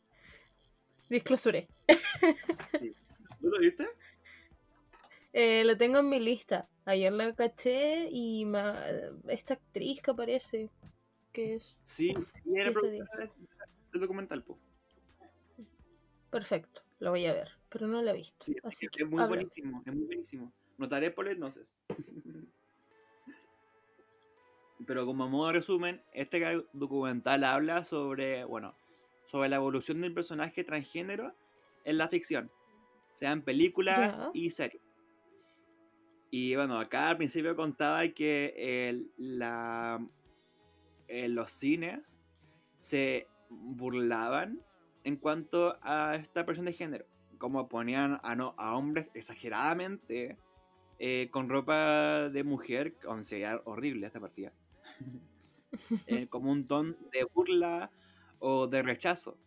Disclosure. 1.10 1.68
¿Tú 2.80 3.48
lo 3.50 3.60
viste? 3.60 3.88
Eh, 5.34 5.64
lo 5.66 5.78
tengo 5.78 6.00
en 6.00 6.10
mi 6.10 6.20
lista. 6.20 6.70
Ayer 6.86 7.12
la 7.12 7.34
caché 7.34 8.08
y 8.12 8.46
ma- 8.46 8.86
esta 9.28 9.56
actriz 9.56 10.02
que 10.02 10.12
aparece, 10.12 10.70
que 11.32 11.56
es 11.56 11.76
Sí, 11.84 12.14
y 12.46 12.60
era 12.60 12.70
¿Qué 12.70 12.74
te 12.76 12.80
productora 12.80 13.18
del- 13.18 13.32
del 13.92 14.02
documental, 14.02 14.44
po. 14.44 14.60
perfecto, 16.30 16.82
lo 17.00 17.12
voy 17.12 17.26
a 17.26 17.34
ver, 17.34 17.50
pero 17.70 17.88
no 17.88 18.02
la 18.02 18.12
he 18.12 18.16
visto. 18.16 18.46
Sí, 18.46 18.56
así 18.64 18.86
es, 18.86 18.92
que 18.92 19.04
es 19.04 19.10
muy 19.10 19.22
habla. 19.22 19.36
buenísimo, 19.36 19.84
es 19.86 19.94
muy 19.96 20.06
buenísimo. 20.06 20.54
Notaré 20.78 21.12
por 21.12 21.28
entonces. 21.28 21.74
Pero 24.86 25.06
como 25.06 25.30
modo 25.30 25.48
de 25.48 25.54
resumen, 25.54 26.04
este 26.14 26.64
documental 26.74 27.44
habla 27.44 27.84
sobre, 27.84 28.44
bueno, 28.46 28.76
sobre 29.26 29.50
la 29.50 29.58
evolución 29.58 30.02
del 30.02 30.14
personaje 30.14 30.64
transgénero 30.64 31.34
en 31.84 31.98
la 31.98 32.08
ficción, 32.08 32.52
sean 33.14 33.42
películas 33.42 34.20
Ya. 34.20 34.30
y 34.34 34.50
series. 34.52 34.82
Y 36.32 36.56
bueno, 36.56 36.80
acá 36.80 37.10
al 37.10 37.18
principio 37.18 37.56
contaba 37.56 38.08
que 38.10 38.54
el- 38.90 39.12
la, 39.18 40.00
en 41.08 41.36
los 41.36 41.52
cines 41.52 42.20
se 42.80 43.28
burlaban 43.50 44.62
en 45.04 45.18
cuanto 45.18 45.78
a 45.82 46.16
esta 46.16 46.46
persona 46.46 46.70
de 46.72 46.78
género. 46.78 47.06
Como 47.38 47.68
ponían 47.68 48.20
a, 48.24 48.36
no, 48.36 48.56
a 48.58 48.78
hombres 48.78 49.10
exageradamente 49.14 50.38
eh, 51.00 51.30
con 51.32 51.50
ropa 51.50 52.30
de 52.30 52.44
mujer, 52.44 52.96
con 53.00 53.26
sería 53.26 53.60
horrible 53.66 54.06
esta 54.08 54.20
partida. 54.20 54.54
Eh, 56.08 56.28
como 56.28 56.52
un 56.52 56.66
ton 56.66 56.97
de 57.14 57.24
burla 57.24 57.91
o 58.39 58.68
de 58.68 58.82
rechazo. 58.82 59.38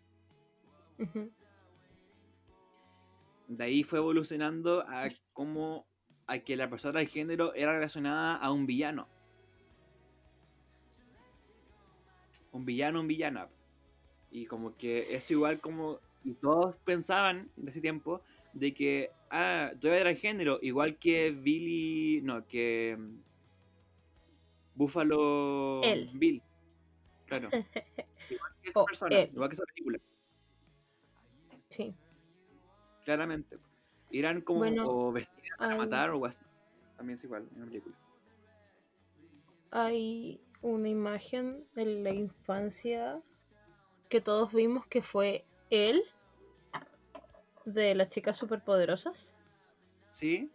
De 3.46 3.64
ahí 3.64 3.84
fue 3.84 3.98
evolucionando 3.98 4.84
a 4.88 5.10
como 5.34 5.86
a 6.26 6.38
que 6.38 6.56
la 6.56 6.70
persona 6.70 6.98
del 6.98 7.08
género 7.08 7.54
era 7.54 7.72
relacionada 7.72 8.36
a 8.36 8.50
un 8.50 8.66
villano. 8.66 9.08
Un 12.52 12.64
villano, 12.64 13.00
un 13.00 13.08
villana. 13.08 13.48
Y 14.30 14.46
como 14.46 14.76
que 14.76 14.98
es 14.98 15.30
igual 15.30 15.60
como. 15.60 16.00
Y 16.24 16.34
todos 16.34 16.76
pensaban 16.84 17.50
de 17.56 17.70
ese 17.70 17.82
tiempo 17.82 18.22
de 18.54 18.72
que, 18.72 19.10
ah, 19.30 19.72
tú 19.78 19.88
eres 19.88 20.02
transgénero, 20.02 20.58
igual 20.62 20.96
que 20.98 21.32
Billy. 21.32 22.22
No, 22.22 22.46
que. 22.46 22.96
Buffalo 24.74 25.82
Él. 25.82 26.10
Bill. 26.14 26.42
Claro. 27.26 27.48
Igual 28.30 28.52
que 28.62 28.68
esa 28.70 28.80
O 28.80 28.84
persona, 28.86 29.16
él. 29.18 29.30
igual 29.32 29.48
que 29.48 29.54
esa 29.54 29.64
película. 29.66 29.98
Sí. 31.70 31.94
claramente. 33.04 33.58
Eran 34.10 34.40
como 34.40 34.60
Bueno, 34.60 34.86
o 34.88 35.12
vestidas 35.12 35.58
para 35.58 35.72
hay- 35.72 35.78
matar 35.78 36.10
o 36.10 36.12
algo 36.14 36.26
así. 36.26 36.44
También 36.96 37.16
es 37.16 37.24
igual 37.24 37.48
en 37.54 37.60
la 37.60 37.66
película. 37.66 37.96
Hay 39.70 40.40
una 40.62 40.88
imagen 40.88 41.66
de 41.74 41.84
la 41.84 42.10
infancia 42.10 43.20
que 44.08 44.20
todos 44.20 44.52
vimos 44.52 44.86
que 44.86 45.02
fue 45.02 45.44
él 45.70 46.02
de 47.64 47.94
las 47.94 48.10
chicas 48.10 48.36
superpoderosas, 48.38 49.34
¿Sí? 50.10 50.50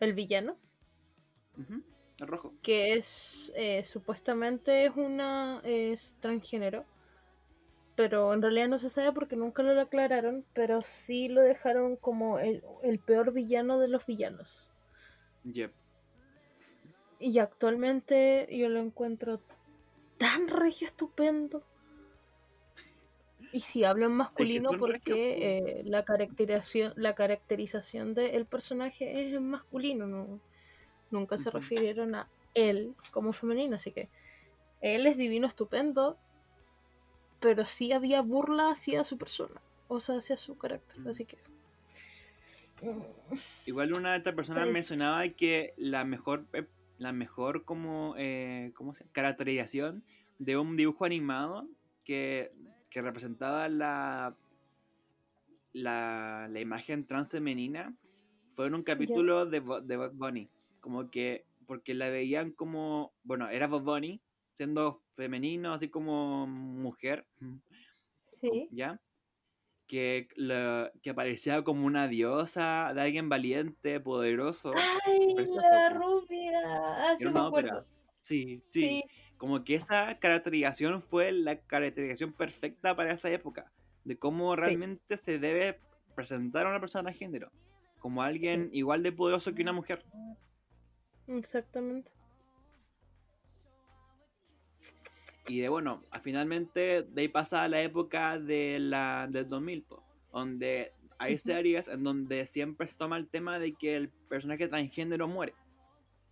el 0.00 0.14
villano. 0.14 0.56
ujú, 1.58 1.82
El 2.20 2.26
rojo. 2.28 2.54
que 2.62 2.94
es 2.94 3.52
eh, 3.56 3.84
supuestamente 3.84 4.86
es 4.86 4.96
una 4.96 5.60
es 5.64 6.16
transgénero 6.20 6.84
pero 7.94 8.32
en 8.34 8.42
realidad 8.42 8.68
no 8.68 8.78
se 8.78 8.90
sabe 8.90 9.12
porque 9.12 9.36
nunca 9.36 9.62
lo 9.62 9.78
aclararon 9.80 10.44
pero 10.54 10.82
sí 10.82 11.28
lo 11.28 11.42
dejaron 11.42 11.96
como 11.96 12.38
el, 12.38 12.62
el 12.82 12.98
peor 12.98 13.32
villano 13.32 13.78
de 13.78 13.88
los 13.88 14.06
villanos 14.06 14.70
Yep. 15.44 15.72
y 17.20 17.38
actualmente 17.38 18.48
yo 18.50 18.68
lo 18.68 18.80
encuentro 18.80 19.40
tan 20.18 20.48
regio 20.48 20.86
estupendo 20.88 21.62
y 23.52 23.60
si 23.60 23.84
hablo 23.84 24.06
en 24.06 24.12
masculino 24.12 24.70
porque 24.78 25.58
eh, 25.58 25.82
la 25.84 26.04
caracterización 26.04 26.92
la 26.96 27.14
caracterización 27.14 28.14
del 28.14 28.46
personaje 28.46 29.26
es 29.28 29.34
en 29.34 29.48
masculino 29.48 30.06
no 30.06 30.40
nunca 31.10 31.38
se 31.38 31.50
refirieron 31.50 32.14
a 32.14 32.28
él 32.54 32.94
como 33.10 33.32
femenino, 33.32 33.76
así 33.76 33.92
que 33.92 34.08
él 34.80 35.06
es 35.06 35.16
divino, 35.16 35.46
estupendo, 35.46 36.16
pero 37.40 37.66
sí 37.66 37.92
había 37.92 38.22
burla 38.22 38.70
hacia 38.70 39.04
su 39.04 39.18
persona, 39.18 39.60
o 39.88 40.00
sea, 40.00 40.18
hacia 40.18 40.36
su 40.36 40.56
carácter, 40.56 41.06
así 41.08 41.24
que... 41.24 41.38
Igual 43.64 43.94
una 43.94 44.12
de 44.12 44.18
estas 44.18 44.34
personas 44.34 44.68
mencionaba 44.68 45.26
que 45.30 45.72
la 45.78 46.04
mejor, 46.04 46.46
eh, 46.52 46.66
la 46.98 47.12
mejor 47.12 47.64
como, 47.64 48.14
eh, 48.18 48.72
¿cómo 48.74 48.94
se 48.94 49.06
caracterización 49.12 50.04
de 50.38 50.58
un 50.58 50.76
dibujo 50.76 51.06
animado 51.06 51.66
que, 52.04 52.52
que 52.90 53.00
representaba 53.00 53.68
la, 53.70 54.36
la, 55.72 56.48
la 56.50 56.60
imagen 56.60 57.06
transfemenina 57.06 57.94
fue 58.48 58.66
en 58.66 58.74
un 58.74 58.82
capítulo 58.82 59.44
de, 59.44 59.60
de 59.60 60.08
Bunny. 60.08 60.48
Como 60.86 61.10
que, 61.10 61.44
porque 61.66 61.94
la 61.94 62.10
veían 62.10 62.52
como, 62.52 63.12
bueno, 63.24 63.48
era 63.48 63.66
Bob 63.66 63.82
Bunny 63.82 64.22
siendo 64.54 65.02
femenino, 65.16 65.72
así 65.72 65.88
como 65.88 66.46
mujer. 66.46 67.26
Sí, 68.22 68.68
¿ya? 68.70 69.00
Que, 69.88 70.28
la- 70.36 70.92
que 71.02 71.10
aparecía 71.10 71.64
como 71.64 71.86
una 71.86 72.06
diosa 72.06 72.92
de 72.94 73.00
alguien 73.02 73.28
valiente, 73.28 73.98
poderoso. 73.98 74.74
¡Ay, 75.04 75.34
la 75.56 75.88
rubia! 75.88 76.60
Ah, 76.64 77.14
sí 77.18 77.22
Era 77.24 77.32
me 77.32 77.40
una 77.40 77.48
ópera. 77.48 77.84
Sí, 78.20 78.62
sí, 78.64 78.82
Sí, 78.82 79.04
Como 79.38 79.64
que 79.64 79.74
esa 79.74 80.16
caracterización 80.20 81.02
fue 81.02 81.32
la 81.32 81.60
caracterización 81.62 82.32
perfecta 82.32 82.94
para 82.94 83.10
esa 83.12 83.28
época. 83.28 83.72
De 84.04 84.16
cómo 84.16 84.54
Sí. 84.54 84.60
realmente 84.60 85.16
se 85.16 85.40
debe 85.40 85.80
presentar 86.14 86.64
a 86.64 86.70
una 86.70 86.78
persona 86.78 87.10
de 87.10 87.16
género. 87.16 87.50
Como 87.98 88.22
alguien 88.22 88.70
igual 88.72 89.02
de 89.02 89.10
poderoso 89.10 89.52
que 89.52 89.62
una 89.62 89.72
mujer. 89.72 90.04
Exactamente. 91.28 92.10
Y 95.48 95.60
de 95.60 95.68
bueno, 95.68 96.02
finalmente 96.22 97.02
de 97.04 97.22
ahí 97.22 97.28
pasa 97.28 97.68
la 97.68 97.80
época 97.82 98.38
de 98.40 98.78
la, 98.80 99.28
del 99.30 99.46
2000, 99.46 99.82
po, 99.84 100.02
donde 100.32 100.92
hay 101.18 101.38
series 101.38 101.88
en 101.88 102.02
donde 102.02 102.46
siempre 102.46 102.86
se 102.86 102.96
toma 102.98 103.16
el 103.16 103.28
tema 103.28 103.58
de 103.58 103.72
que 103.74 103.96
el 103.96 104.08
personaje 104.28 104.66
transgénero 104.68 105.28
muere. 105.28 105.54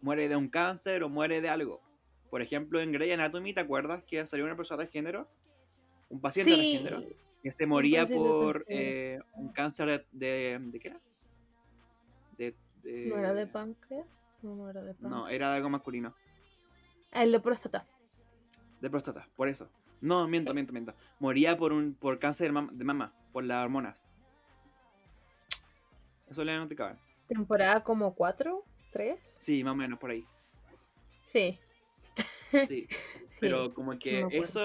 Muere 0.01 0.29
de 0.29 0.37
un 0.37 0.49
cáncer 0.49 1.03
o 1.05 1.09
muere 1.09 1.41
de 1.41 1.49
algo. 1.49 1.81
Por 2.29 2.43
ejemplo, 2.43 2.81
en 2.81 2.91
Grey 2.91 3.13
Anatomy, 3.13 3.55
¿te 3.55 3.61
acuerdas 3.61 4.03
que 4.05 4.27
salió 4.27 4.45
una 4.45 4.57
persona 4.57 4.79
transgénero? 4.79 5.29
Un 6.11 6.21
paciente 6.21 6.53
Sí, 6.53 6.59
transgénero 6.83 7.25
que 7.43 7.53
se 7.53 7.67
moría 7.67 8.07
por 8.07 8.65
eh, 8.69 9.19
un 9.35 9.53
cáncer 9.53 9.87
de, 9.87 10.07
de... 10.13 10.59
¿De 10.61 10.81
qué 10.81 10.89
era? 10.89 11.01
De, 12.37 12.55
de- 12.83 13.07
¿No 13.07 13.19
era 13.19 13.33
de 13.33 13.47
páncreas? 13.47 14.07
No, 14.45 14.69
era 14.69 14.83
de 14.83 14.93
páncreas. 14.95 15.11
No, 15.11 15.29
era 15.29 15.51
de 15.51 15.57
algo 15.57 15.71
masculino. 15.71 16.15
El 17.13 17.33
de 17.33 17.41
próstata. 17.41 17.87
De 18.81 18.91
próstata, 18.91 19.27
por 19.37 19.49
eso. 19.49 19.71
No, 20.01 20.29
miento, 20.29 20.53
miento, 20.53 20.73
miento. 20.73 20.95
Moría 21.19 21.57
por 21.57 21.73
un 21.73 21.95
por 21.95 22.19
cáncer 22.19 22.53
de, 22.53 22.59
mam- 22.59 22.71
de 22.73 22.85
mama, 22.85 23.15
por 23.33 23.45
las 23.45 23.65
hormonas. 23.65 24.07
Eso 26.29 26.45
le 26.45 26.53
diagnosticaban. 26.53 26.99
¿Temporada 27.27 27.83
como 27.83 28.15
4? 28.15 28.65
¿3? 28.93 29.19
Sí, 29.39 29.65
más 29.65 29.73
o 29.73 29.77
menos 29.77 29.99
por 29.99 30.11
ahí. 30.11 30.27
Sí. 31.25 31.59
Sí. 32.51 32.67
sí. 32.67 32.89
Pero 33.41 33.73
como 33.73 33.99
que 33.99 34.27
eso. 34.33 34.61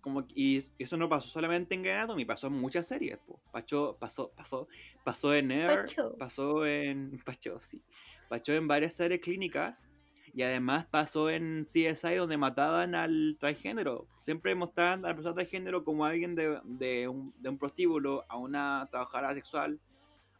Como 0.00 0.26
que- 0.26 0.34
y 0.36 0.66
eso 0.78 0.96
no 0.96 1.08
pasó 1.08 1.28
solamente 1.28 1.74
en 1.74 1.82
Grey 1.82 1.94
Anatomy, 1.94 2.24
pasó 2.24 2.46
en 2.46 2.54
muchas 2.54 2.86
series. 2.86 3.18
po. 3.18 3.40
Pasó, 3.52 3.96
pasó, 3.98 4.30
pasó, 4.32 4.68
pasó 5.04 5.34
en 5.34 5.50
Air, 5.50 5.80
Pacho. 5.82 6.16
pasó 6.18 6.66
en. 6.66 7.18
Pasó, 7.24 7.60
sí. 7.60 7.82
Pasó 8.28 8.52
en 8.52 8.68
varias 8.68 8.94
series 8.94 9.20
clínicas. 9.20 9.84
Y 10.34 10.42
además 10.42 10.86
pasó 10.86 11.30
en 11.30 11.62
CSI 11.62 12.14
donde 12.16 12.36
mataban 12.36 12.94
al 12.94 13.36
transgénero. 13.40 14.06
Siempre 14.18 14.54
mostraban 14.54 15.04
a 15.04 15.08
la 15.08 15.14
persona 15.14 15.34
transgénero 15.34 15.82
como 15.84 16.04
alguien 16.04 16.34
de, 16.36 16.60
de 16.64 17.08
un, 17.08 17.34
de 17.38 17.48
un 17.48 17.58
prostíbulo 17.58 18.24
a 18.28 18.36
una 18.36 18.86
trabajadora 18.90 19.34
sexual. 19.34 19.80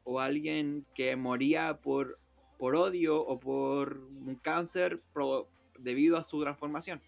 O 0.05 0.20
alguien 0.20 0.86
que 0.95 1.16
moría 1.16 1.78
por, 1.80 2.18
por 2.59 2.76
odio 2.76 3.20
o 3.20 3.41
por 3.41 3.99
un 3.99 4.36
cáncer 4.36 5.03
pro- 5.12 5.49
debido 5.78 6.16
a 6.16 6.24
su 6.24 6.41
transformación. 6.41 7.01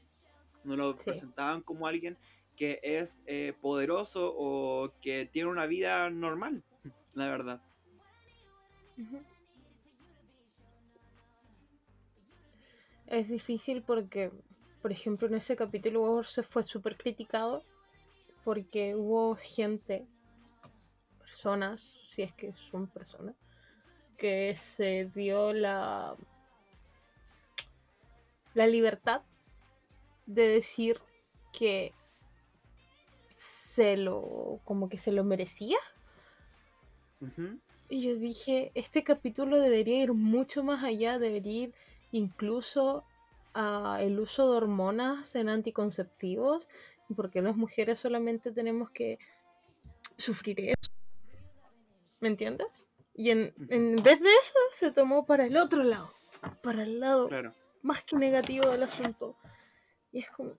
No 0.65 0.77
lo 0.77 0.93
Sí. 0.95 0.99
presentaban 1.05 1.63
como 1.63 1.87
alguien 1.87 2.19
que 2.57 2.81
es 2.83 3.23
eh, 3.27 3.55
poderoso 3.61 4.35
o 4.37 4.93
que 5.01 5.25
tiene 5.27 5.49
una 5.51 5.65
vida 5.67 6.11
normal, 6.11 6.63
la 7.15 7.27
verdad. 7.27 7.63
Ujú. 8.99 9.19
Es 13.11 13.29
difícil 13.29 13.83
porque, 13.83 14.31
por 14.81 14.93
ejemplo, 14.93 15.27
en 15.27 15.35
ese 15.35 15.57
capítulo 15.57 16.23
se 16.23 16.45
fue 16.45 16.63
súper 16.63 16.97
criticado 16.97 17.65
porque 18.45 18.95
hubo 18.95 19.35
gente, 19.35 20.07
personas, 21.19 21.81
si 21.81 22.23
es 22.23 22.33
que 22.33 22.53
son 22.55 22.87
personas, 22.87 23.35
que 24.17 24.55
se 24.55 25.11
dio 25.13 25.53
la, 25.53 26.15
la 28.55 28.67
libertad 28.69 29.23
de 30.27 30.47
decir 30.47 31.01
que 31.53 31.93
se 33.29 33.97
lo, 33.97 34.61
como 34.63 34.89
que 34.89 34.99
se 34.99 35.11
lo 35.11 35.25
merecía. 35.25 35.79
Y 37.89 38.03
yo 38.03 38.15
dije, 38.15 38.71
este 38.77 39.03
capítulo 39.03 39.59
debería 39.59 40.05
ir 40.05 40.13
mucho 40.13 40.63
más 40.63 40.85
allá, 40.85 41.19
debería 41.19 41.65
ir 41.65 41.75
incluso 42.13 43.05
a 43.55 43.99
el 44.01 44.19
uso 44.21 44.51
de 44.51 44.57
hormonas 44.59 45.35
en 45.35 45.49
anticonceptivos, 45.49 46.69
porque 47.17 47.43
las 47.43 47.57
mujeres 47.57 47.99
solamente 47.99 48.53
tenemos 48.53 48.91
que 48.91 49.19
sufrir 50.17 50.61
eso. 50.61 50.93
¿Me 52.21 52.29
entiendes? 52.29 52.87
Y 53.15 53.31
en, 53.31 53.53
en 53.69 53.97
vez 53.97 54.21
de 54.21 54.29
eso 54.29 54.55
se 54.73 54.91
tomó 54.93 55.27
para 55.27 55.47
el 55.47 55.57
otro 55.57 55.83
lado, 55.83 56.11
para 56.63 56.83
el 56.85 57.01
lado 57.01 57.29
Claro. 57.29 57.55
más 57.83 58.03
que 58.05 58.17
negativo 58.17 58.69
del 58.69 58.83
asunto. 58.85 59.37
Y 60.13 60.21
es 60.21 60.31
como... 60.31 60.53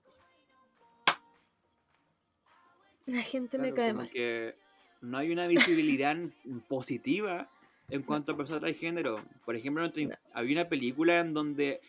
La 3.06 3.22
gente 3.22 3.58
me 3.58 3.74
cae 3.74 3.92
mal. 3.92 4.10
que 4.10 4.54
no 5.00 5.18
hay 5.18 5.32
una 5.32 5.46
visibilidad 5.46 6.16
positiva 6.68 7.50
en 7.92 8.02
cuanto 8.02 8.32
a 8.32 8.36
personas 8.36 8.60
transgénero. 8.62 9.16
Por 9.44 9.54
ejemplo, 9.56 9.82
No. 9.86 9.92
había 10.32 10.60
una 10.60 10.68
película 10.68 11.20
en 11.20 11.34
donde 11.34 11.80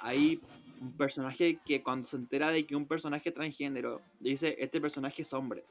hay 0.00 0.40
un 0.80 0.92
personaje 0.96 1.58
que 1.64 1.82
cuando 1.82 2.08
se 2.08 2.16
entera 2.16 2.50
de 2.50 2.66
que 2.66 2.74
un 2.74 2.86
personaje 2.86 3.30
transgénero 3.30 4.00
dice 4.18 4.56
este 4.58 4.80
personaje 4.80 5.22
es 5.22 5.32
hombre 5.32 5.64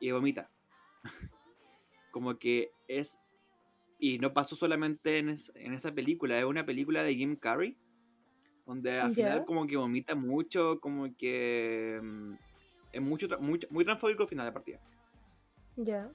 y 0.00 0.10
vomita. 0.10 0.50
como 2.10 2.38
que 2.38 2.72
es 2.88 3.18
y 3.98 4.18
no 4.18 4.32
pasó 4.32 4.56
solamente 4.56 5.18
en, 5.18 5.28
es- 5.28 5.52
en 5.54 5.74
esa 5.74 5.92
película, 5.94 6.36
es 6.38 6.44
una 6.44 6.66
película 6.66 7.02
de 7.04 7.14
Jim 7.14 7.36
Carrey 7.36 7.76
donde 8.66 8.98
al 8.98 9.14
final 9.14 9.44
como 9.44 9.66
que 9.66 9.76
vomita 9.76 10.14
mucho, 10.14 10.80
como 10.80 11.14
que 11.16 12.00
mm, 12.02 12.32
es 12.92 13.00
mucho, 13.02 13.28
mucho 13.40 13.66
muy 13.70 13.84
transfóbico 13.84 14.22
al 14.24 14.28
final 14.28 14.46
de 14.46 14.52
partida. 14.52 14.80
Ya. 15.76 16.10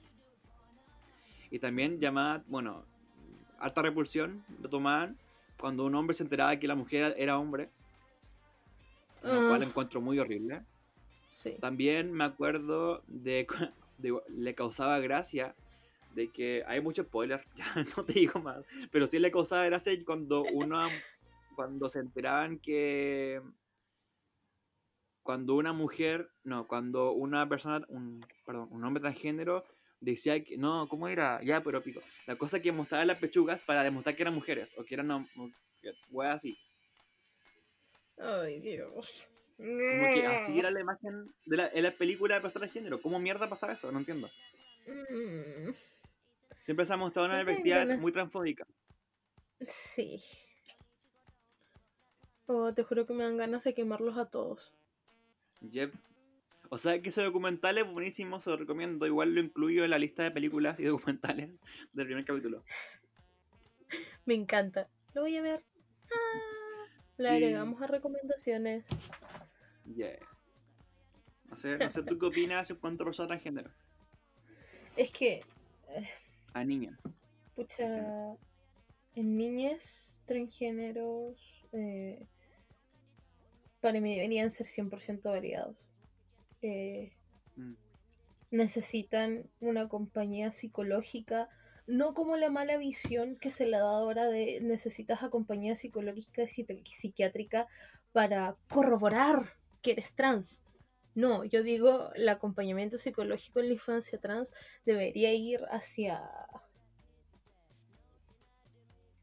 Y 1.50 1.58
también 1.58 1.98
llamada, 1.98 2.44
bueno, 2.46 2.84
alta 3.58 3.82
repulsión 3.82 4.44
lo 4.62 4.68
tomaban 4.68 5.16
cuando 5.58 5.84
un 5.84 5.94
hombre 5.94 6.14
se 6.14 6.22
enteraba 6.22 6.56
que 6.58 6.68
la 6.68 6.74
mujer 6.76 7.14
era 7.18 7.38
hombre, 7.38 7.70
lo 9.22 9.46
cual 9.46 9.62
Ah, 9.62 9.66
encuentro 9.66 10.00
muy 10.00 10.18
horrible. 10.18 10.62
sí. 11.30 11.56
También 11.60 12.12
me 12.12 12.24
acuerdo 12.24 13.02
de, 13.08 13.46
de- 13.98 14.20
le 14.28 14.54
causaba 14.54 15.00
gracia 15.00 15.54
de 16.14 16.30
que 16.30 16.64
hay 16.66 16.80
mucho 16.80 17.02
spoiler, 17.02 17.44
ya 17.56 17.66
no 17.96 18.04
te 18.04 18.12
digo 18.14 18.40
más, 18.40 18.64
pero 18.90 19.06
sí 19.06 19.18
le 19.18 19.30
causaba 19.30 19.64
gracia 19.66 19.92
cuando 20.04 20.42
uno 20.44 20.88
cuando 21.56 21.88
se 21.88 21.98
enteraban 21.98 22.58
que 22.58 23.42
cuando 25.24 25.56
una 25.56 25.72
mujer, 25.72 26.30
no, 26.44 26.66
cuando 26.66 27.12
una 27.12 27.46
persona, 27.48 27.84
un, 27.88 28.24
perdón, 28.46 28.68
un 28.70 28.84
hombre 28.84 29.00
transgénero 29.00 29.64
decía 30.00 30.42
que, 30.44 30.56
no, 30.56 30.86
¿cómo 30.88 31.08
era? 31.08 31.40
Ya, 31.42 31.62
pero 31.62 31.82
pico. 31.82 32.00
La 32.26 32.36
cosa 32.36 32.60
que 32.60 32.72
mostraba 32.72 33.04
las 33.04 33.18
pechugas 33.18 33.62
para 33.62 33.82
demostrar 33.82 34.14
que 34.16 34.22
eran 34.22 34.34
mujeres, 34.34 34.74
o 34.78 34.84
que 34.84 34.94
eran, 34.94 35.08
hom- 35.08 35.28
o 35.36 35.50
que- 35.80 35.92
weas 36.10 36.36
así. 36.36 36.58
Ay, 38.18 38.60
Dios. 38.60 39.12
Como 39.56 40.14
que 40.14 40.26
así 40.26 40.58
era 40.58 40.70
la 40.70 40.80
imagen 40.80 41.32
de 41.46 41.56
la, 41.56 41.68
en 41.72 41.82
la 41.82 41.90
película 41.90 42.36
de 42.36 42.40
personas 42.40 42.70
transgénero. 42.70 43.00
¿Cómo 43.02 43.18
mierda 43.18 43.48
pasaba 43.48 43.72
eso? 43.72 43.90
No 43.90 43.98
entiendo. 43.98 44.28
Mm, 44.86 45.70
Siempre 46.62 46.84
se 46.86 46.92
ha 46.92 46.96
mostrado 46.96 47.28
una 47.28 47.38
No 47.38 47.44
perspectiva 47.44 47.84
muy 47.96 48.12
transfóbica. 48.12 48.64
Sí. 49.66 50.22
Oh, 52.46 52.72
te 52.72 52.82
juro 52.84 53.06
que 53.06 53.12
me 53.14 53.24
dan 53.24 53.36
ganas 53.36 53.64
de 53.64 53.74
quemarlos 53.74 54.16
a 54.16 54.26
todos. 54.26 54.72
Yep. 55.60 55.92
O 56.70 56.76
sea 56.78 57.00
que 57.00 57.08
ese 57.08 57.22
documental 57.22 57.78
es 57.78 57.90
buenísimo, 57.90 58.40
se 58.40 58.50
lo 58.50 58.56
recomiendo. 58.56 59.06
Igual 59.06 59.34
lo 59.34 59.40
incluyo 59.40 59.84
en 59.84 59.90
la 59.90 59.98
lista 59.98 60.22
de 60.22 60.30
películas 60.30 60.78
y 60.80 60.84
documentales 60.84 61.62
del 61.92 62.06
primer 62.06 62.24
capítulo. 62.24 62.62
Me 64.26 64.34
encanta. 64.34 64.88
Lo 65.14 65.22
voy 65.22 65.36
a 65.36 65.42
ver. 65.42 65.64
Ah, 66.12 66.86
le 67.16 67.28
Sí. 67.28 67.34
agregamos 67.34 67.80
a 67.82 67.86
recomendaciones. 67.86 68.86
Yeah. 69.94 70.18
No 71.46 71.56
sé, 71.56 71.78
no 71.78 71.88
sé 71.88 72.02
tú 72.02 72.18
qué 72.18 72.26
opinas 72.26 72.68
en 72.70 72.76
cuanto 72.76 73.02
a 73.04 73.06
personas 73.06 73.28
transgénero. 73.28 73.70
Es 74.96 75.10
que, 75.10 75.42
A 76.52 76.62
niñas. 76.64 77.00
pucha, 77.54 78.36
en 79.14 79.36
niñas 79.38 80.20
transgéneros, 80.26 81.64
eh, 81.72 82.26
para 83.80 83.98
mí 84.00 84.14
deberían 84.16 84.50
ser 84.52 84.66
100% 84.66 85.22
variados. 85.30 85.76
Eh, 86.62 87.12
Mm. 87.56 87.74
necesitan 88.50 89.50
una 89.60 89.88
compañía 89.88 90.52
psicológica, 90.52 91.48
no 91.86 92.14
como 92.14 92.36
la 92.36 92.50
mala 92.50 92.76
visión 92.76 93.36
que 93.36 93.50
se 93.50 93.66
le 93.66 93.78
da 93.78 93.90
ahora 93.90 94.26
de 94.26 94.60
necesitas 94.60 95.22
acompañía 95.22 95.74
psicológica 95.76 96.42
y 96.42 96.46
psi- 96.46 96.82
psiquiátrica 96.84 97.66
para 98.12 98.56
corroborar 98.68 99.54
que 99.82 99.92
eres 99.92 100.14
trans. 100.14 100.62
No, 101.14 101.44
yo 101.44 101.62
digo, 101.62 102.12
el 102.14 102.28
acompañamiento 102.28 102.96
psicológico 102.96 103.60
en 103.60 103.68
la 103.68 103.72
infancia 103.74 104.20
trans 104.20 104.54
debería 104.84 105.32
ir 105.34 105.60
hacia 105.70 106.22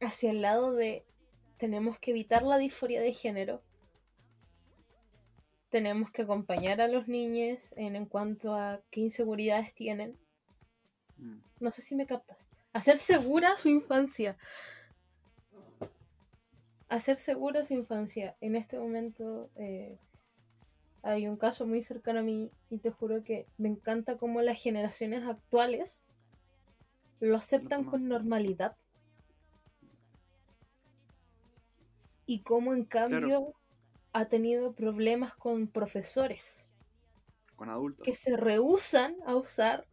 hacia 0.01 0.31
el 0.31 0.41
lado 0.41 0.73
de 0.73 1.05
tenemos 1.57 1.97
que 1.99 2.11
evitar 2.11 2.43
la 2.43 2.57
disforia 2.57 3.01
de 3.01 3.13
género. 3.13 3.63
Tenemos 5.69 6.11
que 6.11 6.21
acompañar 6.21 6.79
a 6.81 6.87
los 6.87 7.07
niños 7.07 7.73
en, 7.75 7.95
en 7.95 8.05
cuanto 8.05 8.55
a 8.55 8.81
qué 8.91 9.01
inseguridades 9.01 9.73
tienen. 9.73 10.17
Mm. 11.17 11.37
No 11.59 11.71
sé 11.71 11.81
si 11.81 11.95
me 11.95 12.05
captas. 12.05 12.47
Hacer 12.73 12.97
segura 12.97 13.55
su 13.57 13.69
infancia. 13.69 14.37
Hacer 16.89 17.17
segura 17.17 17.63
su 17.63 17.73
infancia. 17.73 18.35
En 18.41 18.55
este 18.55 18.77
momento 18.77 19.49
eh, 19.55 19.97
hay 21.01 21.27
un 21.27 21.37
caso 21.37 21.65
muy 21.65 21.81
cercano 21.81 22.19
a 22.19 22.23
mí 22.23 22.51
y 22.69 22.79
te 22.79 22.91
juro 22.91 23.23
que 23.23 23.47
me 23.57 23.69
encanta 23.69 24.17
cómo 24.17 24.41
las 24.41 24.61
generaciones 24.61 25.23
actuales 25.23 26.05
lo 27.19 27.37
aceptan 27.37 27.85
con 27.85 28.07
normalidad. 28.07 28.75
Y 32.25 32.39
cómo 32.39 32.73
en 32.73 32.85
cambio 32.85 33.53
ha 34.15 34.29
tenido 34.29 34.71
problemas 34.71 35.35
con 35.35 35.67
profesores 35.67 36.65
Con 37.57 37.69
adultos. 37.69 38.05
que 38.05 38.15
se 38.15 38.37
rehusan 38.37 39.13
a 39.25 39.35
usar 39.35 39.85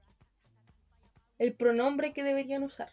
el 1.39 1.55
pronombre 1.55 2.12
que 2.12 2.23
deberían 2.23 2.62
usar. 2.62 2.89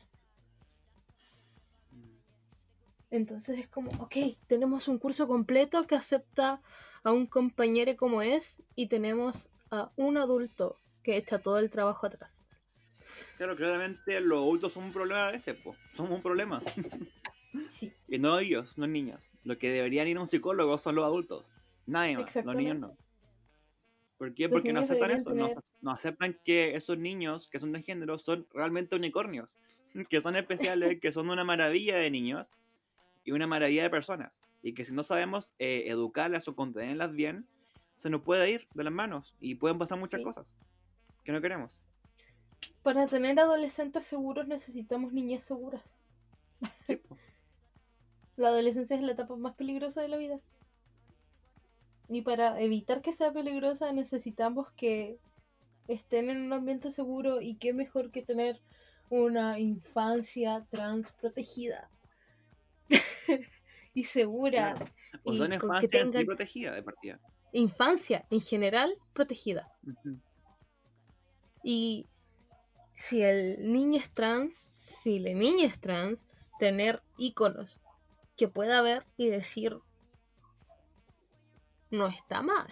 Entonces 3.11 3.59
es 3.59 3.67
como, 3.67 3.91
ok, 3.99 4.15
tenemos 4.47 4.87
un 4.87 4.97
curso 4.97 5.27
completo 5.27 5.85
que 5.85 5.93
acepta 5.93 6.61
a 7.03 7.11
un 7.11 7.27
compañero 7.27 7.95
como 7.95 8.23
es 8.23 8.55
y 8.75 8.87
tenemos 8.87 9.49
a 9.69 9.91
un 9.97 10.17
adulto 10.17 10.77
que 11.03 11.15
echa 11.15 11.37
todo 11.37 11.59
el 11.59 11.69
trabajo 11.69 12.07
atrás. 12.07 12.49
Claro, 13.37 13.55
claramente 13.55 14.19
los 14.19 14.39
adultos 14.39 14.73
son 14.73 14.85
un 14.85 14.93
problema 14.93 15.27
a 15.27 15.31
veces, 15.31 15.55
pues. 15.63 15.77
Somos 15.93 16.13
un 16.13 16.23
problema. 16.23 16.59
Sí. 17.67 17.93
Y 18.07 18.17
no 18.19 18.37
ellos, 18.39 18.77
no 18.77 18.85
niños. 18.87 19.31
Los 19.43 19.57
que 19.57 19.71
deberían 19.71 20.07
ir 20.07 20.17
a 20.17 20.21
un 20.21 20.27
psicólogo 20.27 20.77
son 20.77 20.95
los 20.95 21.05
adultos. 21.05 21.51
Nadie 21.87 22.17
más, 22.17 22.35
los 22.35 22.55
niños 22.55 22.77
no. 22.79 22.95
¿Por 24.17 24.33
qué? 24.33 24.43
Los 24.43 24.51
Porque 24.51 24.73
no 24.73 24.81
aceptan 24.81 25.11
eso. 25.11 25.33
No, 25.33 25.47
tener- 25.49 25.63
no 25.81 25.91
aceptan 25.91 26.39
que 26.43 26.75
esos 26.75 26.97
niños 26.97 27.47
que 27.47 27.57
son 27.59 27.71
de 27.71 27.81
género 27.81 28.19
son 28.19 28.45
realmente 28.53 28.95
unicornios. 28.95 29.57
Que 30.09 30.21
son 30.21 30.35
especiales, 30.35 30.99
que 30.99 31.11
son 31.11 31.29
una 31.31 31.43
maravilla 31.43 31.97
de 31.97 32.11
niños 32.11 32.53
y 33.25 33.31
una 33.31 33.47
maravilla 33.47 33.81
de 33.81 33.89
personas. 33.89 34.43
Y 34.61 34.73
que 34.73 34.85
si 34.85 34.93
no 34.93 35.03
sabemos 35.03 35.53
eh, 35.57 35.85
educarlas 35.87 36.47
o 36.47 36.55
contenerlas 36.55 37.11
bien, 37.13 37.47
se 37.95 38.11
nos 38.11 38.21
puede 38.21 38.51
ir 38.51 38.67
de 38.75 38.83
las 38.83 38.93
manos 38.93 39.33
y 39.39 39.55
pueden 39.55 39.79
pasar 39.79 39.97
muchas 39.97 40.19
Sí. 40.19 40.23
cosas 40.23 40.45
que 41.23 41.31
no 41.31 41.41
queremos. 41.41 41.81
Para 42.83 43.07
tener 43.07 43.39
adolescentes 43.39 44.05
seguros 44.05 44.47
necesitamos 44.47 45.11
niñas 45.11 45.41
seguras. 45.43 45.95
Sí. 46.83 47.01
La 48.39 48.47
adolescencia 48.47 48.95
es 48.95 49.01
la 49.01 49.11
etapa 49.11 49.35
más 49.35 49.53
peligrosa 49.55 50.01
de 50.01 50.07
la 50.07 50.15
vida. 50.15 50.39
Y 52.07 52.21
para 52.21 52.59
evitar 52.61 53.01
que 53.01 53.11
sea 53.11 53.33
peligrosa 53.33 53.91
necesitamos 53.91 54.71
que 54.77 55.19
estén 55.89 56.29
en 56.29 56.43
un 56.43 56.53
ambiente 56.53 56.89
seguro 56.89 57.41
y 57.41 57.55
qué 57.55 57.73
mejor 57.73 58.11
que 58.11 58.21
tener 58.21 58.61
una 59.09 59.59
infancia 59.59 60.65
trans 60.69 61.11
protegida 61.19 61.89
y 63.93 64.05
segura. 64.05 64.73
Claro. 64.73 64.91
O 65.23 65.33
y 65.33 65.37
son 65.37 65.57
con 65.57 65.81
que 65.81 65.89
tengan- 65.89 66.25
protegidas 66.25 66.75
de 66.75 66.83
partida. 66.83 67.19
Infancia 67.51 68.25
en 68.29 68.39
general 68.39 68.95
protegida. 69.11 69.69
Y 71.61 72.07
si 72.95 73.21
el 73.21 73.69
niño 73.69 73.99
es 73.99 74.09
trans, 74.11 74.69
si 74.73 75.19
la 75.19 75.33
niña 75.33 75.65
es 75.65 75.77
trans, 75.81 76.25
tener 76.57 77.01
iconos 77.17 77.81
que 78.39 78.47
pueda 78.47 78.81
ver 78.81 79.05
y 79.17 79.27
decir 79.27 79.77
no 81.91 82.07
está 82.07 82.41
mal. 82.41 82.67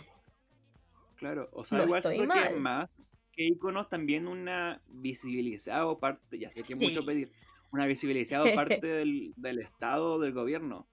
Claro, 1.18 1.50
o 1.52 1.66
sea, 1.66 1.80
No 1.80 1.84
igual 1.84 2.02
que 2.04 2.26
mal. 2.26 2.58
más 2.58 3.14
que 3.34 3.44
iconos 3.44 3.90
también 3.90 4.28
una 4.28 4.82
visibilizado 4.88 6.00
parte, 6.00 6.40
ya 6.40 6.50
sé 6.52 6.64
que 6.64 6.74
es 6.74 6.80
mucho 6.80 7.06
pedir, 7.06 7.34
una 7.72 7.86
visibilizado 7.86 8.46
parte 8.56 8.82
del, 8.88 9.34
del 9.36 9.60
Estado, 9.60 10.20
del 10.20 10.32
gobierno. 10.34 10.88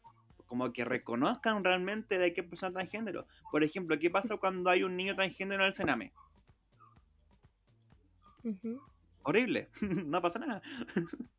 Como 0.46 0.72
que 0.72 0.84
reconozcan 0.84 1.62
realmente 1.62 2.18
de 2.18 2.32
qué 2.34 2.42
persona 2.42 2.72
transgénero. 2.72 3.26
Por 3.52 3.62
ejemplo, 3.62 3.98
¿qué 3.98 4.10
pasa 4.10 4.36
cuando 4.38 4.70
hay 4.70 4.82
un 4.82 4.96
niño 4.96 5.14
transgénero 5.14 5.62
en 5.62 5.66
el 5.68 5.72
Sename? 5.72 6.12
Horrible, 9.22 9.70
no 9.80 10.20
pasa 10.20 10.40
nada. 10.40 10.62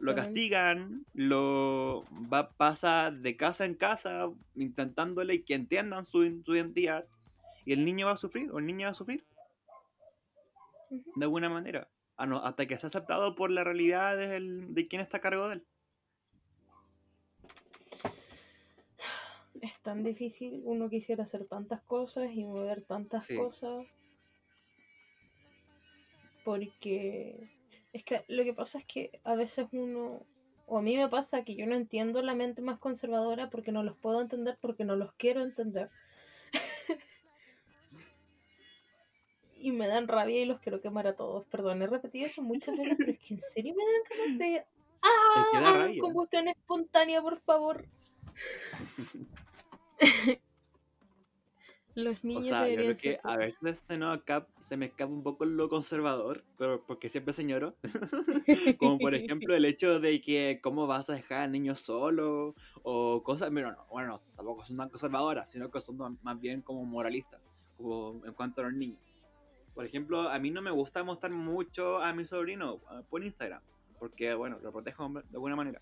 Lo 0.00 0.14
castigan, 0.14 1.04
lo 1.14 2.04
va, 2.32 2.50
pasa 2.50 3.10
de 3.10 3.36
casa 3.36 3.64
en 3.64 3.74
casa 3.74 4.30
intentándole 4.54 5.42
que 5.44 5.54
entiendan 5.54 6.04
su, 6.04 6.42
su 6.44 6.54
identidad 6.54 7.06
y 7.64 7.72
el 7.72 7.84
niño 7.84 8.06
va 8.06 8.12
a 8.12 8.16
sufrir, 8.16 8.50
o 8.52 8.58
el 8.58 8.66
niño 8.66 8.86
va 8.86 8.92
a 8.92 8.94
sufrir. 8.94 9.24
De 10.90 11.24
alguna 11.24 11.48
manera. 11.48 11.88
Hasta 12.16 12.66
que 12.66 12.78
sea 12.78 12.86
aceptado 12.86 13.34
por 13.34 13.50
la 13.50 13.64
realidad 13.64 14.16
de 14.16 14.88
quien 14.88 15.02
está 15.02 15.18
a 15.18 15.20
cargo 15.20 15.48
de 15.48 15.54
él. 15.56 15.66
Es 19.60 19.78
tan 19.80 20.02
difícil, 20.04 20.62
uno 20.64 20.88
quisiera 20.88 21.24
hacer 21.24 21.46
tantas 21.46 21.82
cosas 21.82 22.30
y 22.32 22.44
mover 22.44 22.82
tantas 22.82 23.24
Sí. 23.24 23.36
cosas. 23.36 23.86
Porque 26.44 27.50
es 27.96 28.04
que 28.04 28.24
lo 28.28 28.44
que 28.44 28.52
pasa 28.52 28.78
es 28.78 28.84
que 28.84 29.20
a 29.24 29.34
veces 29.34 29.66
uno, 29.72 30.22
o 30.66 30.78
a 30.78 30.82
mí 30.82 30.96
me 30.96 31.08
pasa 31.08 31.44
que 31.44 31.56
yo 31.56 31.66
no 31.66 31.74
entiendo 31.74 32.22
la 32.22 32.34
mente 32.34 32.62
más 32.62 32.78
conservadora 32.78 33.50
porque 33.50 33.72
no 33.72 33.82
los 33.82 33.96
puedo 33.96 34.20
entender, 34.20 34.58
porque 34.60 34.84
no 34.84 34.96
los 34.96 35.12
quiero 35.14 35.42
entender. 35.42 35.90
y 39.58 39.72
me 39.72 39.88
dan 39.88 40.08
rabia 40.08 40.40
y 40.40 40.44
los 40.44 40.60
quiero 40.60 40.80
quemar 40.80 41.06
a 41.06 41.16
todos. 41.16 41.46
Perdón, 41.46 41.82
he 41.82 41.86
repetido 41.86 42.26
eso 42.26 42.42
muchas 42.42 42.76
veces, 42.76 42.94
pero 42.98 43.12
es 43.12 43.18
que 43.18 43.34
en 43.34 43.40
serio 43.40 43.74
me 43.74 43.82
dan 43.84 44.02
ganas 44.10 44.38
de... 44.38 44.64
¡Ah! 45.02 45.88
Combustión 46.00 46.48
espontánea, 46.48 47.22
por 47.22 47.40
favor. 47.40 47.86
Los 51.96 52.18
O 52.18 52.26
niños 52.28 52.46
sea, 52.48 52.68
yo 52.68 52.76
creo 52.76 52.94
que 52.94 53.18
a 53.24 53.38
veces 53.38 53.78
se, 53.80 53.98
acap- 53.98 54.48
se 54.60 54.76
me 54.76 54.84
escapa 54.84 55.10
un 55.10 55.22
poco 55.22 55.46
lo 55.46 55.70
conservador, 55.70 56.44
pero 56.58 56.84
porque 56.86 57.08
siempre 57.08 57.32
señoro. 57.32 57.74
Como 58.78 58.98
por 58.98 59.14
ejemplo 59.14 59.56
el 59.56 59.64
hecho 59.64 59.98
de 59.98 60.20
que 60.20 60.60
cómo 60.62 60.86
vas 60.86 61.08
a 61.08 61.14
dejar 61.14 61.40
al 61.40 61.52
niño 61.52 61.74
solo 61.74 62.54
o 62.82 63.22
cosas, 63.22 63.48
pero 63.52 63.72
no, 63.72 63.86
bueno, 63.90 64.08
no, 64.08 64.18
tampoco 64.36 64.62
son 64.66 64.76
tan 64.76 64.90
conservadoras, 64.90 65.50
sino 65.50 65.70
que 65.70 65.80
son 65.80 65.96
más- 66.22 66.38
bien 66.38 66.60
como 66.60 66.84
moralistas, 66.84 67.40
como 67.78 68.20
en 68.26 68.34
cuanto 68.34 68.60
a 68.60 68.64
los 68.64 68.74
niños. 68.74 69.00
Por 69.74 69.86
ejemplo, 69.86 70.20
a 70.28 70.38
mí 70.38 70.50
no 70.50 70.60
me 70.60 70.70
gusta 70.70 71.02
mostrar 71.02 71.32
mucho 71.32 71.96
a 72.02 72.12
mi 72.12 72.26
sobrino 72.26 72.74
eh, 72.92 73.02
por 73.08 73.24
Instagram, 73.24 73.62
porque 73.98 74.34
bueno, 74.34 74.58
lo 74.62 74.70
protejo 74.70 75.08
de 75.08 75.22
alguna 75.32 75.56
manera. 75.56 75.80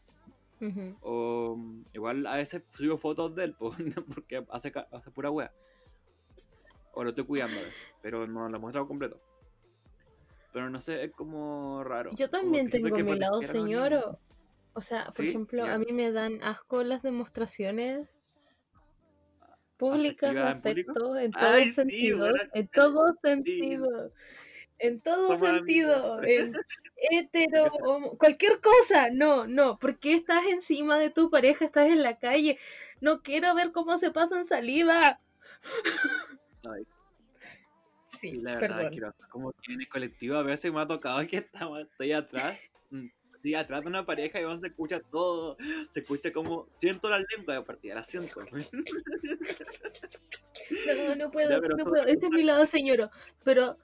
Ujú. 0.61 0.97
O 1.03 1.57
mm, 1.57 1.83
igual 1.93 2.27
a 2.29 2.37
veces 2.37 2.63
subo 2.71 2.97
fotos 2.99 3.35
de 3.35 3.45
él 3.47 3.55
po, 3.59 3.75
porque 4.15 4.45
hace, 4.51 4.73
hace 4.93 5.11
pura 5.11 5.31
wea. 5.31 5.53
O 6.95 7.03
lo 7.03 7.11
estoy 7.11 7.25
cuidando 7.25 7.59
a 7.61 7.63
veces, 7.65 7.83
pero 8.03 8.27
no 8.27 8.49
lo 8.49 8.61
muestro 8.61 8.87
completo. 8.87 9.21
Pero 10.53 10.71
no 10.71 10.81
sé, 10.81 11.05
es 11.05 11.13
como 11.13 11.83
raro. 11.83 12.11
Yo 12.15 12.31
también 12.31 12.71
tengo 12.71 12.95
que 12.97 13.03
mi 13.03 13.19
lado 13.19 13.43
señor. 13.43 13.93
O, 13.95 14.19
o 14.75 14.81
sea, 14.81 15.07
por 15.07 15.15
Sí, 15.17 15.29
ejemplo, 15.29 15.65
a 15.65 15.79
mí 15.79 15.87
me 15.93 16.13
dan 16.13 16.43
asco 16.43 16.85
las 16.85 17.03
demostraciones 17.03 18.21
públicas 19.77 20.33
de 20.33 20.41
afecto 20.41 21.17
en 21.19 21.33
todo 21.33 21.41
Ay, 21.49 21.65
sí, 21.65 21.71
sentido. 21.71 22.19
buena 22.19 22.51
en 22.55 22.69
todo 22.69 23.09
sí. 23.13 23.21
sentido. 23.23 24.13
En 24.79 25.01
todo 25.01 25.27
Somos 25.37 25.49
sentido. 25.49 26.23
En 26.23 26.55
hetero, 27.11 27.65
homo- 27.85 28.17
cualquier 28.19 28.61
cosa. 28.61 29.09
No, 29.13 29.47
no. 29.47 29.79
porque 29.79 30.15
estás 30.15 30.47
encima 30.47 30.99
de 30.99 31.11
tu 31.11 31.31
pareja? 31.31 31.65
Estás 31.65 31.89
en 31.89 32.03
la 32.03 32.19
calle. 32.19 32.59
No 33.01 33.23
quiero 33.23 33.55
ver 33.55 33.73
cómo 33.73 33.97
se 33.99 34.11
pasan 34.13 34.45
saliva. 34.45 35.21
Sí, 38.21 38.29
sí, 38.29 38.33
la 38.41 38.57
verdad, 38.57 38.81
asqueroso. 38.87 39.17
Como 39.31 39.53
que 39.53 39.73
en 39.75 39.81
el 39.83 39.89
colectivo 39.89 40.37
a 40.37 40.43
veces 40.43 40.73
me 40.73 40.81
ha 40.81 40.87
tocado 40.87 41.27
que 41.27 41.37
estaba, 41.39 41.81
estoy 41.83 42.13
atrás. 42.13 42.61
mm, 42.91 43.07
Estoy 43.35 43.55
atrás 43.57 43.83
de 43.83 43.89
una 43.89 44.07
pareja 44.07 44.41
y 44.41 44.45
bueno, 44.45 44.57
se 44.59 44.69
escucha 44.69 45.01
todo. 45.01 45.59
Se 45.91 46.01
escucha 46.01 46.33
como. 46.33 46.67
Siento 46.71 47.11
la 47.11 47.19
lengua 47.19 47.55
de 47.55 47.63
partida, 47.63 47.97
la 47.97 48.05
siento. 48.05 48.41
No, 50.97 51.15
no 51.17 51.31
puedo, 51.31 51.51
Ya, 51.51 51.59
no 51.77 51.85
puedo. 51.85 52.05
Ese 52.07 52.27
es 52.27 52.31
mi 52.33 52.43
lado 52.43 52.65
señoro. 52.67 53.11
Pero 53.45 53.77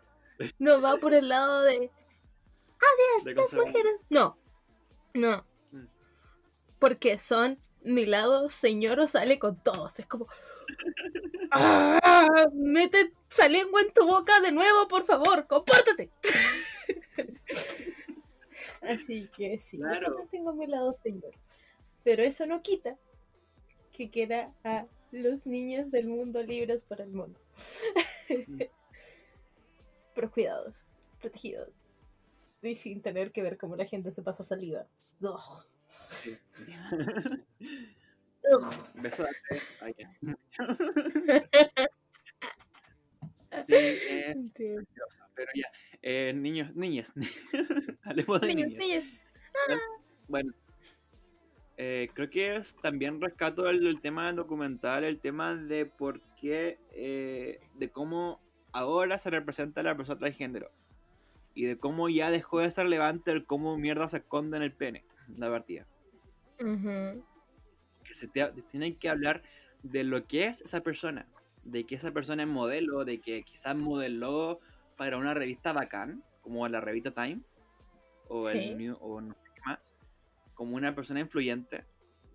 no 0.59 0.81
va 0.81 0.97
por 0.97 1.13
el 1.15 1.29
lado 1.29 1.63
de 1.63 1.91
de 3.25 3.35
las 3.35 3.35
conservador. 3.35 3.67
mujeres. 3.69 3.93
No, 4.09 4.39
no. 5.13 5.45
Mm. 5.73 5.85
Porque 6.79 7.19
son 7.19 7.59
mi 7.83 8.07
lado 8.07 8.49
señoro 8.49 9.07
sale 9.07 9.39
con 9.39 9.63
todos. 9.63 9.99
Es 9.99 10.07
como. 10.07 10.27
¡Ah! 11.51 12.47
Mete 12.53 13.13
esa 13.31 13.49
lengua 13.49 13.81
en 13.83 13.93
tu 13.93 14.07
boca 14.07 14.41
de 14.41 14.53
nuevo, 14.53 14.87
por 14.89 15.05
favor, 15.05 15.47
compórtate. 15.47 16.11
Así 18.83 19.29
que 19.37 19.59
sí, 19.59 19.79
yo 19.79 19.85
Claro. 19.85 20.07
también 20.07 20.29
tengo 20.29 20.53
mi 20.55 20.67
lado 20.67 20.93
señor. 20.93 21.33
Pero 22.05 22.23
eso 22.23 22.47
no 22.47 22.63
quita 22.63 22.97
que 23.93 24.11
quiera 24.11 24.53
a 24.65 24.87
los 25.13 25.45
niños 25.45 25.91
del 25.91 26.09
mundo 26.09 26.43
libres 26.43 26.83
para 26.85 27.05
el 27.05 27.11
mundo. 27.11 27.39
Pero 30.15 30.31
cuidados, 30.31 30.87
protegidos. 31.21 31.69
Y 32.63 32.75
sin 32.75 33.01
tener 33.03 33.33
que 33.33 33.43
ver 33.43 33.57
cómo 33.59 33.77
la 33.77 33.87
gente 33.87 34.13
se 34.13 34.23
pasa 34.23 34.45
saliva. 34.45 34.87
Ugh. 35.21 35.67
Beso 38.95 39.25
de 39.25 39.31
tres. 39.49 39.63
Ay. 39.81 39.95
Sí, 43.67 43.75
es 43.75 44.37
pero 45.35 45.51
ya. 45.55 45.67
Eh, 46.03 46.33
niños, 46.35 46.75
niñas. 46.77 47.13
Hablemos 48.05 48.41
de 48.41 48.47
Niños, 48.47 48.69
niñas. 48.71 49.05
niños. 49.05 49.83
Bueno, 50.29 50.53
eh, 51.77 52.09
creo 52.15 52.31
que 52.31 52.57
es, 52.57 52.77
también 52.77 53.21
rescato 53.21 53.69
el, 53.69 53.87
el 53.87 54.01
tema 54.01 54.29
del 54.29 54.37
documental, 54.37 55.03
el 55.03 55.19
tema 55.19 55.55
de 55.57 55.87
por 55.87 56.21
qué, 56.37 56.79
eh, 56.93 57.59
de 57.75 57.91
cómo 57.91 58.41
ahora 58.73 59.19
se 59.19 59.31
representa 59.31 59.83
la 59.83 59.97
persona 59.97 60.19
transgénero. 60.19 60.71
Y 61.55 61.65
de 61.65 61.77
cómo 61.79 62.09
ya 62.09 62.31
dejó 62.31 62.61
de 62.61 62.71
ser 62.71 62.85
relevante 62.85 63.33
el 63.33 63.45
cómo 63.45 63.77
mierda 63.77 64.09
se 64.09 64.19
esconde 64.19 64.59
en 64.59 64.63
el 64.63 64.73
pene, 64.73 65.05
la 65.37 65.51
partida. 65.51 65.87
Ujú. 66.61 67.25
Que 68.11 68.17
se 68.17 68.27
te, 68.27 68.45
tienen 68.69 68.97
que 68.97 69.09
hablar 69.09 69.43
de 69.85 70.03
lo 70.03 70.27
que 70.27 70.47
es 70.47 70.61
esa 70.63 70.81
persona, 70.81 71.29
de 71.63 71.85
que 71.85 71.95
esa 71.95 72.11
persona 72.11 72.43
es 72.43 72.49
modelo, 72.49 73.05
de 73.05 73.21
que 73.21 73.45
quizás 73.45 73.77
modeló 73.77 74.59
para 74.97 75.17
una 75.17 75.33
revista 75.33 75.73
bacán, 75.73 76.25
como 76.43 76.67
la 76.69 76.81
revista 76.81 77.13
Time, 77.13 77.41
o, 78.29 78.49
el 78.51 78.77
New, 78.77 78.97
o 79.01 79.21
no 79.21 79.33
sé 79.33 79.51
qué 79.55 79.61
más, 79.65 79.95
como 80.55 80.75
una 80.75 80.95
persona 80.95 81.21
influyente. 81.21 81.85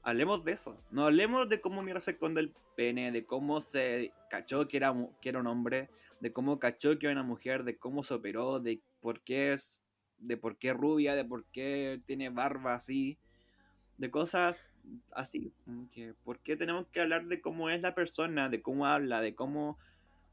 Hablemos 0.01 0.45
de 0.45 0.53
eso. 0.53 0.82
No 0.91 1.05
hablemos 1.05 1.49
de 1.49 1.59
cómo 1.59 1.84
mira 1.84 1.99
se 1.99 2.11
esconde 2.11 2.39
el 2.39 2.53
pene, 2.78 3.11
de 3.11 3.26
cómo 3.26 3.59
se 3.59 4.13
cachó 4.30 4.67
que 4.67 4.78
era, 4.78 4.93
que 5.21 5.30
era 5.30 5.39
un 5.39 5.47
hombre, 5.47 5.89
de 6.21 6.32
cómo 6.32 6.57
cachó 6.57 6.97
que 6.97 7.07
era 7.07 7.19
una 7.19 7.23
mujer, 7.23 7.65
de 7.65 7.78
cómo 7.78 8.01
se 8.03 8.13
operó, 8.13 8.61
de 8.61 8.82
por 9.01 9.21
qué 9.21 9.53
es, 9.53 9.82
de 10.19 10.38
por 10.38 10.57
qué 10.57 10.73
rubia, 10.73 11.15
de 11.15 11.26
por 11.26 11.45
qué 11.51 12.01
tiene 12.05 12.30
barba 12.30 12.76
así, 12.76 13.17
de 13.97 14.09
cosas 14.09 14.63
así. 15.11 15.53
Que, 15.91 16.13
¿Por 16.23 16.39
qué 16.39 16.55
tenemos 16.55 16.88
que 16.88 17.01
hablar 17.01 17.25
de 17.25 17.41
cómo 17.41 17.69
es 17.69 17.81
la 17.81 17.95
persona, 17.95 18.49
de 18.49 18.61
cómo 18.61 18.86
habla, 18.86 19.21
de 19.21 19.36
cómo, 19.36 19.77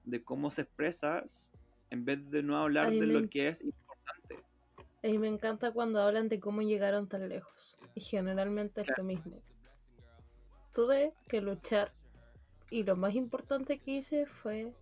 de 0.05 0.23
cómo 0.23 0.51
se 0.51 0.63
expresa, 0.63 1.25
en 1.91 2.05
vez 2.05 2.31
de 2.31 2.43
no 2.43 2.57
hablar 2.57 2.91
de 2.91 3.07
lo 3.07 3.29
que 3.29 3.49
es 3.49 3.63
importante? 3.63 4.45
A 5.03 5.09
mí 5.09 5.19
me 5.19 5.29
encanta 5.29 5.73
cuando 5.73 6.01
hablan 6.01 6.29
de 6.29 6.41
cómo 6.41 6.63
llegaron 6.63 7.09
tan 7.09 7.29
lejos. 7.29 7.77
Y 7.95 8.01
generalmente 8.01 8.83
es 8.83 8.89
lo 8.97 9.05
mismo. 9.05 9.43
Tuve 10.73 11.13
que 11.29 11.41
luchar. 11.41 11.93
Y 12.71 12.85
lo 12.85 12.97
más 12.97 13.15
importante 13.15 13.79
que 13.79 13.91
hice 13.91 14.27
fue 14.27 14.73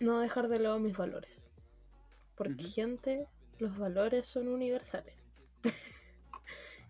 no 0.00 0.20
dejar 0.20 0.48
de 0.48 0.58
lado 0.58 0.78
mis 0.78 0.96
valores. 0.96 1.42
Porque, 2.34 2.64
gente, 2.64 3.26
los 3.58 3.78
valores 3.78 4.26
son 4.26 4.48
universales. 4.48 5.14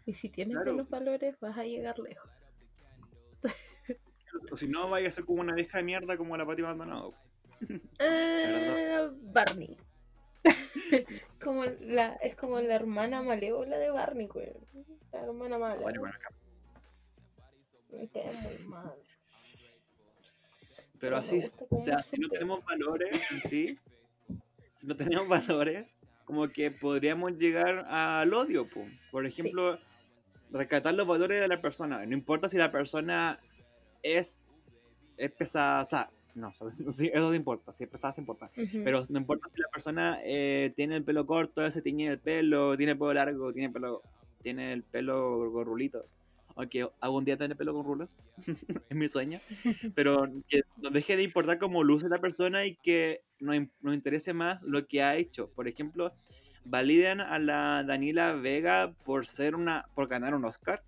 y 0.06 0.14
si 0.14 0.28
tienes 0.28 0.56
buenos 0.56 0.88
valores, 0.88 1.38
vas 1.40 1.58
a 1.58 1.64
llegar 1.64 1.98
lejos. 1.98 2.30
o 4.50 4.56
si 4.56 4.68
no, 4.68 4.88
vaya 4.88 5.08
a 5.08 5.10
ser 5.10 5.24
como 5.24 5.40
una 5.40 5.54
vieja 5.54 5.78
de 5.78 5.84
mierda 5.84 6.16
como 6.16 6.36
la 6.36 6.46
Pati 6.46 6.62
Maldonado. 6.62 7.14
Eh, 7.98 9.08
Barney. 9.22 9.76
como 11.42 11.64
la, 11.64 12.14
es 12.16 12.36
como 12.36 12.60
la 12.60 12.74
hermana 12.74 13.22
malévola 13.22 13.78
de 13.78 13.90
Barney, 13.90 14.26
güey. 14.26 14.52
La 15.12 15.24
hermana 15.24 15.58
mala. 15.58 15.76
Bueno, 15.76 16.00
bueno, 16.00 16.14
acá. 16.14 16.28
Me 17.90 18.08
quedé 18.08 18.30
muy 18.42 18.66
mal. 18.66 18.94
Pero 20.98 21.16
así, 21.16 21.40
o 21.70 21.76
sea, 21.76 22.02
si 22.02 22.18
no 22.18 22.28
tenemos 22.28 22.64
valores 22.64 23.20
sí, 23.48 23.78
si 24.74 24.86
no 24.86 24.96
tenemos 24.96 25.28
valores, 25.28 25.94
como 26.24 26.48
que 26.48 26.70
podríamos 26.70 27.36
llegar 27.36 27.86
al 27.88 28.32
odio, 28.32 28.66
po. 28.68 28.84
por 29.10 29.26
ejemplo, 29.26 29.78
rescatar 30.50 30.94
los 30.94 31.06
valores 31.06 31.40
de 31.40 31.48
la 31.48 31.60
persona. 31.60 32.04
No 32.06 32.14
importa 32.14 32.48
si 32.48 32.58
la 32.58 32.72
persona 32.72 33.38
es, 34.02 34.44
es 35.16 35.32
pesada, 35.32 35.82
o 35.82 35.86
sea, 35.86 36.10
no, 36.34 36.52
eso 36.60 37.10
no 37.14 37.34
importa, 37.34 37.72
si 37.72 37.84
es 37.84 37.90
pesada 37.90 38.12
se 38.12 38.20
importa. 38.20 38.50
Pero 38.54 39.02
no 39.08 39.18
importa 39.18 39.48
si 39.52 39.60
la 39.60 39.68
persona 39.68 40.18
eh, 40.22 40.72
tiene 40.76 40.96
el 40.96 41.04
pelo 41.04 41.26
corto, 41.26 41.68
se 41.70 41.82
tiñe 41.82 42.06
el 42.06 42.18
pelo, 42.18 42.76
tiene 42.76 42.92
el 42.92 42.98
pelo 42.98 43.14
largo, 43.14 43.52
tiene 43.52 43.70
pelo, 43.70 44.02
tiene 44.42 44.72
el 44.72 44.82
pelo 44.82 45.50
con 45.52 45.64
rulitos. 45.64 46.14
Aunque 46.54 46.88
algún 47.00 47.26
día 47.26 47.36
tener 47.36 47.56
pelo 47.56 47.74
con 47.74 47.84
rulos, 47.84 48.16
es 48.88 48.96
mi 48.96 49.08
sueño. 49.08 49.38
Pero 49.94 50.26
que 50.48 50.62
no 50.78 50.90
deje 50.90 51.16
de 51.16 51.22
importar 51.22 51.58
cómo 51.58 51.84
luce 51.84 52.08
la 52.08 52.20
persona 52.20 52.64
y 52.64 52.76
que 52.76 53.22
nos, 53.40 53.56
nos 53.80 53.94
interese 53.94 54.32
más 54.32 54.62
lo 54.62 54.86
que 54.86 55.02
ha 55.02 55.16
hecho. 55.16 55.50
Por 55.50 55.68
ejemplo, 55.68 56.14
validan 56.66 57.20
a 57.20 57.38
la 57.38 57.84
Daniela 57.84 58.32
Vega 58.34 58.92
por 59.04 59.26
ser 59.26 59.54
una, 59.54 59.88
por 59.94 60.08
ganar 60.08 60.34
un 60.34 60.44
Oscar. 60.44 60.82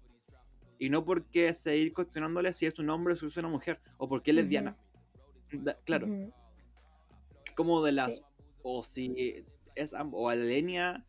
Y 0.79 0.91
no 0.91 1.05
porque 1.05 1.53
seguir 1.55 1.93
cuestionándole 1.93 2.53
si 2.53 2.67
es 2.67 2.79
un 2.79 2.91
hombre 2.91 3.15
o 3.15 3.17
si 3.17 3.27
es 3.27 3.37
una 3.37 3.49
mujer, 3.49 3.81
o 3.97 4.09
porque 4.09 4.31
es 4.31 4.37
lesbiana 4.37 4.77
claro. 5.85 6.09
Como 7.55 7.83
de 7.83 7.93
las. 7.93 8.23
O 8.63 8.83
si 8.83 9.45
es. 9.75 9.95
O 10.13 10.29
a 10.29 10.35
la 10.35 10.45
Lenia. 10.45 11.05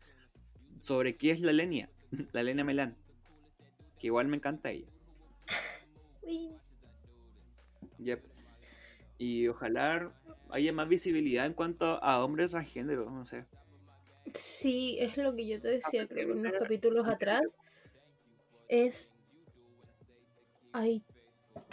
Sobre 0.80 1.16
qué 1.16 1.30
es 1.30 1.40
la 1.40 1.52
Lenia. 1.52 1.90
La 2.32 2.42
Lenia 2.42 2.64
Melán. 2.64 2.96
Que 3.98 4.06
igual 4.06 4.28
me 4.28 4.36
encanta 4.36 4.70
ella. 4.70 4.88
Yep. 7.98 8.24
Y 9.18 9.48
ojalá 9.48 10.10
haya 10.48 10.72
más 10.72 10.88
visibilidad 10.88 11.44
en 11.44 11.52
cuanto 11.52 12.02
a 12.02 12.24
hombres 12.24 12.52
transgénero, 12.52 13.10
no 13.10 13.26
sé. 13.26 13.44
Sí, 14.34 14.96
es 15.00 15.16
lo 15.16 15.34
que 15.34 15.46
yo 15.46 15.60
te 15.60 15.68
decía, 15.68 16.06
creo 16.06 16.26
que 16.26 16.32
en 16.32 16.38
unos 16.38 16.52
capítulos 16.52 17.06
atrás. 17.06 17.56
Es. 18.68 19.12
Hay 20.72 21.02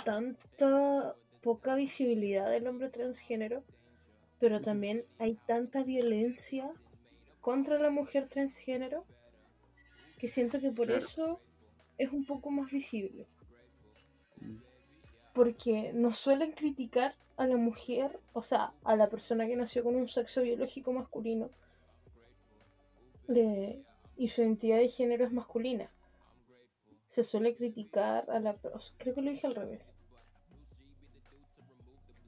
tanta 0.03 1.15
poca 1.41 1.75
visibilidad 1.75 2.49
del 2.49 2.67
hombre 2.67 2.89
transgénero, 2.89 3.63
pero 4.39 4.61
también 4.61 5.05
hay 5.19 5.35
tanta 5.45 5.83
violencia 5.83 6.71
contra 7.41 7.77
la 7.79 7.91
mujer 7.91 8.27
transgénero 8.27 9.05
que 10.17 10.27
siento 10.27 10.59
que 10.59 10.71
por 10.71 10.89
eso 10.89 11.39
es 11.97 12.11
un 12.11 12.25
poco 12.25 12.49
más 12.49 12.71
visible. 12.71 13.27
Mm. 14.41 14.57
Porque 15.33 15.91
nos 15.93 16.17
suelen 16.17 16.53
criticar 16.53 17.15
a 17.37 17.45
la 17.45 17.57
mujer, 17.57 18.19
o 18.33 18.41
sea, 18.41 18.73
a 18.83 18.95
la 18.95 19.09
persona 19.09 19.45
que 19.45 19.55
nació 19.55 19.83
con 19.83 19.95
un 19.95 20.07
sexo 20.07 20.41
biológico 20.41 20.91
masculino 20.91 21.51
y 23.27 24.27
su 24.27 24.41
identidad 24.41 24.77
de 24.77 24.87
género 24.87 25.25
es 25.25 25.31
masculina. 25.31 25.91
Se 27.07 27.23
suele 27.23 27.55
criticar 27.55 28.29
a 28.29 28.39
la... 28.39 28.57
Creo 28.97 29.15
que 29.15 29.21
lo 29.21 29.31
dije 29.31 29.47
al 29.47 29.55
revés. 29.55 29.95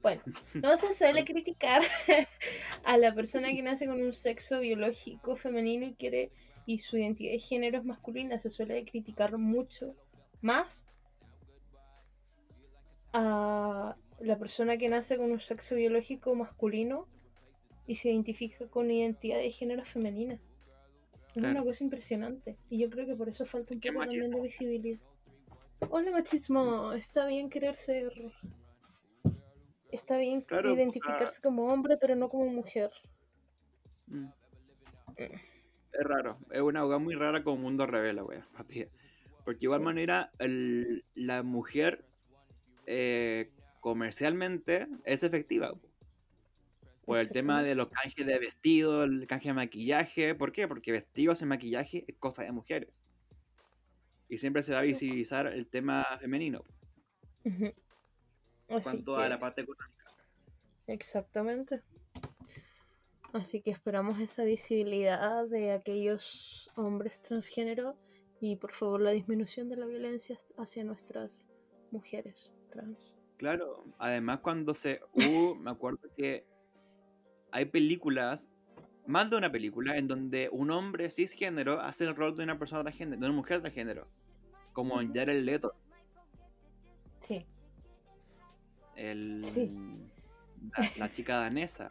Bueno, 0.02 0.22
no 0.54 0.76
se 0.76 0.94
suele 0.94 1.24
criticar 1.24 1.82
a 2.84 2.96
la 2.96 3.14
persona 3.14 3.48
que 3.48 3.62
nace 3.62 3.86
con 3.86 4.00
un 4.00 4.14
sexo 4.14 4.60
biológico 4.60 5.36
femenino 5.36 5.86
y 5.86 5.94
quiere 5.94 6.32
y 6.66 6.78
su 6.78 6.96
identidad 6.96 7.32
de 7.32 7.38
género 7.38 7.78
es 7.78 7.84
masculina, 7.84 8.38
se 8.38 8.50
suele 8.50 8.84
criticar 8.84 9.36
mucho 9.38 9.96
más 10.40 10.86
a 13.12 13.96
la 14.20 14.38
persona 14.38 14.76
que 14.76 14.88
nace 14.88 15.16
con 15.16 15.32
un 15.32 15.40
sexo 15.40 15.74
biológico 15.74 16.34
masculino 16.34 17.08
y 17.86 17.96
se 17.96 18.10
identifica 18.10 18.68
con 18.68 18.90
identidad 18.90 19.38
de 19.38 19.50
género 19.50 19.84
femenina. 19.84 20.40
Es 21.34 21.42
una 21.42 21.62
cosa 21.62 21.84
impresionante. 21.84 22.58
Y 22.68 22.78
yo 22.78 22.90
creo 22.90 23.06
que 23.06 23.14
por 23.14 23.28
eso 23.28 23.46
falta 23.46 23.74
un 23.74 23.80
poco 23.80 24.00
también 24.00 24.30
de 24.30 24.40
visibilidad. 24.40 25.00
Hola 25.88 26.10
machismo, 26.10 26.92
está 26.92 27.26
bien 27.26 27.48
querer 27.48 27.74
ser 27.74 28.12
Está 29.92 30.18
bien 30.18 30.46
identificarse 30.50 31.40
como 31.40 31.72
hombre, 31.72 31.96
pero 31.96 32.14
no 32.14 32.28
como 32.28 32.46
mujer. 32.46 32.90
Mm. 34.06 34.24
Mm. 34.24 34.32
Es 35.16 36.04
raro. 36.04 36.38
Es 36.50 36.60
una 36.60 36.84
hogar 36.84 37.00
muy 37.00 37.14
rara 37.14 37.42
como 37.42 37.56
mundo 37.56 37.86
revela, 37.86 38.22
wey. 38.22 38.40
Porque 39.44 39.66
igual 39.66 39.80
manera, 39.80 40.30
la 41.14 41.42
mujer 41.42 42.04
eh, 42.86 43.52
comercialmente 43.80 44.86
es 45.04 45.24
efectiva. 45.24 45.72
Por 47.10 47.18
el 47.18 47.30
tema 47.32 47.64
de 47.64 47.74
los 47.74 47.88
canjes 47.88 48.24
de 48.24 48.38
vestido, 48.38 49.02
el 49.02 49.26
canje 49.26 49.48
de 49.48 49.54
maquillaje. 49.54 50.36
¿Por 50.36 50.52
qué? 50.52 50.68
Porque 50.68 50.92
vestidos 50.92 51.42
y 51.42 51.44
maquillaje 51.44 52.04
es 52.06 52.16
cosa 52.16 52.44
de 52.44 52.52
mujeres. 52.52 53.02
Y 54.28 54.38
siempre 54.38 54.62
se 54.62 54.74
va 54.74 54.78
a 54.78 54.82
visibilizar 54.82 55.48
el 55.48 55.66
tema 55.66 56.04
femenino 56.20 56.62
cuanto 58.84 59.16
a 59.16 59.28
la 59.28 59.40
parte 59.40 59.62
económica. 59.62 60.04
Exactamente. 60.86 61.82
Así 63.32 63.60
que 63.60 63.72
esperamos 63.72 64.20
esa 64.20 64.44
visibilidad 64.44 65.48
de 65.48 65.72
aquellos 65.72 66.70
hombres 66.76 67.20
transgénero 67.22 67.96
y 68.40 68.54
por 68.54 68.70
favor 68.70 69.00
la 69.00 69.10
disminución 69.10 69.68
de 69.68 69.78
la 69.78 69.86
violencia 69.86 70.38
hacia 70.58 70.84
nuestras 70.84 71.44
mujeres 71.90 72.54
trans. 72.70 73.16
Claro, 73.36 73.84
además 73.98 74.38
cuando 74.42 74.74
se... 74.74 75.00
Uh, 75.12 75.56
me 75.56 75.72
acuerdo 75.72 76.08
que 76.16 76.48
hay 77.52 77.66
películas, 77.66 78.50
más 79.06 79.30
de 79.30 79.36
una 79.36 79.50
película, 79.50 79.96
en 79.96 80.08
donde 80.08 80.48
un 80.52 80.70
hombre 80.70 81.10
cisgénero 81.10 81.80
hace 81.80 82.04
el 82.04 82.16
rol 82.16 82.34
de 82.36 82.44
una 82.44 82.58
persona 82.58 82.82
transgénero, 82.82 83.20
de 83.20 83.26
una 83.26 83.36
mujer 83.36 83.60
transgénero, 83.60 84.08
como 84.72 85.00
en 85.00 85.12
Jared 85.14 85.42
Leto. 85.42 85.74
Sí 87.20 87.46
el, 89.00 89.40
la, 90.96 91.12
chica 91.12 91.36
danesa. 91.38 91.90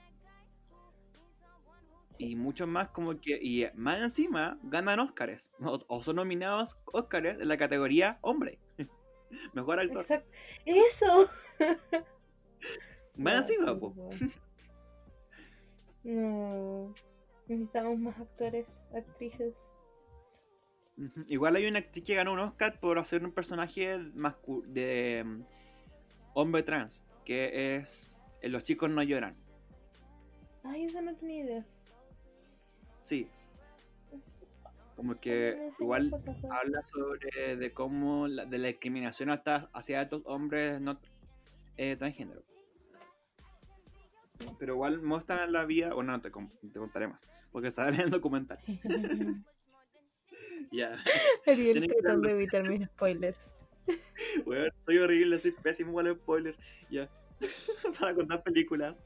Y 2.18 2.36
muchos 2.36 2.68
más 2.68 2.90
como 2.90 3.20
que, 3.20 3.40
y 3.42 3.66
más 3.76 4.00
encima 4.00 4.60
ganan 4.64 5.00
Óscares, 5.00 5.52
o, 5.62 6.04
son 6.04 6.18
nominados 6.18 6.78
Óscares 6.86 7.40
en 7.40 7.48
la 7.48 7.58
categoría 7.58 8.18
hombre. 8.22 8.60
Mejor 9.54 9.80
actor. 9.80 10.06
Eso. 10.66 11.30
más 13.16 13.36
encima, 13.50 13.80
No. 16.04 16.94
Necesitamos 17.48 18.00
más 18.00 18.20
actores, 18.20 18.86
actrices. 18.96 19.72
Igual 21.28 21.56
hay 21.56 21.68
una 21.68 21.80
actriz 21.80 22.04
que 22.04 22.16
ganó 22.16 22.34
un 22.34 22.40
Oscar 22.40 22.80
por 22.80 23.00
hacer 23.00 23.24
un 23.24 23.32
personaje 23.32 23.98
de 23.98 25.24
mm, 25.26 25.42
hombre 26.34 26.64
trans, 26.64 27.04
que 27.26 27.78
es 27.78 28.22
en 28.42 28.52
Los 28.52 28.64
chicos 28.64 28.90
no 28.92 29.02
lloran. 29.02 29.36
Ay, 30.64 30.86
eso 30.86 31.02
no 31.02 31.16
tenía 31.16 31.44
idea. 31.44 31.66
Sí, 33.02 33.28
como 35.00 35.18
que 35.18 35.72
igual 35.80 36.14
así. 36.14 36.46
habla 36.50 36.84
sobre 36.84 37.56
de 37.56 37.72
cómo 37.72 38.28
la, 38.28 38.44
de 38.44 38.58
la 38.58 38.68
discriminación 38.68 39.30
hasta 39.30 39.70
hacia 39.72 40.02
estos 40.02 40.24
hombres 40.26 40.82
no 40.82 41.00
eh, 41.78 41.96
transgénero. 41.96 42.44
Pero 44.58 44.74
igual 44.74 45.02
muestran 45.02 45.52
la 45.52 45.66
vida, 45.66 45.94
bueno, 45.94 46.12
no 46.12 46.22
te, 46.22 46.30
te 46.30 46.80
contaré 46.80 47.08
más, 47.08 47.26
porque 47.52 47.72
sale 47.72 47.96
en 47.96 48.02
el 48.02 48.10
documental. 48.10 48.60
Ya, 50.72 51.04
Ariel 51.48 51.88
tratando 51.88 52.28
de 52.30 52.36
evitar 52.36 52.68
mis 52.68 52.86
spoilers. 52.90 53.56
weón, 54.46 54.72
soy 54.82 55.00
horrible, 55.00 55.40
soy 55.40 55.52
pésimo 55.52 55.94
con 55.94 56.06
el 56.06 56.16
spoiler. 56.16 56.56
Ya, 56.92 57.10
para 58.00 58.14
contar 58.14 58.44
películas. 58.44 59.02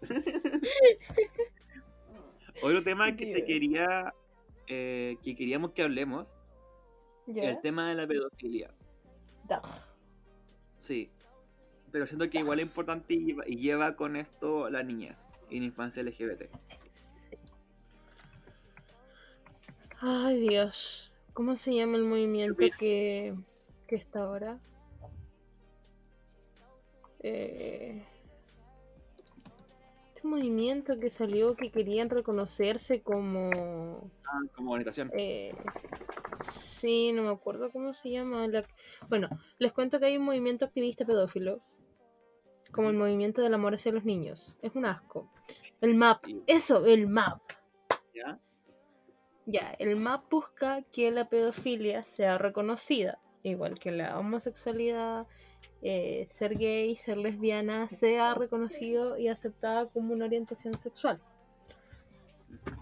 Otro 2.61 2.83
tema 2.83 3.15
que 3.15 3.33
te 3.33 3.45
quería, 3.45 4.13
eh, 4.67 5.15
que 5.23 5.35
queríamos 5.37 5.71
que 5.71 5.83
hablemos, 5.83 6.35
¿Ya? 7.27 7.51
el 7.51 7.61
tema 7.61 7.87
de 7.87 7.95
la 7.95 8.07
pedofilia. 8.07 8.73
Da. 9.47 9.61
Sí. 10.77 11.09
Pero 11.93 12.07
siento 12.07 12.27
que 12.29 12.39
igual 12.39 12.59
es 12.59 12.65
importante 12.65 13.13
y 13.13 13.23
lleva, 13.23 13.43
y 13.47 13.55
lleva 13.57 13.95
con 13.95 14.15
esto 14.17 14.67
la 14.69 14.81
niñez 14.83 15.29
y 15.49 15.59
la 15.59 15.65
infancia 15.67 16.01
LGBT. 16.03 16.49
Ay, 20.01 20.39
Dios. 20.41 21.11
¿Cómo 21.33 21.57
se 21.59 21.73
llama 21.73 21.97
el 21.97 22.03
movimiento 22.03 22.57
que, 22.79 23.35
que 23.87 23.95
está 23.95 24.21
ahora? 24.23 24.59
Eh, 27.19 28.03
este 30.15 30.27
movimiento 30.27 30.99
que 30.99 31.09
salió 31.09 31.55
que 31.55 31.71
querían 31.71 32.09
reconocerse 32.09 33.01
como... 33.01 34.09
Ah, 34.25 34.39
como 34.55 34.71
orientación. 34.71 35.09
eh, 35.13 35.53
sí, 36.51 37.11
no 37.13 37.21
me 37.23 37.29
acuerdo 37.29 37.71
cómo 37.71 37.93
se 37.93 38.09
llama. 38.09 38.47
la- 38.47 38.65
Bueno, 39.09 39.29
les 39.59 39.71
cuento 39.71 39.99
que 39.99 40.07
hay 40.07 40.17
un 40.17 40.25
movimiento 40.25 40.65
activista 40.65 41.05
pedófilo. 41.05 41.61
Como 42.73 42.89
el 42.89 42.97
movimiento 42.97 43.41
del 43.41 43.53
amor 43.53 43.75
hacia 43.75 43.93
los 43.93 44.03
niños. 44.03 44.53
Es 44.61 44.75
un 44.75 44.85
asco. 44.85 45.31
El 45.79 45.95
MAP. 45.95 46.25
Eso, 46.47 46.85
el 46.85 47.07
MAP. 47.07 47.41
¿Ya? 48.13 48.39
Ya, 49.45 49.75
el 49.79 49.95
MAP 49.95 50.29
busca 50.29 50.81
que 50.91 51.11
la 51.11 51.29
pedofilia 51.29 52.01
sea 52.03 52.37
reconocida, 52.37 53.19
igual 53.43 53.77
que 53.77 53.91
la 53.91 54.17
homosexualidad, 54.17 55.27
eh, 55.81 56.25
ser 56.29 56.57
gay, 56.57 56.95
ser 56.95 57.17
lesbiana, 57.17 57.89
sea 57.89 58.33
reconocido 58.35 59.17
y 59.17 59.27
aceptada 59.27 59.87
como 59.87 60.13
una 60.13 60.25
orientación 60.25 60.73
sexual. 60.75 61.21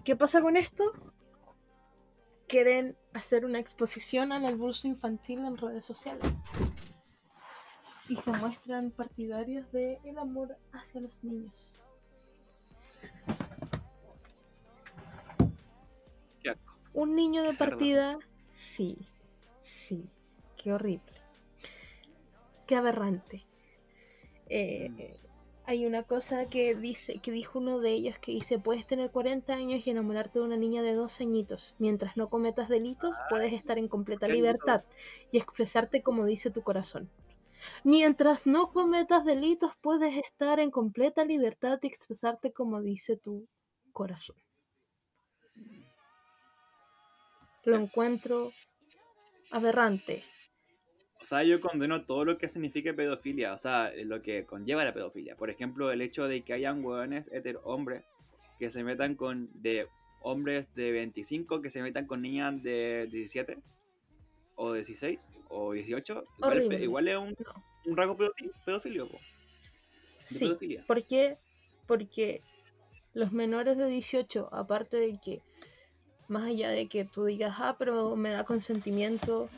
¿Qué 0.05 0.15
pasa 0.15 0.41
con 0.41 0.55
esto? 0.55 0.93
Quieren 2.47 2.95
hacer 3.13 3.43
una 3.43 3.59
exposición 3.59 4.31
al 4.31 4.45
abuso 4.45 4.87
infantil 4.87 5.39
en 5.39 5.57
redes 5.57 5.83
sociales. 5.83 6.31
Y 8.11 8.15
se 8.17 8.31
muestran 8.33 8.91
partidarios 8.91 9.71
del 9.71 10.17
amor 10.19 10.57
hacia 10.73 10.99
los 10.99 11.23
niños. 11.23 11.81
Qué 16.41 16.49
asco. 16.49 16.77
Un 16.93 17.15
niño 17.15 17.41
de 17.41 17.49
Qué 17.49 17.55
cerdo. 17.55 17.71
partida, 17.71 18.19
sí, 18.53 18.97
sí, 19.63 20.09
qué 20.57 20.73
horrible, 20.73 21.13
qué 22.67 22.75
aberrante. 22.75 23.45
Eh, 24.49 24.89
Mm. 24.89 25.21
Hay 25.63 25.85
una 25.85 26.03
cosa 26.03 26.47
que 26.47 26.75
dice, 26.75 27.19
que 27.19 27.31
dijo 27.31 27.59
uno 27.59 27.79
de 27.79 27.91
ellos 27.91 28.17
que 28.19 28.31
dice, 28.33 28.59
puedes 28.59 28.85
tener 28.87 29.11
40 29.11 29.53
años 29.53 29.87
y 29.87 29.91
enamorarte 29.91 30.39
de 30.39 30.45
una 30.45 30.57
niña 30.57 30.81
de 30.81 30.93
12 30.95 31.23
añitos. 31.23 31.75
Mientras 31.79 32.17
no 32.17 32.29
cometas 32.29 32.67
delitos, 32.67 33.15
puedes 33.29 33.53
estar 33.53 33.77
en 33.77 33.87
completa 33.87 34.27
libertad 34.27 34.83
y 35.31 35.37
expresarte 35.37 36.01
como 36.01 36.25
dice 36.25 36.51
tu 36.51 36.61
corazón. 36.63 37.09
Mientras 37.83 38.47
no 38.47 38.71
cometas 38.71 39.25
delitos, 39.25 39.71
puedes 39.81 40.17
estar 40.17 40.59
en 40.59 40.71
completa 40.71 41.25
libertad 41.25 41.79
y 41.81 41.87
expresarte 41.87 42.51
como 42.51 42.81
dice 42.81 43.17
tu 43.17 43.47
corazón. 43.91 44.35
Lo 47.63 47.75
encuentro 47.75 48.51
aberrante. 49.51 50.23
O 51.21 51.25
sea, 51.25 51.43
yo 51.43 51.61
condeno 51.61 52.05
todo 52.05 52.25
lo 52.25 52.37
que 52.39 52.49
signifique 52.49 52.95
pedofilia, 52.95 53.53
o 53.53 53.57
sea, 53.59 53.91
lo 53.95 54.23
que 54.23 54.45
conlleva 54.45 54.83
la 54.83 54.93
pedofilia. 54.93 55.35
Por 55.35 55.51
ejemplo, 55.51 55.91
el 55.91 56.01
hecho 56.01 56.27
de 56.27 56.41
que 56.41 56.53
hayan 56.53 56.83
hueones 56.83 57.29
hetero 57.31 57.61
hombres 57.63 58.03
que 58.57 58.71
se 58.71 58.83
metan 58.83 59.15
con. 59.15 59.49
de 59.53 59.87
hombres 60.23 60.73
de 60.75 60.91
25 60.91 61.61
que 61.61 61.69
se 61.69 61.81
metan 61.81 62.05
con 62.05 62.21
niñas 62.21 62.61
de 62.61 63.07
17 63.11 63.57
o 64.61 64.73
16 64.73 65.29
o 65.49 65.71
18. 65.73 66.23
Igual, 66.79 67.07
es 67.07 67.17
un, 67.17 67.35
un 67.85 67.97
rasgo 67.97 68.15
pedofilio, 68.65 69.07
po, 69.07 69.17
Sí, 70.25 70.39
pedofilia. 70.39 70.83
¿por 70.85 71.03
qué? 71.03 71.37
Porque 71.87 72.41
los 73.13 73.31
menores 73.31 73.77
de 73.77 73.87
18, 73.87 74.49
aparte 74.51 74.97
de 74.97 75.19
que, 75.19 75.41
más 76.27 76.43
allá 76.43 76.69
de 76.69 76.87
que 76.87 77.05
tú 77.05 77.25
digas, 77.25 77.55
ah, 77.57 77.75
pero 77.79 78.15
me 78.15 78.29
da 78.29 78.45
consentimiento, 78.45 79.49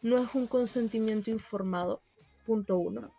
no 0.00 0.22
es 0.22 0.34
un 0.34 0.46
consentimiento 0.46 1.30
informado, 1.30 2.00
punto 2.46 2.78
uno. 2.78 3.00
No. 3.00 3.14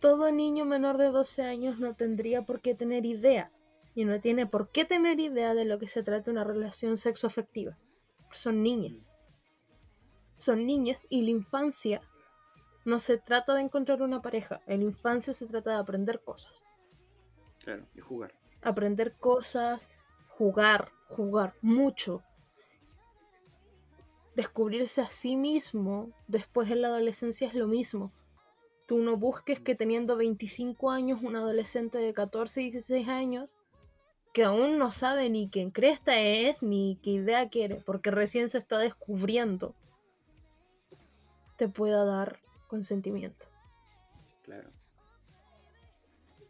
Todo 0.00 0.32
niño 0.32 0.64
menor 0.64 0.98
de 0.98 1.10
12 1.10 1.42
años 1.42 1.78
no 1.78 1.94
tendría 1.94 2.42
por 2.42 2.60
qué 2.60 2.74
tener 2.74 3.06
idea, 3.06 3.52
y 3.94 4.04
no 4.04 4.20
tiene 4.20 4.46
por 4.46 4.70
qué 4.70 4.84
tener 4.84 5.20
idea 5.20 5.54
de 5.54 5.64
lo 5.64 5.78
que 5.78 5.86
se 5.86 6.02
trata 6.02 6.30
una 6.30 6.44
relación 6.44 6.96
sexoafectiva. 6.96 7.78
Son 8.32 8.62
niñas. 8.62 9.09
Son 10.40 10.64
niñas 10.64 11.06
y 11.10 11.20
la 11.20 11.30
infancia 11.30 12.00
no 12.86 12.98
se 12.98 13.18
trata 13.18 13.52
de 13.54 13.60
encontrar 13.60 14.00
una 14.00 14.22
pareja, 14.22 14.62
en 14.66 14.80
la 14.80 14.86
infancia 14.86 15.34
se 15.34 15.46
trata 15.46 15.72
de 15.72 15.76
aprender 15.76 16.22
cosas. 16.22 16.64
Claro, 17.58 17.84
y 17.94 18.00
jugar. 18.00 18.34
Aprender 18.62 19.12
cosas, 19.18 19.90
jugar, 20.30 20.92
jugar 21.08 21.52
mucho. 21.60 22.22
Descubrirse 24.34 25.02
a 25.02 25.10
sí 25.10 25.36
mismo 25.36 26.10
después 26.26 26.70
en 26.70 26.80
la 26.80 26.88
adolescencia 26.88 27.46
es 27.46 27.54
lo 27.54 27.66
mismo. 27.66 28.10
Tú 28.86 28.96
no 28.96 29.18
busques 29.18 29.60
que 29.60 29.74
teniendo 29.74 30.16
25 30.16 30.90
años 30.90 31.20
un 31.22 31.36
adolescente 31.36 31.98
de 31.98 32.14
14, 32.14 32.60
16 32.62 33.08
años 33.08 33.58
que 34.32 34.44
aún 34.44 34.78
no 34.78 34.90
sabe 34.90 35.28
ni 35.28 35.50
quién 35.50 35.70
cresta 35.70 36.18
es 36.18 36.62
ni 36.62 36.98
qué 37.02 37.10
idea 37.10 37.50
quiere, 37.50 37.82
porque 37.84 38.10
recién 38.10 38.48
se 38.48 38.56
está 38.56 38.78
descubriendo, 38.78 39.74
te 41.60 41.68
pueda 41.68 42.06
dar 42.06 42.40
consentimiento. 42.68 43.44
Claro. 44.44 44.70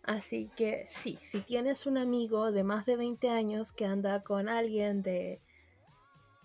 Así 0.05 0.53
que 0.55 0.87
sí, 0.89 1.19
si 1.21 1.41
tienes 1.41 1.85
un 1.87 1.99
amigo 1.99 2.53
de 2.53 2.63
más 2.63 2.87
de 2.87 2.97
20 2.97 3.29
años 3.29 3.73
que 3.73 3.87
anda 3.87 4.23
con 4.23 4.49
alguien 4.49 5.03
de 5.03 5.41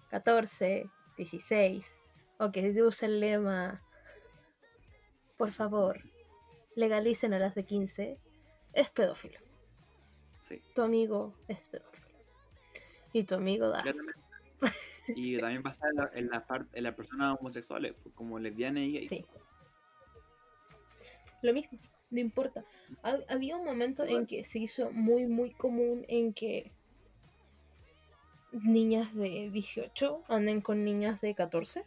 14, 0.09 0.89
16, 1.15 1.95
o 2.39 2.51
que 2.51 2.81
usa 2.81 3.07
el 3.07 3.19
lema, 3.19 3.83
por 5.37 5.51
favor, 5.51 6.01
legalicen 6.73 7.35
a 7.35 7.39
las 7.39 7.53
de 7.53 7.65
15, 7.65 8.17
es 8.73 8.89
pedófilo. 8.89 9.39
Sí. 10.39 10.59
Tu 10.73 10.81
amigo 10.81 11.35
es 11.47 11.67
pedófilo. 11.67 12.07
Y 13.13 13.25
tu 13.25 13.35
amigo 13.35 13.69
da. 13.69 13.81
asco. 13.81 14.07
Y 15.07 15.37
también 15.39 15.61
pasa 15.63 15.87
en 15.89 15.95
la, 15.97 16.11
en 16.13 16.29
la, 16.29 16.47
part- 16.47 16.69
en 16.73 16.83
las 16.83 16.95
personas 16.95 17.37
homosexuales, 17.39 17.93
pues, 18.01 18.13
como 18.15 18.39
lesbianas 18.39 18.83
y 18.83 18.93
gays. 18.93 19.09
Sí. 19.09 19.25
Lo 21.41 21.53
mismo, 21.53 21.77
no 22.09 22.19
importa. 22.19 22.65
Ha- 23.03 23.19
había 23.29 23.57
un 23.57 23.65
momento 23.65 24.03
en 24.03 24.25
que 24.25 24.43
se 24.43 24.59
hizo 24.59 24.91
muy, 24.91 25.27
muy 25.27 25.51
común 25.51 26.05
en 26.07 26.33
que 26.33 26.71
niñas 28.51 29.13
de 29.15 29.49
18 29.51 30.23
anden 30.27 30.61
con 30.61 30.83
niñas 30.83 31.21
de 31.21 31.35
14. 31.35 31.83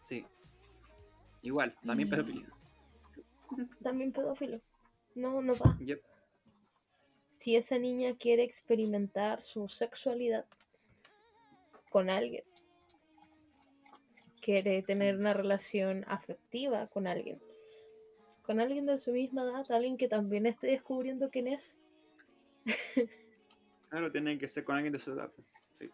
Sí. 0.00 0.26
Igual, 1.42 1.76
también 1.84 2.08
Y- 2.08 2.10
pedofilia. 2.10 2.48
También 3.82 4.12
pedófilo. 4.12 4.60
No, 5.14 5.42
no 5.42 5.54
va. 5.56 5.76
Yep. 5.80 6.00
Si 7.30 7.56
esa 7.56 7.78
niña 7.78 8.14
quiere 8.16 8.42
experimentar 8.44 9.42
su 9.42 9.68
sexualidad 9.68 10.46
con 11.90 12.08
alguien, 12.08 12.44
quiere 14.40 14.82
tener 14.82 15.16
una 15.16 15.34
relación 15.34 16.04
afectiva 16.08 16.86
con 16.86 17.06
alguien, 17.06 17.38
con 18.42 18.58
alguien 18.58 18.86
de 18.86 18.98
su 18.98 19.12
misma 19.12 19.42
edad, 19.42 19.70
alguien 19.70 19.98
que 19.98 20.08
también 20.08 20.46
esté 20.46 20.68
descubriendo 20.68 21.28
quién 21.28 21.48
es, 21.48 21.78
Claro, 23.90 24.12
tiene 24.12 24.38
que 24.38 24.48
ser 24.48 24.64
con 24.64 24.76
alguien 24.76 24.92
de 24.92 25.00
su 25.00 25.12
edad. 25.12 25.32
Sí. 25.74 25.90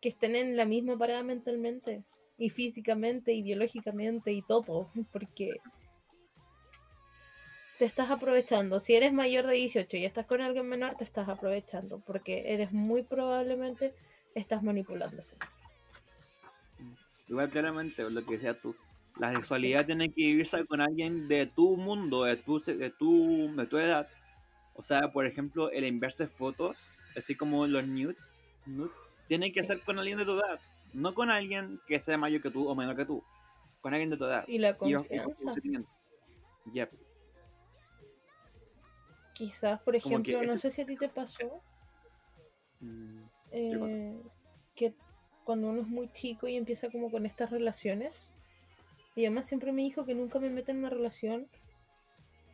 que 0.00 0.08
estén 0.08 0.36
en 0.36 0.56
la 0.56 0.64
misma 0.64 0.96
parada 0.96 1.22
mentalmente 1.22 2.04
y 2.38 2.50
físicamente 2.50 3.32
y 3.32 3.42
biológicamente 3.42 4.32
y 4.32 4.42
todo, 4.42 4.90
porque 5.12 5.60
te 7.78 7.84
estás 7.84 8.10
aprovechando. 8.10 8.78
Si 8.78 8.94
eres 8.94 9.12
mayor 9.12 9.46
de 9.46 9.54
18 9.54 9.96
y 9.96 10.04
estás 10.04 10.26
con 10.26 10.40
alguien 10.40 10.68
menor, 10.68 10.96
te 10.96 11.04
estás 11.04 11.28
aprovechando, 11.28 12.00
porque 12.00 12.52
eres 12.52 12.72
muy 12.72 13.02
probablemente 13.02 13.94
estás 14.34 14.62
manipulándose. 14.62 15.36
Igual 17.28 17.48
claramente, 17.50 18.08
lo 18.08 18.24
que 18.24 18.32
decías 18.32 18.60
tú, 18.60 18.74
la 19.18 19.32
sexualidad 19.32 19.86
tiene 19.86 20.08
que 20.08 20.22
vivirse 20.22 20.64
con 20.66 20.80
alguien 20.80 21.28
de 21.28 21.46
tu 21.46 21.76
mundo, 21.76 22.24
de 22.24 22.36
tu, 22.36 22.58
de 22.60 22.90
tu, 22.90 23.54
de 23.54 23.66
tu 23.66 23.78
edad. 23.78 24.08
O 24.74 24.82
sea, 24.82 25.12
por 25.12 25.26
ejemplo, 25.26 25.70
el 25.70 25.84
enviarse 25.84 26.26
fotos, 26.26 26.76
así 27.16 27.34
como 27.34 27.66
los 27.66 27.86
nudes, 27.86 28.16
nudes 28.66 28.92
tiene 29.28 29.52
que 29.52 29.62
ser 29.62 29.80
con 29.80 29.98
alguien 29.98 30.18
de 30.18 30.24
tu 30.24 30.32
edad, 30.32 30.58
no 30.92 31.14
con 31.14 31.30
alguien 31.30 31.80
que 31.86 32.00
sea 32.00 32.18
mayor 32.18 32.42
que 32.42 32.50
tú 32.50 32.68
o 32.68 32.74
menor 32.74 32.96
que 32.96 33.04
tú, 33.04 33.22
con 33.80 33.94
alguien 33.94 34.10
de 34.10 34.16
tu 34.16 34.24
edad. 34.24 34.44
Y 34.48 34.58
la 34.58 34.76
confianza. 34.76 35.52
Yep. 36.72 36.90
Quizás, 39.34 39.80
por 39.82 39.94
ejemplo, 39.94 40.42
no 40.42 40.58
sé 40.58 40.70
si 40.70 40.82
a 40.82 40.86
ti 40.86 40.96
te 40.96 41.08
pasó 41.08 41.62
Mm, 42.80 43.24
eh, 43.52 44.16
que 44.74 44.94
cuando 45.44 45.68
uno 45.68 45.82
es 45.82 45.88
muy 45.88 46.12
chico 46.12 46.48
y 46.48 46.56
empieza 46.56 46.90
como 46.90 47.10
con 47.10 47.26
estas 47.26 47.50
relaciones, 47.50 48.28
y 49.14 49.24
además 49.24 49.46
siempre 49.48 49.72
me 49.72 49.82
dijo 49.82 50.04
que 50.04 50.14
nunca 50.14 50.38
me 50.38 50.50
mete 50.50 50.72
en 50.72 50.78
una 50.78 50.90
relación 50.90 51.48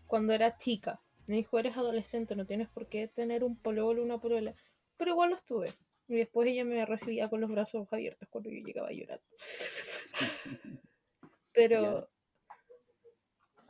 cuando 0.06 0.32
era 0.32 0.56
chica. 0.56 1.00
Me 1.26 1.36
dijo, 1.36 1.58
eres 1.58 1.76
adolescente, 1.76 2.36
no 2.36 2.46
tienes 2.46 2.68
por 2.68 2.86
qué 2.86 3.08
tener 3.08 3.44
un 3.44 3.56
pololo, 3.56 4.02
una 4.02 4.18
polola. 4.18 4.54
Pero 4.96 5.12
igual 5.12 5.30
lo 5.30 5.36
estuve. 5.36 5.68
Y 6.08 6.14
después 6.14 6.48
ella 6.48 6.64
me 6.64 6.86
recibía 6.86 7.28
con 7.28 7.40
los 7.40 7.50
brazos 7.50 7.92
abiertos 7.92 8.28
cuando 8.30 8.50
yo 8.50 8.64
llegaba 8.64 8.88
a 8.88 8.92
llorar. 8.92 9.20
Pero 11.52 12.08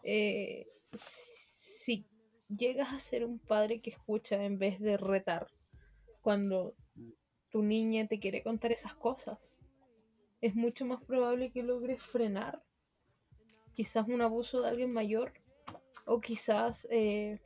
eh, 0.03 0.69
si 0.97 2.07
llegas 2.49 2.93
a 2.93 2.99
ser 2.99 3.25
un 3.25 3.39
padre 3.39 3.81
que 3.81 3.91
escucha 3.91 4.45
en 4.45 4.59
vez 4.59 4.79
de 4.81 4.97
retar 4.97 5.49
cuando 6.21 6.75
tu 7.57 7.63
niña 7.63 8.07
te 8.07 8.21
quiere 8.21 8.43
contar 8.43 8.71
esas 8.73 8.95
cosas, 8.97 9.63
es 10.43 10.55
mucho 10.55 10.85
más 10.85 11.03
probable 11.03 11.51
que 11.51 11.63
logres 11.63 12.03
frenar 12.03 12.63
quizás 13.73 14.07
un 14.09 14.21
abuso 14.21 14.61
de 14.61 14.69
alguien 14.69 14.93
mayor 14.93 15.33
o 16.05 16.21
quizás 16.21 16.87
eh, 16.91 17.41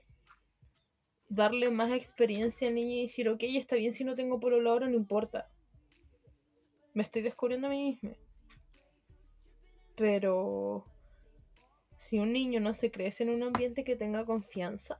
darle 1.29 1.71
más 1.71 1.93
experiencia 1.93 2.67
al 2.67 2.75
niño 2.75 2.97
y 2.97 3.03
decir, 3.03 3.29
ok, 3.29 3.41
está 3.45 3.77
bien 3.77 3.93
si 3.93 4.03
no 4.03 4.17
tengo 4.17 4.41
por 4.41 4.53
ahora, 4.53 4.89
no 4.89 4.97
importa. 4.97 5.49
Me 6.93 7.05
estoy 7.05 7.23
descubriendo 7.23 7.69
a 7.69 7.71
mí 7.71 8.01
misma. 8.03 8.17
Pero 9.95 10.87
si 11.99 12.19
un 12.19 12.33
niño 12.33 12.59
no 12.59 12.75
se 12.75 12.91
crece 12.91 13.23
en 13.23 13.31
un 13.31 13.45
ambiente 13.45 13.85
que 13.85 13.95
tenga 13.95 14.27
confianza, 14.27 14.99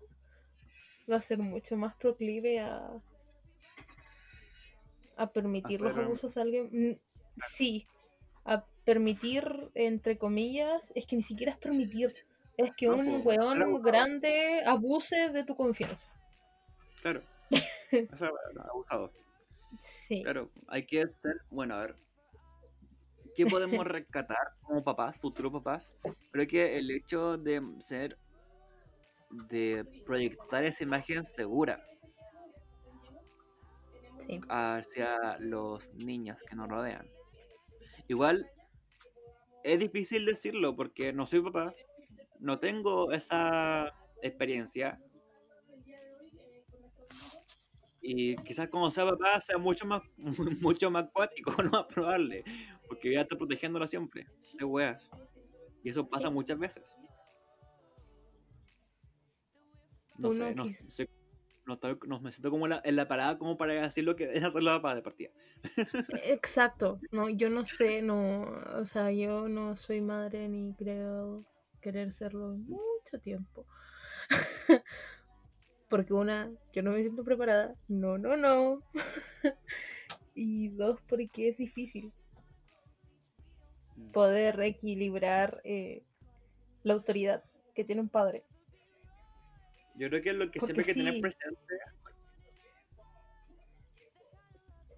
va 1.11 1.17
a 1.17 1.21
ser 1.21 1.39
mucho 1.39 1.77
más 1.77 1.97
proclive 1.97 2.61
a, 2.61 3.03
a 5.21 5.31
permitir 5.33 5.81
los 5.83 5.95
abusos 5.97 6.35
de 6.35 6.41
alguien. 6.41 6.71
Mm, 6.73 6.99
Sí, 7.47 7.87
a 8.45 8.65
permitir, 8.85 9.71
entre 9.75 10.19
comillas, 10.19 10.93
es 10.95 11.07
que 11.07 11.17
ni 11.17 11.23
siquiera 11.23 11.53
es 11.53 11.59
permitir, 11.59 12.15
es 12.57 12.75
que 12.77 12.87
No, 12.87 12.97
un 12.97 13.05
ser 13.05 13.27
weón 13.27 13.83
grande 13.83 14.63
abuse 14.67 15.31
de 15.31 15.45
tu 15.45 15.55
confianza. 15.57 16.11
Claro. 17.01 17.23
Eso 17.91 18.25
es 18.25 18.59
abusado. 18.69 19.13
Sí. 19.81 20.23
Claro, 20.23 20.51
hay 20.69 20.85
que 20.85 21.07
ser, 21.09 21.41
bueno, 21.51 21.75
a 21.75 21.83
ver, 21.83 21.97
¿qué 23.35 23.47
podemos 23.47 23.87
rescatar 23.87 24.55
como 24.63 24.83
papás, 24.83 25.19
futuros 25.19 25.53
papás? 25.53 25.95
Creo 26.33 26.47
que 26.47 26.77
el 26.79 26.91
hecho 26.91 27.39
de 27.39 27.63
ser, 27.79 28.19
de 29.49 29.85
proyectar 30.05 30.65
esa 30.65 30.83
imagen 30.83 31.25
segura 31.25 31.87
sí. 34.31 34.41
hacia 34.49 35.39
los 35.39 35.93
niños 35.95 36.43
que 36.49 36.57
nos 36.57 36.69
rodean. 36.69 37.09
Igual, 38.09 38.51
es 39.65 39.79
difícil 39.79 40.25
decirlo 40.27 40.75
porque 40.77 41.13
no 41.13 41.27
soy 41.27 41.43
papá, 41.43 41.75
no 42.39 42.59
tengo 42.59 43.13
esa 43.13 43.93
experiencia. 44.23 45.01
Y 48.03 48.35
quizás 48.37 48.69
como 48.69 48.91
sea 48.91 49.05
papá 49.05 49.41
sea 49.41 49.59
mucho 49.59 49.85
más 49.87 50.01
mucho 50.63 50.91
más 50.91 51.05
cuático, 51.13 51.53
no 51.63 51.71
más 51.71 51.85
probable. 51.85 52.45
Porque 52.89 53.09
voy 53.11 53.17
a 53.17 53.23
estar 53.23 53.39
protegiéndola 53.39 53.87
siempre. 53.87 54.27
De 54.59 54.65
weas. 54.65 55.11
Y 55.85 55.91
eso 55.91 56.09
pasa 56.09 56.29
Sí. 56.29 56.35
muchas 56.35 56.59
veces. 56.59 56.97
No 60.19 60.29
Uno 60.29 60.33
sé, 60.33 60.55
no, 60.55 60.65
quis- 60.65 60.89
sé- 60.91 61.09
no, 61.71 61.75
estoy- 61.75 61.99
no 62.07 62.21
me 62.21 62.31
siento 62.33 62.51
como 62.51 62.67
la- 62.67 62.83
en 62.85 62.97
la 62.97 63.07
parada 63.09 63.39
como 63.39 63.57
para 63.57 63.73
decir 63.75 64.05
lo 64.05 64.17
que 64.17 64.27
deben 64.27 64.45
hacer 64.45 64.63
los 64.63 64.77
papás 64.79 64.97
de 64.97 65.03
partida. 65.03 65.31
Exacto. 66.25 67.01
No, 67.13 67.29
yo 67.29 67.49
no 67.51 67.65
sé, 67.65 68.03
no, 68.03 68.43
o 68.77 68.85
sea, 68.85 69.11
yo 69.13 69.49
no 69.49 69.77
soy 69.77 70.01
madre 70.01 70.49
ni 70.49 70.75
creo 70.75 71.45
querer 71.81 72.13
serlo 72.13 72.53
en 72.55 72.67
mucho 72.69 73.19
tiempo. 73.23 73.67
Porque 75.89 76.13
una, 76.13 76.51
yo 76.73 76.83
no 76.83 76.93
me 76.93 77.03
siento 77.03 77.25
preparada. 77.25 77.75
No, 77.89 78.19
no, 78.19 78.37
no. 78.37 78.83
y 80.35 80.69
dos, 80.69 81.01
porque 81.09 81.49
es 81.49 81.57
difícil 81.57 82.13
Mm. 83.97 84.13
poder 84.13 84.61
equilibrar 84.61 85.61
eh, 85.65 86.05
la 86.85 86.95
autoridad 86.95 87.43
que 87.75 87.85
tiene 87.85 88.01
un 88.01 88.09
padre. 88.09 88.45
Yo 89.97 90.09
creo 90.09 90.23
que 90.23 90.31
es 90.31 90.39
lo 90.39 90.51
que 90.51 90.61
Porque 90.61 90.75
siempre 90.75 90.85
hay 90.85 90.95
que 90.95 90.95
tener 90.95 91.21
presente. 91.21 91.79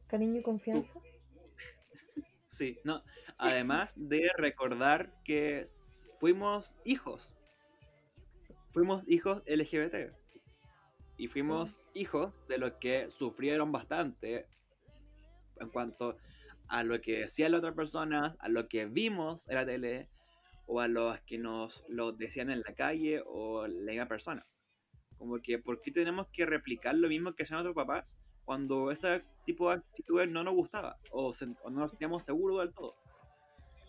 Cariño 0.07 0.41
y 0.41 0.43
confianza. 0.43 1.01
Sí, 2.49 2.79
no. 2.85 3.03
Además 3.39 3.95
de 3.97 4.31
recordar 4.37 5.11
que 5.25 5.65
fuimos 6.17 6.79
hijos. 6.85 7.35
Fuimos 8.73 9.09
hijos 9.09 9.43
LGBT. 9.47 10.13
Y 11.17 11.29
fuimos 11.29 11.79
hijos 11.95 12.47
de 12.49 12.59
los 12.59 12.73
que 12.75 13.09
sufrieron 13.09 13.73
bastante 13.73 14.47
en 15.61 15.71
cuanto 15.71 16.19
a 16.69 16.83
lo 16.83 17.01
que 17.01 17.21
decía 17.21 17.49
la 17.49 17.59
otra 17.59 17.75
persona, 17.75 18.37
a 18.39 18.49
lo 18.51 18.69
que 18.69 18.85
vimos 18.85 19.49
en 19.49 19.55
la 19.55 19.65
tele, 19.65 20.11
o 20.67 20.81
a 20.81 20.89
los 20.89 21.21
que 21.23 21.39
nos 21.39 21.85
lo 21.89 22.13
decían 22.13 22.51
en 22.51 22.61
la 22.61 22.75
calle 22.75 23.23
o 23.27 23.67
leían 23.67 24.09
personas. 24.09 24.62
Como 25.23 25.41
que, 25.41 25.57
¿por 25.61 25.81
qué 25.81 25.93
tenemos 25.93 26.27
que 26.33 26.45
replicar 26.47 26.97
lo 26.97 27.07
mismo 27.07 27.33
que 27.33 27.45
hacían 27.45 27.61
otros 27.61 27.77
papás 27.77 28.19
cuando 28.45 28.91
ese 28.91 29.23
tipo 29.47 29.69
de 29.71 29.77
actitudes 29.77 30.29
no 30.29 30.43
nos 30.43 30.53
gustaba 30.53 30.99
o, 31.13 31.33
se- 31.33 31.55
o 31.63 31.71
no 31.71 31.79
nos 31.79 31.91
sentíamos 31.93 32.25
seguros 32.25 32.59
del 32.59 32.75
todo? 32.75 32.97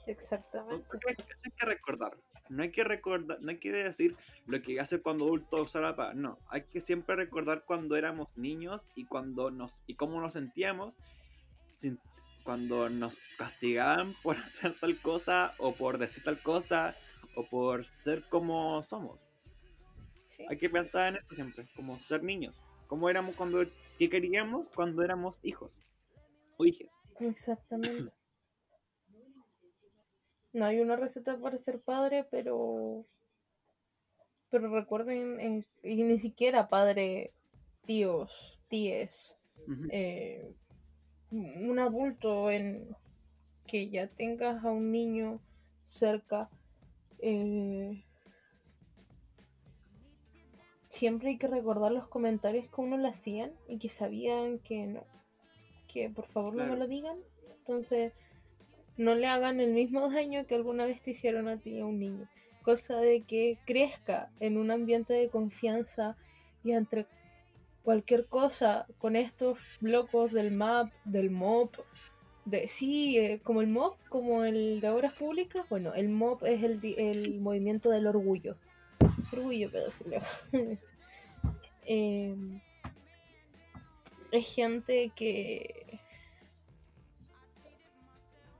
Exactamente. 0.05 0.85
Hay, 1.07 1.15
hay 1.43 1.51
que 1.57 1.65
recordar. 1.65 2.15
No 2.49 2.61
hay 2.61 2.69
que 2.71 2.83
recordar, 2.83 3.39
no 3.41 3.49
hay 3.49 3.57
que 3.59 3.71
decir 3.71 4.15
lo 4.45 4.61
que 4.61 4.79
hace 4.79 5.01
cuando 5.01 5.25
adulto 5.25 5.63
usar 5.63 5.81
la 5.81 5.95
paz. 5.95 6.13
No, 6.13 6.37
hay 6.49 6.65
que 6.65 6.81
siempre 6.81 7.15
recordar 7.15 7.63
cuando 7.65 7.95
éramos 7.95 8.37
niños 8.37 8.87
y 8.93 9.05
cuando 9.05 9.49
nos 9.49 9.81
y 9.87 9.95
cómo 9.95 10.21
nos 10.21 10.33
sentíamos 10.35 10.99
sin- 11.73 11.99
cuando 12.43 12.89
nos 12.89 13.17
castigaban 13.39 14.13
por 14.21 14.35
hacer 14.37 14.75
tal 14.79 14.95
cosa 15.01 15.55
o 15.57 15.73
por 15.73 15.97
decir 15.97 16.23
tal 16.23 16.39
cosa 16.43 16.93
o 17.35 17.49
por 17.49 17.85
ser 17.87 18.21
como 18.29 18.83
somos. 18.83 19.19
Sí. 20.43 20.47
Hay 20.49 20.57
que 20.57 20.69
pensar 20.69 21.13
en 21.13 21.19
eso 21.21 21.35
siempre, 21.35 21.65
como 21.75 21.99
ser 21.99 22.23
niños. 22.23 22.55
Como 22.87 23.09
éramos 23.09 23.35
cuando 23.35 23.59
qué 23.97 24.09
queríamos 24.09 24.67
cuando 24.75 25.03
éramos 25.03 25.39
hijos 25.43 25.79
o 26.57 26.65
hijas. 26.65 26.99
Exactamente. 27.19 28.11
No 30.51 30.65
hay 30.65 30.79
una 30.79 30.95
receta 30.95 31.37
para 31.37 31.57
ser 31.57 31.79
padre, 31.79 32.25
pero. 32.29 33.05
Pero 34.51 34.69
recuerden, 34.69 35.39
en- 35.39 35.65
y 35.81 36.03
ni 36.03 36.19
siquiera 36.19 36.69
padre, 36.69 37.33
tíos, 37.85 38.59
tíes, 38.69 39.35
eh, 39.89 40.53
un 41.31 41.79
adulto 41.79 42.51
en 42.51 42.95
que 43.65 43.89
ya 43.89 44.07
tengas 44.07 44.63
a 44.63 44.69
un 44.71 44.91
niño 44.91 45.39
cerca. 45.85 46.49
eh, 47.25 48.03
siempre 51.03 51.31
hay 51.31 51.37
que 51.37 51.47
recordar 51.49 51.91
los 51.91 52.07
comentarios 52.07 52.69
que 52.73 52.79
uno 52.79 52.95
le 52.95 53.09
hacían 53.09 53.51
y 53.67 53.77
que 53.77 53.89
sabían 53.89 54.59
que 54.59 54.87
no, 54.87 55.03
que 55.89 56.09
por 56.09 56.27
favor 56.27 56.55
no 56.55 56.65
me 56.65 56.77
lo 56.77 56.87
digan. 56.87 57.17
Entonces, 57.57 58.13
no 58.95 59.13
le 59.13 59.27
hagan 59.27 59.59
el 59.59 59.73
mismo 59.73 60.09
daño 60.13 60.47
que 60.47 60.55
alguna 60.55 60.85
vez 60.85 61.01
te 61.01 61.11
hicieron 61.11 61.49
a 61.49 61.57
ti 61.57 61.77
a 61.77 61.85
un 61.85 61.99
niño. 61.99 62.29
Cosa 62.63 62.99
de 62.99 63.23
que 63.23 63.59
crezca 63.65 64.31
en 64.39 64.57
un 64.57 64.71
ambiente 64.71 65.11
de 65.11 65.27
confianza 65.27 66.15
y 66.63 66.71
entre 66.71 67.05
cualquier 67.83 68.25
cosa 68.29 68.85
con 68.97 69.17
estos 69.17 69.59
locos 69.81 70.31
del 70.31 70.51
MAP, 70.51 70.89
del 71.03 71.31
MOP, 71.31 71.75
De, 72.45 72.69
sí, 72.69 73.17
eh, 73.17 73.41
como 73.43 73.59
el 73.59 73.67
MOB, 73.67 73.97
como 74.07 74.45
el 74.45 74.79
de 74.79 74.89
obras 74.89 75.15
públicas. 75.15 75.67
Bueno, 75.69 75.93
el 75.95 76.07
MOB 76.07 76.45
es 76.45 76.63
el, 76.63 76.79
el 76.97 77.41
movimiento 77.41 77.89
del 77.89 78.07
orgullo. 78.07 78.55
Orgullo 79.33 79.69
pedófilo. 79.69 80.21
Em, 81.85 82.61
es 84.31 84.53
gente 84.53 85.11
que, 85.15 85.99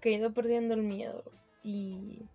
que 0.02 0.10
ha 0.10 0.18
ido 0.18 0.34
perdiendo 0.34 0.74
el 0.74 0.84
miedo. 0.84 1.24
Y 1.64 2.28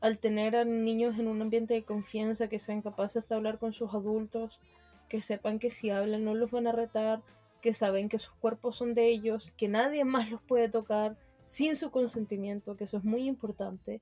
al 0.00 0.18
tener 0.18 0.56
a 0.56 0.64
niños 0.64 1.18
en 1.18 1.28
un 1.28 1.42
ambiente 1.42 1.74
de 1.74 1.84
confianza, 1.84 2.48
que 2.48 2.58
sean 2.58 2.82
capaces 2.82 3.28
de 3.28 3.34
hablar 3.34 3.58
con 3.58 3.72
sus 3.72 3.92
adultos, 3.94 4.60
que 5.08 5.22
sepan 5.22 5.58
que 5.58 5.70
si 5.70 5.90
hablan 5.90 6.24
no 6.24 6.34
los 6.34 6.50
van 6.50 6.66
a 6.66 6.72
retar, 6.72 7.22
que 7.60 7.74
saben 7.74 8.08
que 8.08 8.18
sus 8.18 8.34
cuerpos 8.34 8.76
son 8.76 8.94
de 8.94 9.08
ellos, 9.08 9.52
que 9.56 9.68
nadie 9.68 10.04
más 10.04 10.30
los 10.30 10.42
puede 10.42 10.68
tocar 10.68 11.16
sin 11.44 11.76
su 11.76 11.90
consentimiento, 11.90 12.76
que 12.76 12.84
eso 12.84 12.96
es 12.96 13.04
muy 13.04 13.28
importante, 13.28 14.00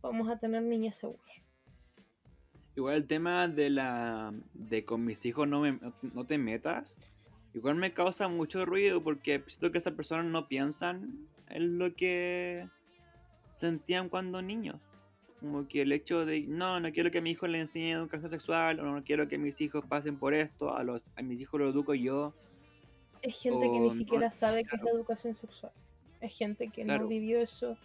vamos 0.00 0.28
a 0.28 0.38
tener 0.38 0.62
niñas 0.62 0.96
seguras. 0.96 1.45
Igual 2.76 2.96
el 2.96 3.06
tema 3.06 3.48
de 3.48 3.70
la 3.70 4.34
de 4.52 4.84
con 4.84 5.04
mis 5.04 5.24
hijos 5.24 5.48
no, 5.48 5.60
me, 5.62 5.78
no 6.02 6.26
te 6.26 6.36
metas, 6.36 6.98
igual 7.54 7.76
me 7.76 7.94
causa 7.94 8.28
mucho 8.28 8.66
ruido 8.66 9.02
porque 9.02 9.42
siento 9.46 9.72
que 9.72 9.78
esas 9.78 9.94
personas 9.94 10.26
no 10.26 10.46
piensan 10.46 11.26
en 11.48 11.78
lo 11.78 11.94
que 11.96 12.68
sentían 13.50 14.08
cuando 14.10 14.42
niños. 14.42 14.76
Como 15.40 15.68
que 15.68 15.82
el 15.82 15.92
hecho 15.92 16.26
de, 16.26 16.42
no, 16.42 16.80
no 16.80 16.92
quiero 16.92 17.10
que 17.10 17.18
a 17.18 17.20
mi 17.22 17.30
hijo 17.30 17.46
le 17.46 17.60
enseñe 17.60 17.92
educación 17.92 18.30
sexual, 18.30 18.80
o 18.80 18.84
no 18.84 19.04
quiero 19.04 19.28
que 19.28 19.38
mis 19.38 19.60
hijos 19.60 19.84
pasen 19.86 20.18
por 20.18 20.34
esto, 20.34 20.74
a, 20.74 20.82
los, 20.84 21.04
a 21.16 21.22
mis 21.22 21.40
hijos 21.40 21.60
lo 21.60 21.68
educo 21.68 21.94
yo. 21.94 22.34
Es 23.22 23.40
gente 23.40 23.66
que 23.66 23.78
ni 23.80 23.88
no, 23.88 23.92
siquiera 23.92 24.30
sabe 24.30 24.64
qué 24.64 24.76
es 24.76 24.82
la 24.82 24.90
educación 24.90 25.34
sexual. 25.34 25.72
Es 26.20 26.36
gente 26.36 26.68
que 26.68 26.84
Claro. 26.84 27.04
no 27.04 27.08
vivió 27.08 27.38
eso. 27.38 27.76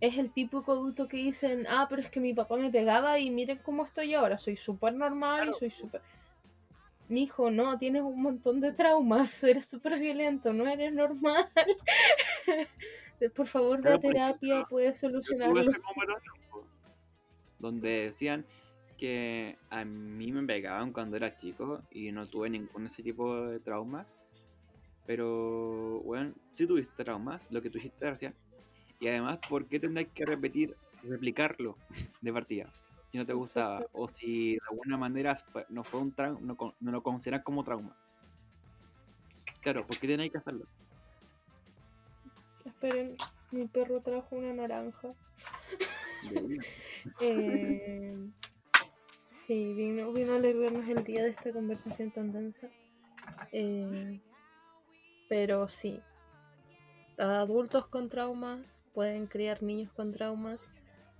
Es 0.00 0.18
el 0.18 0.30
típico 0.32 0.72
adulto 0.72 1.08
que 1.08 1.16
dicen, 1.16 1.66
ah, 1.68 1.86
pero 1.88 2.02
es 2.02 2.10
que 2.10 2.20
mi 2.20 2.34
papá 2.34 2.56
me 2.56 2.70
pegaba 2.70 3.18
y 3.18 3.30
miren 3.30 3.58
cómo 3.58 3.84
estoy 3.84 4.14
ahora, 4.14 4.36
soy 4.38 4.56
súper 4.56 4.92
normal 4.94 5.42
Claro. 5.42 5.52
y 5.56 5.58
soy 5.58 5.70
súper... 5.70 6.02
Mi 7.08 7.22
hijo, 7.24 7.50
no, 7.50 7.78
tienes 7.78 8.02
un 8.02 8.20
montón 8.20 8.60
de 8.60 8.72
traumas, 8.72 9.42
eres 9.44 9.66
súper 9.66 9.98
violento, 9.98 10.52
no 10.52 10.66
eres 10.66 10.92
normal. 10.92 11.48
Por 13.34 13.46
favor, 13.46 13.78
ve 13.78 13.82
Claro, 13.82 13.96
a 13.96 14.00
por 14.00 14.10
terapia, 14.12 14.66
puedes 14.68 15.00
Yo 15.00 15.08
tuve 15.08 15.22
solucionarlo. 15.22 15.72
donde 17.58 17.88
decían 18.06 18.44
que 18.98 19.56
a 19.70 19.84
mí 19.84 20.32
me 20.32 20.42
pegaban 20.44 20.92
cuando 20.92 21.16
era 21.16 21.34
chico 21.36 21.82
y 21.90 22.12
no 22.12 22.26
tuve 22.28 22.50
ningún 22.50 22.86
ese 22.86 23.02
tipo 23.02 23.46
de 23.46 23.60
traumas. 23.60 24.16
Pero, 25.06 26.00
bueno, 26.04 26.34
sí 26.50 26.66
tuviste 26.66 27.02
traumas, 27.04 27.50
lo 27.50 27.60
que 27.62 27.70
tú 27.70 27.78
dijiste 27.78 28.10
recién. 28.10 28.34
Y 29.04 29.08
además, 29.08 29.38
¿por 29.50 29.66
qué 29.66 29.78
tendrás 29.78 30.06
que 30.14 30.24
repetir, 30.24 30.74
replicarlo 31.02 31.76
de 32.22 32.32
partida? 32.32 32.72
Si 33.08 33.18
no 33.18 33.26
te 33.26 33.34
gustaba, 33.34 33.84
o 33.92 34.08
si 34.08 34.54
de 34.54 34.60
alguna 34.70 34.96
manera 34.96 35.36
no 35.68 35.84
fue 35.84 36.00
un 36.00 36.12
trauma, 36.12 36.40
no, 36.40 36.90
lo 36.90 37.02
consideras 37.02 37.44
como 37.44 37.64
trauma. 37.64 37.94
Claro, 39.60 39.86
¿por 39.86 39.98
qué 39.98 40.06
tenéis 40.06 40.32
que 40.32 40.38
hacerlo? 40.38 40.64
Esperen, 42.64 43.14
mi 43.50 43.66
perro 43.66 44.00
trajo 44.00 44.36
una 44.36 44.54
naranja. 44.54 45.12
Eh, 47.20 48.16
sí, 49.30 49.74
vino, 49.74 50.10
vino 50.14 50.32
a 50.32 50.36
alegrarnos 50.36 50.88
el 50.88 51.04
día 51.04 51.24
de 51.24 51.28
esta 51.28 51.52
conversación 51.52 52.10
tan 52.10 52.32
densa. 52.32 52.70
Eh, 53.52 54.18
pero 55.28 55.68
sí, 55.68 56.00
adultos 57.18 57.86
con 57.86 58.08
traumas 58.08 58.82
pueden 58.92 59.26
criar 59.26 59.62
niños 59.62 59.92
con 59.92 60.12
traumas. 60.12 60.58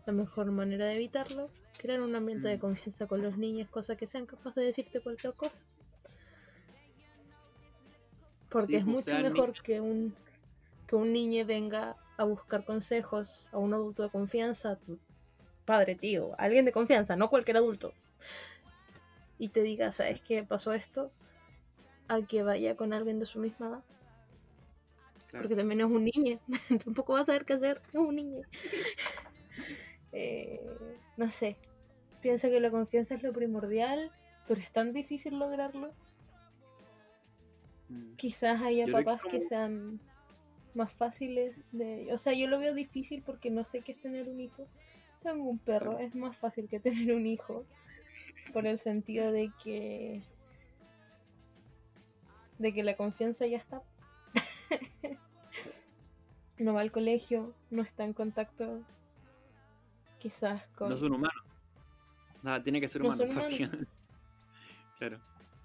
La 0.06 0.12
mejor 0.12 0.50
manera 0.50 0.86
de 0.86 0.94
evitarlo, 0.94 1.50
crear 1.78 2.00
un 2.00 2.14
ambiente 2.14 2.48
de 2.48 2.56
Mm. 2.56 2.60
confianza 2.60 3.06
con 3.06 3.22
los 3.22 3.38
niños, 3.38 3.68
cosa 3.70 3.96
que 3.96 4.06
sean 4.06 4.26
capaces 4.26 4.54
de 4.56 4.64
decirte 4.64 5.00
cualquier 5.00 5.34
cosa. 5.34 5.62
Porque 8.50 8.72
Sí, 8.72 8.76
es 8.76 8.84
mucho 8.86 9.18
mejor 9.18 9.52
que 9.62 9.80
un, 9.80 10.14
que 10.86 10.96
un 10.96 11.12
niño 11.12 11.44
venga 11.46 11.96
a 12.16 12.24
buscar 12.24 12.64
consejos 12.64 13.48
a 13.52 13.58
un 13.58 13.72
adulto 13.74 14.02
de 14.02 14.10
confianza, 14.10 14.76
tu 14.76 14.98
padre, 15.64 15.94
tío, 15.96 16.34
alguien 16.38 16.64
de 16.64 16.72
confianza, 16.72 17.16
no 17.16 17.30
cualquier 17.30 17.56
adulto, 17.56 17.92
y 19.38 19.48
te 19.48 19.62
diga, 19.62 19.90
¿sabes 19.92 20.20
qué 20.20 20.44
pasó 20.44 20.72
esto? 20.72 21.10
A 22.06 22.20
que 22.22 22.42
vaya 22.42 22.76
con 22.76 22.92
alguien 22.92 23.18
de 23.18 23.26
su 23.26 23.40
misma 23.40 23.68
edad. 23.68 23.84
Claro. 25.34 25.48
Porque 25.48 25.56
también 25.56 25.80
es 25.80 25.86
un 25.86 26.04
niño, 26.04 26.38
tampoco 26.84 27.14
va 27.14 27.20
a 27.22 27.26
saber 27.26 27.44
qué 27.44 27.54
hacer, 27.54 27.82
es 27.88 27.94
un 27.94 28.14
niño. 28.14 28.42
Eh, 30.16 30.60
no 31.16 31.28
sé, 31.28 31.56
pienso 32.20 32.48
que 32.48 32.60
la 32.60 32.70
confianza 32.70 33.16
es 33.16 33.24
lo 33.24 33.32
primordial, 33.32 34.12
pero 34.46 34.60
es 34.60 34.70
tan 34.70 34.92
difícil 34.92 35.40
lograrlo. 35.40 35.92
Mm. 37.88 38.14
Quizás 38.14 38.62
haya 38.62 38.86
Yo 38.86 38.92
creo 38.92 38.98
que 38.98 39.04
papás 39.06 39.22
que 39.28 39.40
sean 39.40 39.98
más 40.74 40.92
fáciles 40.92 41.64
de... 41.72 42.12
O 42.12 42.18
sea, 42.18 42.32
yo 42.32 42.46
lo 42.46 42.60
veo 42.60 42.74
difícil 42.74 43.24
porque 43.26 43.50
no 43.50 43.64
sé 43.64 43.80
qué 43.80 43.90
es 43.90 44.00
tener 44.00 44.28
un 44.28 44.38
hijo. 44.38 44.68
Tengo 45.20 45.50
un 45.50 45.58
perro, 45.58 45.96
Claro. 45.96 46.06
es 46.06 46.14
más 46.14 46.36
fácil 46.36 46.68
que 46.68 46.78
tener 46.80 47.12
un 47.12 47.26
hijo. 47.26 47.66
Por 48.52 48.68
el 48.68 48.78
sentido 48.78 49.32
de 49.32 49.50
que... 49.64 50.22
De 52.58 52.72
que 52.72 52.84
la 52.84 52.96
confianza 52.96 53.48
ya 53.48 53.58
está. 53.58 53.82
No 56.58 56.74
va 56.74 56.80
al 56.80 56.92
colegio, 56.92 57.52
no 57.70 57.82
está 57.82 58.04
en 58.04 58.12
contacto 58.12 58.82
quizás 60.18 60.62
con... 60.76 60.88
No 60.88 60.94
es 60.94 61.02
un 61.02 61.12
humano. 61.12 61.40
Nada, 62.42 62.62
tiene 62.62 62.80
que 62.80 62.88
ser 62.88 63.02
No 63.02 63.08
humano. 63.08 63.34
partida. 63.34 63.70
claro. 64.98 65.20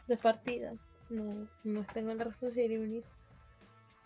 de 0.08 0.18
partida. 0.18 0.74
No, 1.10 1.48
no 1.64 1.84
tengo 1.94 2.14
la 2.14 2.24
responsabilidad 2.24 2.80
de 2.80 2.86
un 2.86 2.94
hijo. 2.96 3.08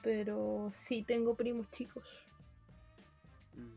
Pero 0.02 0.72
sí 0.74 1.04
tengo 1.04 1.36
primos 1.36 1.70
chicos. 1.72 2.04
Mm. 3.56 3.74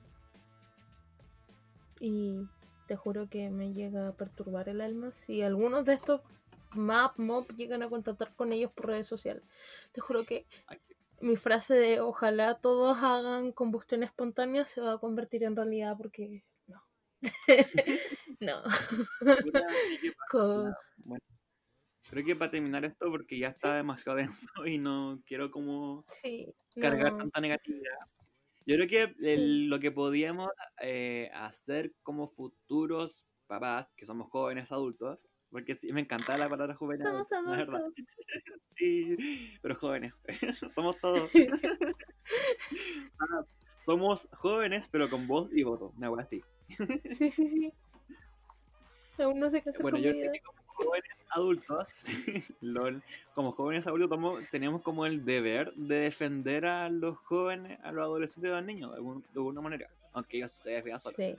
Y 2.00 2.48
te 2.86 2.96
juro 2.96 3.28
que 3.28 3.50
me 3.50 3.72
llega 3.72 4.08
a 4.08 4.12
perturbar 4.12 4.68
el 4.68 4.80
alma 4.80 5.12
si 5.12 5.42
algunos 5.42 5.84
de 5.84 5.94
estos 5.94 6.20
map 6.74 7.18
mob 7.18 7.46
llegan 7.54 7.82
a 7.82 7.88
contactar 7.88 8.34
con 8.34 8.52
ellos 8.52 8.70
por 8.72 8.86
redes 8.86 9.06
sociales. 9.06 9.42
Te 9.92 10.00
juro 10.00 10.24
que 10.24 10.46
Ay, 10.66 10.78
mi 11.20 11.36
frase 11.36 11.74
de 11.74 12.00
ojalá 12.00 12.58
todos 12.60 12.98
hagan 12.98 13.52
combustión 13.52 14.02
espontánea 14.02 14.66
se 14.66 14.80
va 14.80 14.92
a 14.94 14.98
convertir 14.98 15.44
en 15.44 15.56
realidad 15.56 15.96
porque 15.96 16.44
no. 16.66 16.82
no. 18.40 18.62
que 20.30 20.38
Bueno, 20.98 21.24
creo 22.10 22.24
que 22.24 22.36
para 22.36 22.50
terminar 22.50 22.84
esto, 22.84 23.10
porque 23.10 23.38
ya 23.38 23.48
está 23.48 23.76
demasiado 23.76 24.18
denso 24.50 24.66
y 24.66 24.78
no 24.78 25.22
quiero 25.26 25.50
como 25.50 26.04
Sí. 26.08 26.54
cargar 26.80 27.12
no. 27.12 27.18
tanta 27.18 27.40
negatividad. 27.40 27.96
Yo 28.66 28.74
creo 28.76 28.88
que 28.88 29.14
el- 29.32 29.68
lo 29.68 29.78
que 29.78 29.92
podíamos 29.92 30.50
eh, 30.82 31.30
hacer 31.34 31.92
como 32.02 32.26
futuros 32.26 33.24
papás, 33.46 33.88
que 33.96 34.06
somos 34.06 34.28
jóvenes 34.28 34.72
adultos, 34.72 35.28
porque 35.50 35.74
sí, 35.74 35.92
me 35.92 36.00
encanta 36.00 36.36
la 36.38 36.48
palabra 36.48 36.74
joven 36.74 37.02
Somos 37.02 37.30
adulto, 37.32 37.50
la 37.50 37.56
verdad. 37.58 37.76
adultos. 37.80 38.04
Sí, 38.76 39.16
pero 39.62 39.74
jóvenes, 39.74 40.20
somos 40.74 40.98
todos. 41.00 41.30
Ah, 43.18 43.44
somos 43.84 44.28
jóvenes, 44.32 44.88
pero 44.90 45.08
con 45.08 45.26
voz 45.26 45.48
y 45.52 45.62
voto, 45.62 45.92
una 45.96 46.08
cosa 46.08 46.22
así. 46.24 46.40
Sí, 47.16 47.30
sí, 47.30 47.48
sí. 47.48 47.72
Aún 49.18 49.38
no 49.40 49.50
sé 49.50 49.62
qué 49.62 49.70
hacer 49.70 49.80
Bueno, 49.82 49.98
yo 49.98 50.10
creo 50.10 50.32
que 50.32 50.40
como 50.40 50.58
jóvenes 50.66 51.26
adultos, 51.30 51.88
sí, 51.94 52.44
lol, 52.60 53.02
como 53.34 53.52
jóvenes 53.52 53.86
adultos 53.86 54.10
tomo- 54.10 54.38
tenemos 54.50 54.82
como 54.82 55.06
el 55.06 55.24
deber 55.24 55.72
de 55.72 55.94
defender 56.00 56.66
a 56.66 56.90
los 56.90 57.16
jóvenes, 57.18 57.78
a 57.82 57.92
los 57.92 58.02
adolescentes 58.04 58.50
y 58.50 58.52
a 58.52 58.56
los 58.58 58.66
niños, 58.66 58.90
de, 58.90 58.96
algún- 58.96 59.22
de 59.22 59.28
alguna 59.40 59.60
manera, 59.62 59.88
aunque 60.12 60.36
ellos 60.38 60.52
se 60.52 60.82
vean 60.82 61.00
solos. 61.00 61.16
Sí. 61.16 61.34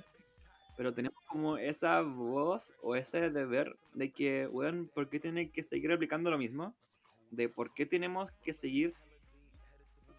Pero 0.77 0.93
tenemos 0.93 1.21
como 1.25 1.57
esa 1.57 2.01
voz 2.03 2.73
o 2.81 2.95
ese 2.95 3.31
deber 3.31 3.77
de 3.93 4.11
que, 4.11 4.47
weón, 4.47 4.89
¿por 4.93 5.09
qué 5.09 5.19
tienen 5.19 5.51
que 5.51 5.63
seguir 5.63 5.91
aplicando 5.91 6.29
lo 6.29 6.37
mismo? 6.37 6.75
De 7.31 7.49
por 7.49 7.73
qué 7.73 7.85
tenemos 7.85 8.31
que 8.31 8.53
seguir 8.53 8.93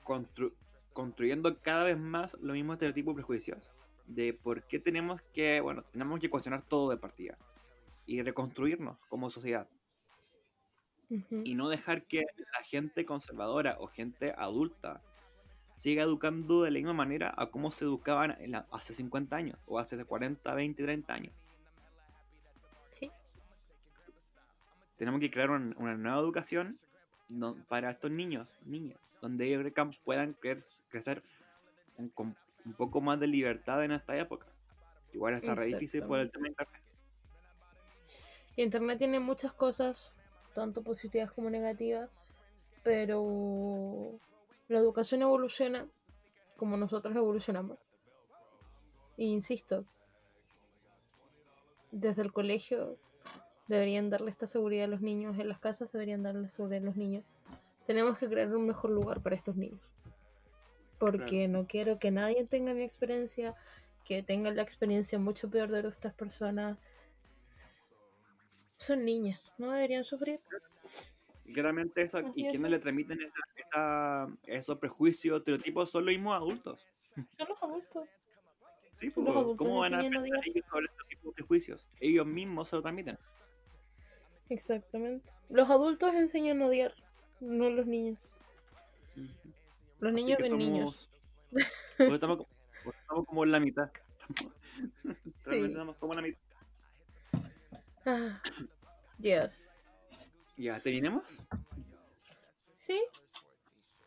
constru- 0.05 0.53
construyendo 0.93 1.57
cada 1.61 1.85
vez 1.85 1.99
más 1.99 2.35
los 2.41 2.55
mismos 2.55 2.75
estereotipos 2.75 3.13
y 3.13 3.15
prejuicios. 3.15 3.73
De 4.09 4.35
por 4.35 4.65
qué 4.65 4.81
tenemos 4.81 5.23
que, 5.23 5.61
bueno, 5.61 5.85
tenemos 5.93 6.19
que 6.19 6.29
cuestionar 6.29 6.63
todo 6.63 6.91
de 6.91 6.97
partida. 6.97 7.39
Y 8.05 8.21
reconstruirnos 8.23 8.99
como 9.09 9.31
sociedad. 9.31 9.69
Ujú. 11.11 11.43
Y 11.45 11.55
no 11.55 11.69
dejar 11.69 12.05
que 12.07 12.25
la 12.37 12.65
gente 12.65 13.07
conservadora 13.07 13.77
o 13.79 13.87
gente 13.87 14.35
adulta 14.37 15.03
siga 15.79 16.03
educando 16.03 16.63
de 16.63 16.71
la 16.71 16.79
misma 16.79 16.93
manera 16.93 17.33
a 17.37 17.47
cómo 17.47 17.71
se 17.71 17.85
educaban 17.85 18.37
en 18.41 18.51
la- 18.53 18.67
hace 18.73 18.93
50 18.95 19.37
años. 19.37 19.59
O 19.67 19.79
hace 19.79 20.05
40, 20.05 20.53
20, 20.55 20.83
30 20.83 21.15
años. 21.15 21.43
Sí. 22.93 23.11
tenemos 24.97 25.21
que 25.21 25.31
crear 25.31 25.51
un- 25.51 25.75
una 25.79 25.95
nueva 25.97 26.19
educación 26.19 26.79
no- 27.29 27.55
para 27.69 27.91
estos 27.91 28.11
niños, 28.11 28.57
niñas, 28.65 29.09
donde 29.23 29.47
ellos 29.47 29.73
puedan 30.05 30.35
cre- 30.41 30.83
crecer 30.89 31.23
un- 31.97 32.09
con 32.09 32.37
un 32.65 32.73
poco 32.73 33.01
más 33.01 33.21
de 33.21 33.29
libertad 33.29 33.85
en 33.85 33.93
esta 33.93 34.19
época. 34.19 34.47
Igual 35.13 35.35
está 35.35 35.55
re 35.55 35.67
difícil 35.67 36.03
por 36.03 36.19
el 36.19 36.31
tema 36.33 36.45
de 36.45 36.49
internet. 36.51 36.83
Internet 38.57 38.99
tiene 38.99 39.21
muchas 39.21 39.53
cosas, 39.53 40.13
tanto 40.55 40.83
positivas 40.83 41.31
como 41.31 41.49
negativas, 41.49 42.11
pero 42.83 44.19
la 44.69 44.79
educación 44.79 45.23
evoluciona 45.23 45.89
como 46.57 46.77
nosotros 46.77 47.15
evolucionamos. 47.17 47.79
E 49.17 49.25
insisto, 49.25 49.85
desde 51.91 52.23
el 52.23 52.33
colegio 52.33 52.99
deberían 53.69 54.11
darle 54.11 54.31
esta 54.31 54.47
seguridad 54.47 54.85
a 54.85 54.89
los 54.89 55.01
niños, 55.01 55.39
en 55.39 55.49
las 55.49 55.59
casas 55.59 55.91
deberían 55.93 56.23
darle 56.23 56.49
seguridad 56.49 56.83
a 56.83 56.87
los 56.87 56.97
niños. 56.97 57.25
Tenemos 57.87 58.19
que 58.19 58.29
crear 58.29 58.55
un 58.55 58.67
mejor 58.67 58.91
lugar 58.91 59.23
para 59.23 59.37
estos 59.37 59.57
niños. 59.57 59.81
Porque 60.99 61.49
no 61.49 61.67
quiero 61.67 61.99
que 61.99 62.11
nadie 62.11 62.45
tenga 62.45 62.75
mi 62.75 62.83
experiencia, 62.83 63.55
que 64.05 64.23
tengan 64.23 64.57
la 64.57 64.63
experiencia 64.63 65.19
mucho 65.19 65.49
peor 65.49 65.71
de 65.71 65.89
estas 65.89 66.13
personas. 66.13 66.77
Son 68.79 69.05
niñas, 69.05 69.53
no 69.59 69.71
deberían 69.71 70.05
sufrir. 70.05 70.41
Claramente 71.53 72.03
eso, 72.03 72.19
Así 72.19 72.31
y 72.35 72.47
es. 72.47 72.51
quienes 72.53 72.71
le 72.71 72.79
transmiten 72.79 73.19
esa, 73.21 73.41
esa- 73.57 74.29
esos 74.47 74.79
prejuicios, 74.79 75.39
estereotipos, 75.39 75.91
son 75.91 76.05
los 76.05 76.15
mismos 76.15 76.35
adultos. 76.35 76.87
Son 77.37 77.49
los 77.49 77.63
adultos. 77.63 78.09
Sí, 78.93 79.07
Los 79.07 79.15
pues, 79.15 79.29
adultos 79.29 79.57
¿cómo 79.59 79.79
van 79.81 79.95
a 79.95 80.01
pensar 80.01 80.25
ellos 80.45 80.65
sobre 80.71 80.85
este 80.87 81.05
tipo 81.09 81.29
de 81.29 81.35
prejuicios? 81.35 81.89
Ellos 82.01 82.27
mismos 82.27 82.69
se 82.69 82.77
lo 82.77 82.83
transmiten. 82.83 83.19
Exactamente. 84.51 85.31
Los 85.49 85.69
adultos 85.71 86.15
enseñan 86.15 86.63
a 86.63 86.67
odiar, 86.67 86.95
no 87.41 87.71
los 87.71 87.87
niños. 87.87 88.19
Los 90.01 90.13
Así 90.13 90.23
niños 90.25 90.39
ven 90.41 90.59
niños. 90.59 91.11
somos- 91.51 91.53
pues 91.97 92.13
estamos, 92.13 92.37
como- 92.39 92.49
pues 92.85 92.97
estamos 92.97 93.27
como 93.27 93.45
en 93.45 93.51
la 93.53 93.61
mitad. 93.61 93.91
Estamos- 94.21 94.53
realmente 95.45 95.73
estamos 95.73 95.97
como 95.99 96.13
en 96.13 96.17
la 96.17 96.23
mitad. 96.23 96.41
Ah, 98.07 98.43
Dios. 99.19 99.71
Ya, 100.59 100.81
¿terminemos? 100.81 101.23
Sí, 102.75 103.01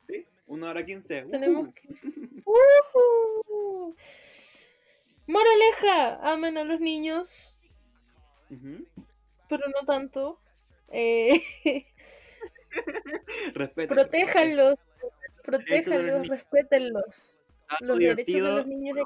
¿Sí? 0.02 0.26
Una 0.48 0.72
hora 0.72 0.86
quince. 0.86 1.22
tenemos 1.24 1.74
que. 1.74 1.88
¡Ujú! 2.46 3.96
Moraleja, 5.28 6.20
amen 6.30 6.58
a 6.58 6.66
los 6.66 6.82
niños, 6.82 7.58
pero 9.48 9.64
no 9.70 9.86
tanto. 9.86 10.42
Eh, 10.90 11.42
Respeta. 13.54 13.94
protéjanlos, 13.96 14.78
protéjanlos, 15.44 16.28
respétenlos. 16.28 17.40
Los 17.80 17.98
derechos 18.00 18.34
de 18.34 18.42
los 18.42 18.68
niños. 18.68 18.98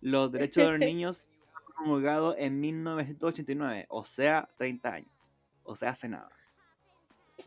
Los 0.00 0.32
derechos 0.32 0.64
de 0.64 0.70
los 0.72 0.80
niños 0.80 1.30
promulgados 1.76 2.34
en 2.38 2.60
1989, 2.60 3.86
o 3.88 4.04
sea, 4.04 4.48
30 4.56 4.94
años. 4.94 5.29
O 5.64 5.76
sea, 5.76 5.90
hace 5.90 6.08
nada. 6.08 6.30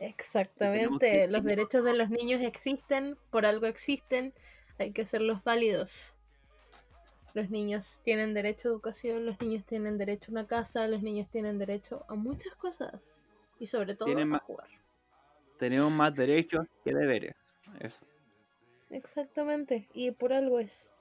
Exactamente, 0.00 1.28
los 1.28 1.44
derechos 1.44 1.84
de 1.84 1.94
los 1.94 2.10
niños 2.10 2.42
existen, 2.42 3.16
por 3.30 3.46
algo 3.46 3.66
existen, 3.66 4.34
hay 4.78 4.92
que 4.92 5.02
hacerlos 5.02 5.42
válidos. 5.44 6.16
Los 7.32 7.50
niños 7.50 8.00
tienen 8.04 8.34
derecho 8.34 8.68
a 8.68 8.72
educación, 8.72 9.26
los 9.26 9.40
niños 9.40 9.64
tienen 9.64 9.98
derecho 9.98 10.30
a 10.30 10.32
una 10.32 10.46
casa, 10.46 10.86
los 10.88 11.02
niños 11.02 11.28
tienen 11.30 11.58
derecho 11.58 12.04
a 12.08 12.14
muchas 12.14 12.54
cosas 12.56 13.24
y 13.58 13.66
sobre 13.66 13.94
todo 13.94 14.06
Tienen 14.06 14.34
a 14.34 14.38
jugar. 14.38 14.68
Tenemos 15.58 15.92
más 15.92 16.14
derechos 16.14 16.68
que 16.84 16.92
deberes. 16.94 17.34
Eso. 17.80 18.04
Exactamente, 18.90 19.88
y 19.94 20.10
por 20.12 20.32
algo 20.32 20.60
es. 20.60 20.92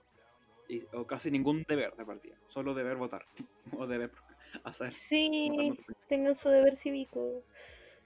Y- 0.68 0.88
o 0.94 1.06
casi 1.06 1.30
ningún 1.30 1.64
deber 1.68 1.96
de 1.96 2.06
partida. 2.06 2.36
Solo 2.48 2.74
deber 2.74 2.98
votar. 2.98 3.26
O 3.78 3.88
deber 3.88 4.12
hacer. 4.64 4.94
Sí, 4.94 5.74
tengan 6.08 6.36
su 6.36 6.50
deber 6.50 6.76
cívico. 6.76 7.44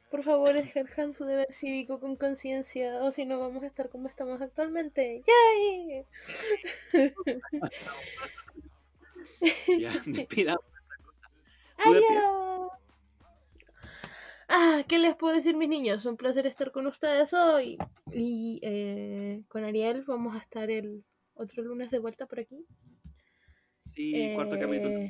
Por 0.10 0.24
favor, 0.24 0.56
ejerjan 0.56 1.14
su 1.14 1.26
deber 1.26 1.52
cívico 1.52 2.00
con 2.00 2.16
conciencia, 2.16 3.04
o 3.04 3.12
si 3.12 3.26
no 3.26 3.40
vamos 3.40 3.64
a 3.64 3.68
estar 3.68 3.90
como 3.90 4.08
estamos 4.08 4.42
actualmente. 4.42 5.24
¡Yay! 5.26 6.06
Ya, 9.80 9.92
despidamos. 10.06 10.64
¡Adiós! 11.86 12.72
Ah, 14.50 14.84
¿qué 14.88 14.98
les 14.98 15.16
puedo 15.16 15.36
decir, 15.36 15.56
mis 15.58 15.68
niños? 15.68 16.06
Un 16.06 16.16
placer 16.16 16.48
estar 16.48 16.72
con 16.72 16.88
ustedes 16.88 17.34
hoy. 17.34 17.78
Y 18.12 18.60
eh, 18.64 19.44
con 19.50 19.66
Ariel 19.66 20.04
vamos 20.08 20.36
a 20.36 20.40
estar 20.40 20.72
el 20.72 21.04
otro 21.34 21.64
lunes 21.64 21.92
de 21.92 22.00
vuelta 22.00 22.26
por 22.26 22.40
aquí. 22.40 22.66
Sí, 23.84 24.32
cuarto 24.36 24.58
capítulo. 24.58 25.10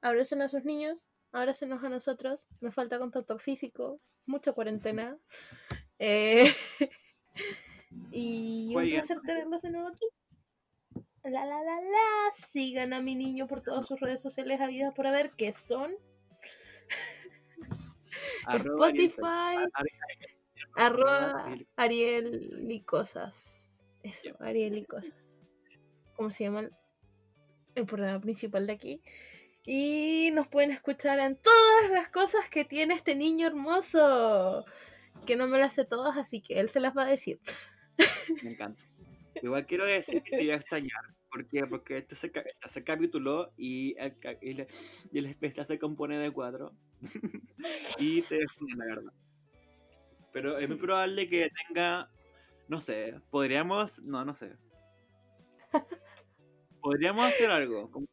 Abracen 0.00 0.42
a 0.42 0.48
sus 0.48 0.64
niños, 0.64 1.08
abrácenos 1.32 1.82
a 1.84 1.88
nosotros. 1.88 2.46
Me 2.60 2.70
falta 2.70 2.98
contacto 2.98 3.38
físico, 3.38 4.00
mucha 4.26 4.52
cuarentena. 4.52 5.18
Eh, 5.98 6.44
y 8.10 8.74
un 8.74 8.90
placer 8.90 9.20
tenerlos 9.22 9.62
de 9.62 9.70
nuevo 9.70 9.88
aquí. 9.88 10.06
La 11.24 11.44
la 11.44 11.62
la 11.62 11.80
la. 11.80 12.32
Sigan 12.32 12.92
a 12.92 13.00
mi 13.00 13.14
niño 13.14 13.46
por 13.46 13.62
todas 13.62 13.86
sus 13.86 13.98
redes 13.98 14.22
sociales 14.22 14.60
habidas 14.60 14.94
por 14.94 15.06
haber, 15.06 15.32
que 15.32 15.52
son 15.52 15.92
Arroba 18.46 18.88
Spotify, 18.88 19.56
arroba 20.76 21.56
Ariel. 21.76 22.70
Y 22.70 22.80
cosas. 22.82 23.84
Eso, 24.02 24.36
Ariel 24.38 24.78
y 24.78 24.84
cosas. 24.84 25.42
¿Cómo 26.14 26.30
se 26.30 26.44
llama 26.44 26.70
el 27.74 27.86
programa 27.86 28.20
principal 28.20 28.66
de 28.66 28.72
aquí? 28.72 29.02
Y 29.66 30.30
nos 30.32 30.46
pueden 30.46 30.70
escuchar 30.70 31.18
en 31.18 31.36
todas 31.36 31.90
las 31.90 32.08
cosas 32.08 32.48
que 32.48 32.64
tiene 32.64 32.94
este 32.94 33.16
niño 33.16 33.48
hermoso. 33.48 34.64
Que 35.26 35.34
no 35.34 35.48
me 35.48 35.58
las 35.58 35.74
sé 35.74 35.84
todas, 35.84 36.16
así 36.16 36.40
que 36.40 36.60
él 36.60 36.68
se 36.68 36.78
las 36.80 36.96
va 36.96 37.02
a 37.02 37.06
decir. 37.06 37.40
Me 38.44 38.50
encanta. 38.52 38.84
Igual 39.42 39.66
quiero 39.66 39.84
decir 39.84 40.22
que 40.22 40.30
te 40.30 40.36
voy 40.38 40.50
a 40.50 40.56
extrañar. 40.56 41.00
¿Por 41.30 41.46
qué? 41.48 41.66
Porque 41.66 41.98
este 41.98 42.14
se, 42.14 42.28
este 42.28 42.68
se 42.68 42.84
capituló 42.84 43.52
y 43.56 43.94
el, 43.98 44.66
y 45.12 45.18
el 45.18 45.26
especial 45.26 45.66
se 45.66 45.78
compone 45.78 46.16
de 46.18 46.30
cuatro. 46.30 46.72
y 47.98 48.22
te 48.22 48.42
extraño, 48.42 48.76
la 48.76 48.84
verdad. 48.86 49.12
Pero 50.32 50.58
es 50.58 50.68
muy 50.68 50.78
probable 50.78 51.28
que 51.28 51.50
tenga, 51.66 52.10
no 52.68 52.80
sé, 52.80 53.20
podríamos, 53.30 54.02
no, 54.02 54.24
no 54.24 54.36
sé. 54.36 54.56
Podríamos 56.80 57.26
hacer 57.26 57.50
algo, 57.50 57.90
como- 57.90 58.06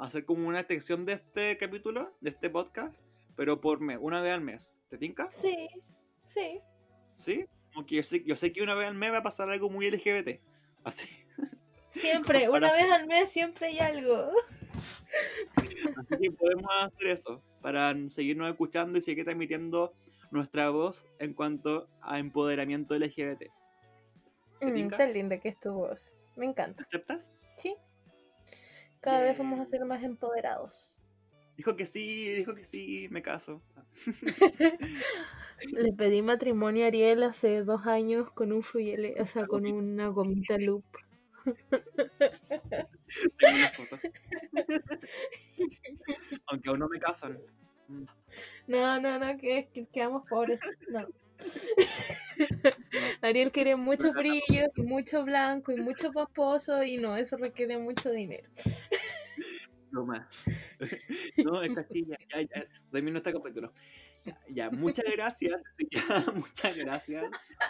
hacer 0.00 0.24
como 0.24 0.48
una 0.48 0.60
extensión 0.60 1.04
de 1.06 1.14
este 1.14 1.56
capítulo, 1.58 2.14
de 2.20 2.30
este 2.30 2.50
podcast, 2.50 3.04
pero 3.36 3.60
por 3.60 3.80
mes, 3.80 3.98
una 4.00 4.20
vez 4.20 4.32
al 4.32 4.40
mes. 4.40 4.74
¿Te 4.88 4.98
tinca? 4.98 5.30
Sí, 5.40 5.68
sí. 6.26 6.60
¿Sí? 7.16 7.46
Como 7.72 7.86
que 7.86 7.96
yo 7.96 8.02
sé, 8.02 8.22
yo 8.24 8.36
sé 8.36 8.52
que 8.52 8.62
una 8.62 8.74
vez 8.74 8.88
al 8.88 8.94
mes 8.94 9.12
va 9.12 9.18
a 9.18 9.22
pasar 9.22 9.48
algo 9.48 9.70
muy 9.70 9.90
LGBT. 9.90 10.40
Así. 10.84 11.08
Siempre, 11.92 12.48
una 12.48 12.72
vez 12.72 12.90
al 12.90 13.06
mes 13.06 13.30
siempre 13.30 13.66
hay 13.66 13.78
algo. 13.78 14.30
Así 15.98 16.16
que 16.22 16.30
podemos 16.30 16.72
hacer 16.80 17.08
eso 17.08 17.42
para 17.60 17.94
seguirnos 18.08 18.50
escuchando 18.50 18.96
y 18.96 19.02
seguir 19.02 19.24
transmitiendo 19.24 19.92
nuestra 20.30 20.70
voz 20.70 21.06
en 21.18 21.34
cuanto 21.34 21.88
a 22.00 22.18
empoderamiento 22.18 22.94
LGBT. 22.98 23.50
¿Te 24.58 24.66
Mm, 24.66 24.90
tan 24.90 25.12
linda 25.12 25.38
que 25.38 25.50
es 25.50 25.60
tu 25.60 25.72
voz. 25.72 26.16
Me 26.36 26.46
encanta. 26.46 26.82
¿Aceptas? 26.82 27.32
Sí. 27.56 27.76
Cada 29.02 29.20
vez 29.20 29.36
vamos 29.36 29.60
a 29.60 29.64
Bien. 29.64 29.66
ser 29.66 29.84
más 29.84 30.02
empoderados. 30.02 31.02
Dijo 31.56 31.76
que 31.76 31.86
sí, 31.86 32.30
dijo 32.30 32.54
que 32.54 32.64
sí, 32.64 33.08
me 33.10 33.20
caso. 33.22 33.62
Le 35.72 35.92
pedí 35.92 36.22
matrimonio 36.22 36.84
a 36.84 36.88
Ariel 36.88 37.22
hace 37.24 37.62
dos 37.62 37.86
años 37.86 38.30
con 38.32 38.52
un 38.52 38.62
fluyele, 38.62 39.20
o 39.20 39.26
sea, 39.26 39.46
con 39.46 39.66
una 39.66 40.08
gomita 40.08 40.56
loop. 40.58 40.84
Tengo 43.38 43.56
unas 43.56 43.76
fotos. 43.76 44.02
Aunque 46.46 46.68
aún 46.70 46.78
no 46.78 46.88
me 46.88 46.98
casan. 46.98 47.38
No, 48.66 49.00
no, 49.00 49.18
no, 49.18 49.36
que, 49.36 49.68
que 49.72 49.86
quedamos 49.86 50.24
pobres. 50.28 50.60
No. 50.88 51.06
No. 52.50 52.70
Ariel 53.22 53.52
quiere 53.52 53.76
mucho 53.76 54.12
brillo 54.12 54.70
y 54.74 54.82
mucho 54.82 55.24
blanco 55.24 55.72
y 55.72 55.76
mucho 55.76 56.12
paposo 56.12 56.82
y 56.82 56.96
no, 56.96 57.16
eso 57.16 57.36
requiere 57.36 57.78
mucho 57.78 58.10
dinero. 58.10 58.48
No 59.92 60.06
más. 60.06 60.44
No, 61.44 61.62
es 61.62 61.74
Castilla. 61.74 62.16
Ya, 62.30 62.40
ya, 62.42 62.66
termino 62.90 63.18
este 63.18 63.32
capítulo. 63.32 63.72
Ya, 64.24 64.38
ya, 64.48 64.70
muchas 64.70 65.04
gracias. 65.12 65.56
Ya, 65.90 66.24
muchas 66.34 66.76
gracias 66.76 67.24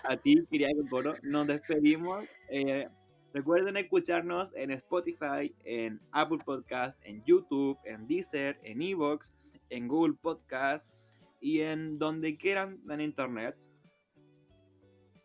a 0.04 0.16
ti, 0.16 0.44
querida 0.50 0.70
Coro. 0.88 1.16
Nos 1.22 1.46
despedimos. 1.46 2.24
Eh, 2.48 2.88
recuerden 3.34 3.76
escucharnos 3.76 4.54
en 4.54 4.70
Spotify, 4.70 5.54
en 5.64 6.00
Apple 6.12 6.38
Podcast, 6.44 7.00
en 7.04 7.24
YouTube, 7.24 7.78
en 7.84 8.06
Deezer, 8.06 8.58
en 8.62 8.82
Evox, 8.82 9.34
en 9.70 9.88
Google 9.88 10.14
Podcast. 10.20 10.92
y 11.40 11.60
en 11.60 11.98
donde 11.98 12.36
quieran 12.36 12.80
en 12.88 13.00
internet. 13.00 13.56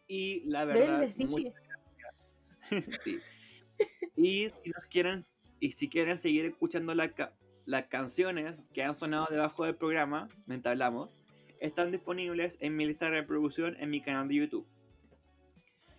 Y 0.08 0.42
la 0.46 0.66
verdad, 0.66 1.10
muchas 1.18 1.54
gracias. 2.70 3.02
sí. 3.04 3.20
Y 4.16 4.48
si 4.50 4.70
nos 4.72 4.86
quieren, 4.88 5.20
y 5.60 5.72
si 5.72 5.90
quieren 5.90 6.18
seguir 6.18 6.46
escuchando 6.46 6.94
la 6.96 7.10
ca- 7.14 7.34
las 7.66 7.84
canciones 7.88 8.70
que 8.74 8.84
han 8.84 8.94
sonado 8.94 9.28
debajo 9.30 9.66
del 9.66 9.76
programa, 9.76 10.28
mientras 10.46 10.72
hablamos, 10.74 11.14
están 11.60 11.92
disponibles 11.92 12.58
en 12.62 12.76
mi 12.78 12.86
lista 12.86 13.06
de 13.06 13.12
reproducción 13.12 13.76
en 13.80 13.90
mi 13.90 14.02
canal 14.02 14.28
de 14.28 14.36
YouTube. 14.36 14.66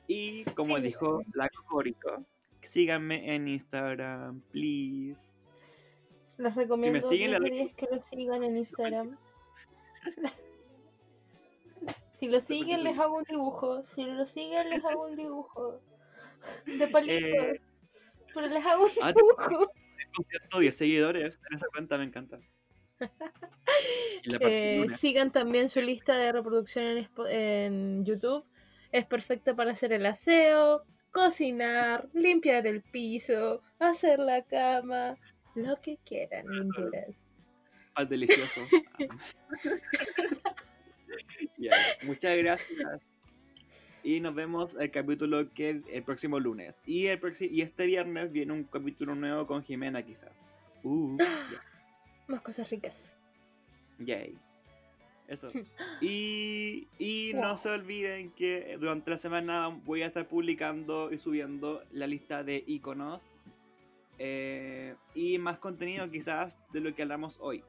Y 0.07 0.45
como 0.57 0.77
Sí. 0.77 0.83
dijo 0.85 1.23
la 1.35 1.49
Corico, 1.69 2.25
síganme 2.63 3.35
en 3.35 3.47
Instagram, 3.49 4.41
please. 4.53 5.33
Les 6.39 6.55
recomiendo 6.55 7.03
siguen, 7.03 7.33
le 7.33 7.39
10 7.41 7.51
doy 7.51 7.59
días 7.59 7.77
que 7.77 7.87
lo 7.95 8.03
sigan 8.03 8.43
en 8.45 8.57
Instagram. 8.57 9.19
si 12.19 12.27
lo 12.27 12.41
siguen, 12.41 12.83
les 12.83 12.99
hago 12.99 13.19
un 13.19 13.25
dibujo. 13.25 13.83
Si 13.83 14.05
lo 14.05 14.27
siguen, 14.27 14.71
les 14.71 14.85
hago 14.85 15.07
un 15.07 15.17
dibujo. 15.17 15.81
De 16.67 16.89
palitos. 16.89 17.23
Eh, 17.23 17.61
Pero 18.35 18.47
les 18.49 18.67
hago 18.67 18.85
un 18.85 18.91
ah, 19.03 19.13
dibujo. 19.13 19.71
Tengo 19.97 20.23
110 20.51 20.77
seguidores 20.77 21.41
en 21.49 21.57
esa 21.57 21.67
cuenta, 21.73 21.97
me 21.99 22.05
encanta. 22.05 22.41
Eh, 24.41 24.87
sigan 24.97 25.31
también 25.31 25.69
su 25.69 25.81
lista 25.81 26.17
de 26.17 26.33
reproducción 26.33 27.09
en 27.29 28.05
YouTube. 28.05 28.45
Es 28.91 29.07
perfecta 29.07 29.55
para 29.55 29.71
hacer 29.71 29.93
el 29.93 30.05
aseo, 30.05 30.83
cocinar, 31.13 32.09
limpiar 32.13 32.67
el 32.67 32.83
piso, 32.83 33.63
hacer 33.79 34.19
la 34.19 34.43
cama, 34.43 35.17
lo 35.55 35.81
que 35.81 35.99
quieran, 36.05 36.47
linduras. 36.49 37.47
al 37.95 38.09
delicioso. 38.09 38.61
Muchas 42.05 42.37
gracias. 42.37 43.03
Y 44.03 44.21
nos 44.21 44.35
vemos 44.35 44.75
el 44.79 44.91
capítulo 44.91 45.53
que 45.53 45.83
el 45.91 46.03
próximo 46.03 46.39
lunes. 46.39 46.83
Y 46.87 47.07
el 47.07 47.19
próximo 47.19 47.51
y 47.53 47.63
este 47.63 47.87
viernes 47.87 48.33
viene 48.33 48.53
un 48.53 48.65
capítulo 48.65 49.15
nuevo 49.15 49.47
con 49.47 49.63
Jimena 49.63 50.03
quizás. 50.03 50.43
Uh, 50.83 51.17
Más 52.29 52.41
cosas 52.43 52.71
ricas. 52.71 53.19
yay. 53.99 54.39
Eso. 55.27 55.49
Y, 56.01 56.89
y 56.99 57.33
no 57.35 57.57
se 57.57 57.71
olviden 57.71 58.31
que 58.31 58.77
durante 58.81 59.11
la 59.11 59.19
semana 59.19 59.69
voy 59.85 60.03
a 60.03 60.07
estar 60.07 60.27
publicando 60.27 61.13
y 61.13 61.19
subiendo 61.19 61.83
la 61.91 62.07
lista 62.07 62.45
de 62.45 62.65
iconos 62.67 63.29
eh, 64.19 64.95
y 65.15 65.39
más 65.39 65.59
contenido 65.59 66.11
quizás 66.11 66.59
de 66.73 66.81
lo 66.81 66.95
que 66.95 67.03
hablamos 67.03 67.39
hoy. 67.41 67.65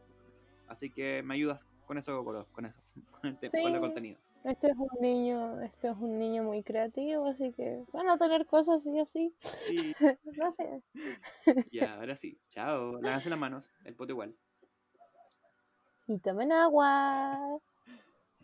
Así 0.68 0.90
que 0.90 1.24
me 1.24 1.34
ayudas 1.36 1.68
con 1.86 1.98
eso, 1.98 2.24
con 2.52 2.66
eso, 2.66 2.82
con 3.12 3.30
el, 3.30 3.38
tema, 3.38 3.52
con 3.52 3.62
el 3.62 3.74
Sí. 3.76 3.80
contenido. 3.80 4.20
Este 4.46 4.68
es 4.68 4.78
un 4.78 5.02
niño, 5.02 5.62
este 5.62 5.90
es 5.90 5.98
un 5.98 6.18
niño 6.18 6.44
muy 6.44 6.64
creativo, 6.64 7.28
así 7.28 7.52
que 7.52 7.84
van 7.92 8.08
a 8.08 8.18
tener 8.18 8.46
cosas 8.46 8.86
y 8.86 9.00
así. 9.00 9.34
Sí, 9.68 9.94
No 10.38 10.52
sé. 10.54 10.82
ya, 11.72 11.96
ahora 11.96 12.16
sí. 12.16 12.40
Chao. 12.50 13.02
Lávense 13.02 13.30
las 13.30 13.40
manos, 13.40 13.70
el 13.84 13.96
pote 13.96 14.14
igual. 14.14 14.36
Y 16.08 16.18
tomen 16.20 16.52
agua. 16.52 17.60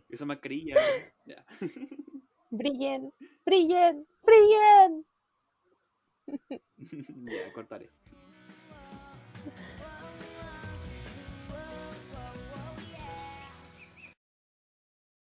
Esa 0.10 0.26
mascarilla. 0.26 0.76
Ya. 1.26 1.44
Brillen, 2.52 3.11
brillen, 3.45 4.06
brillen. 4.23 5.06
ya, 7.26 7.52
cortaré. 7.53 7.90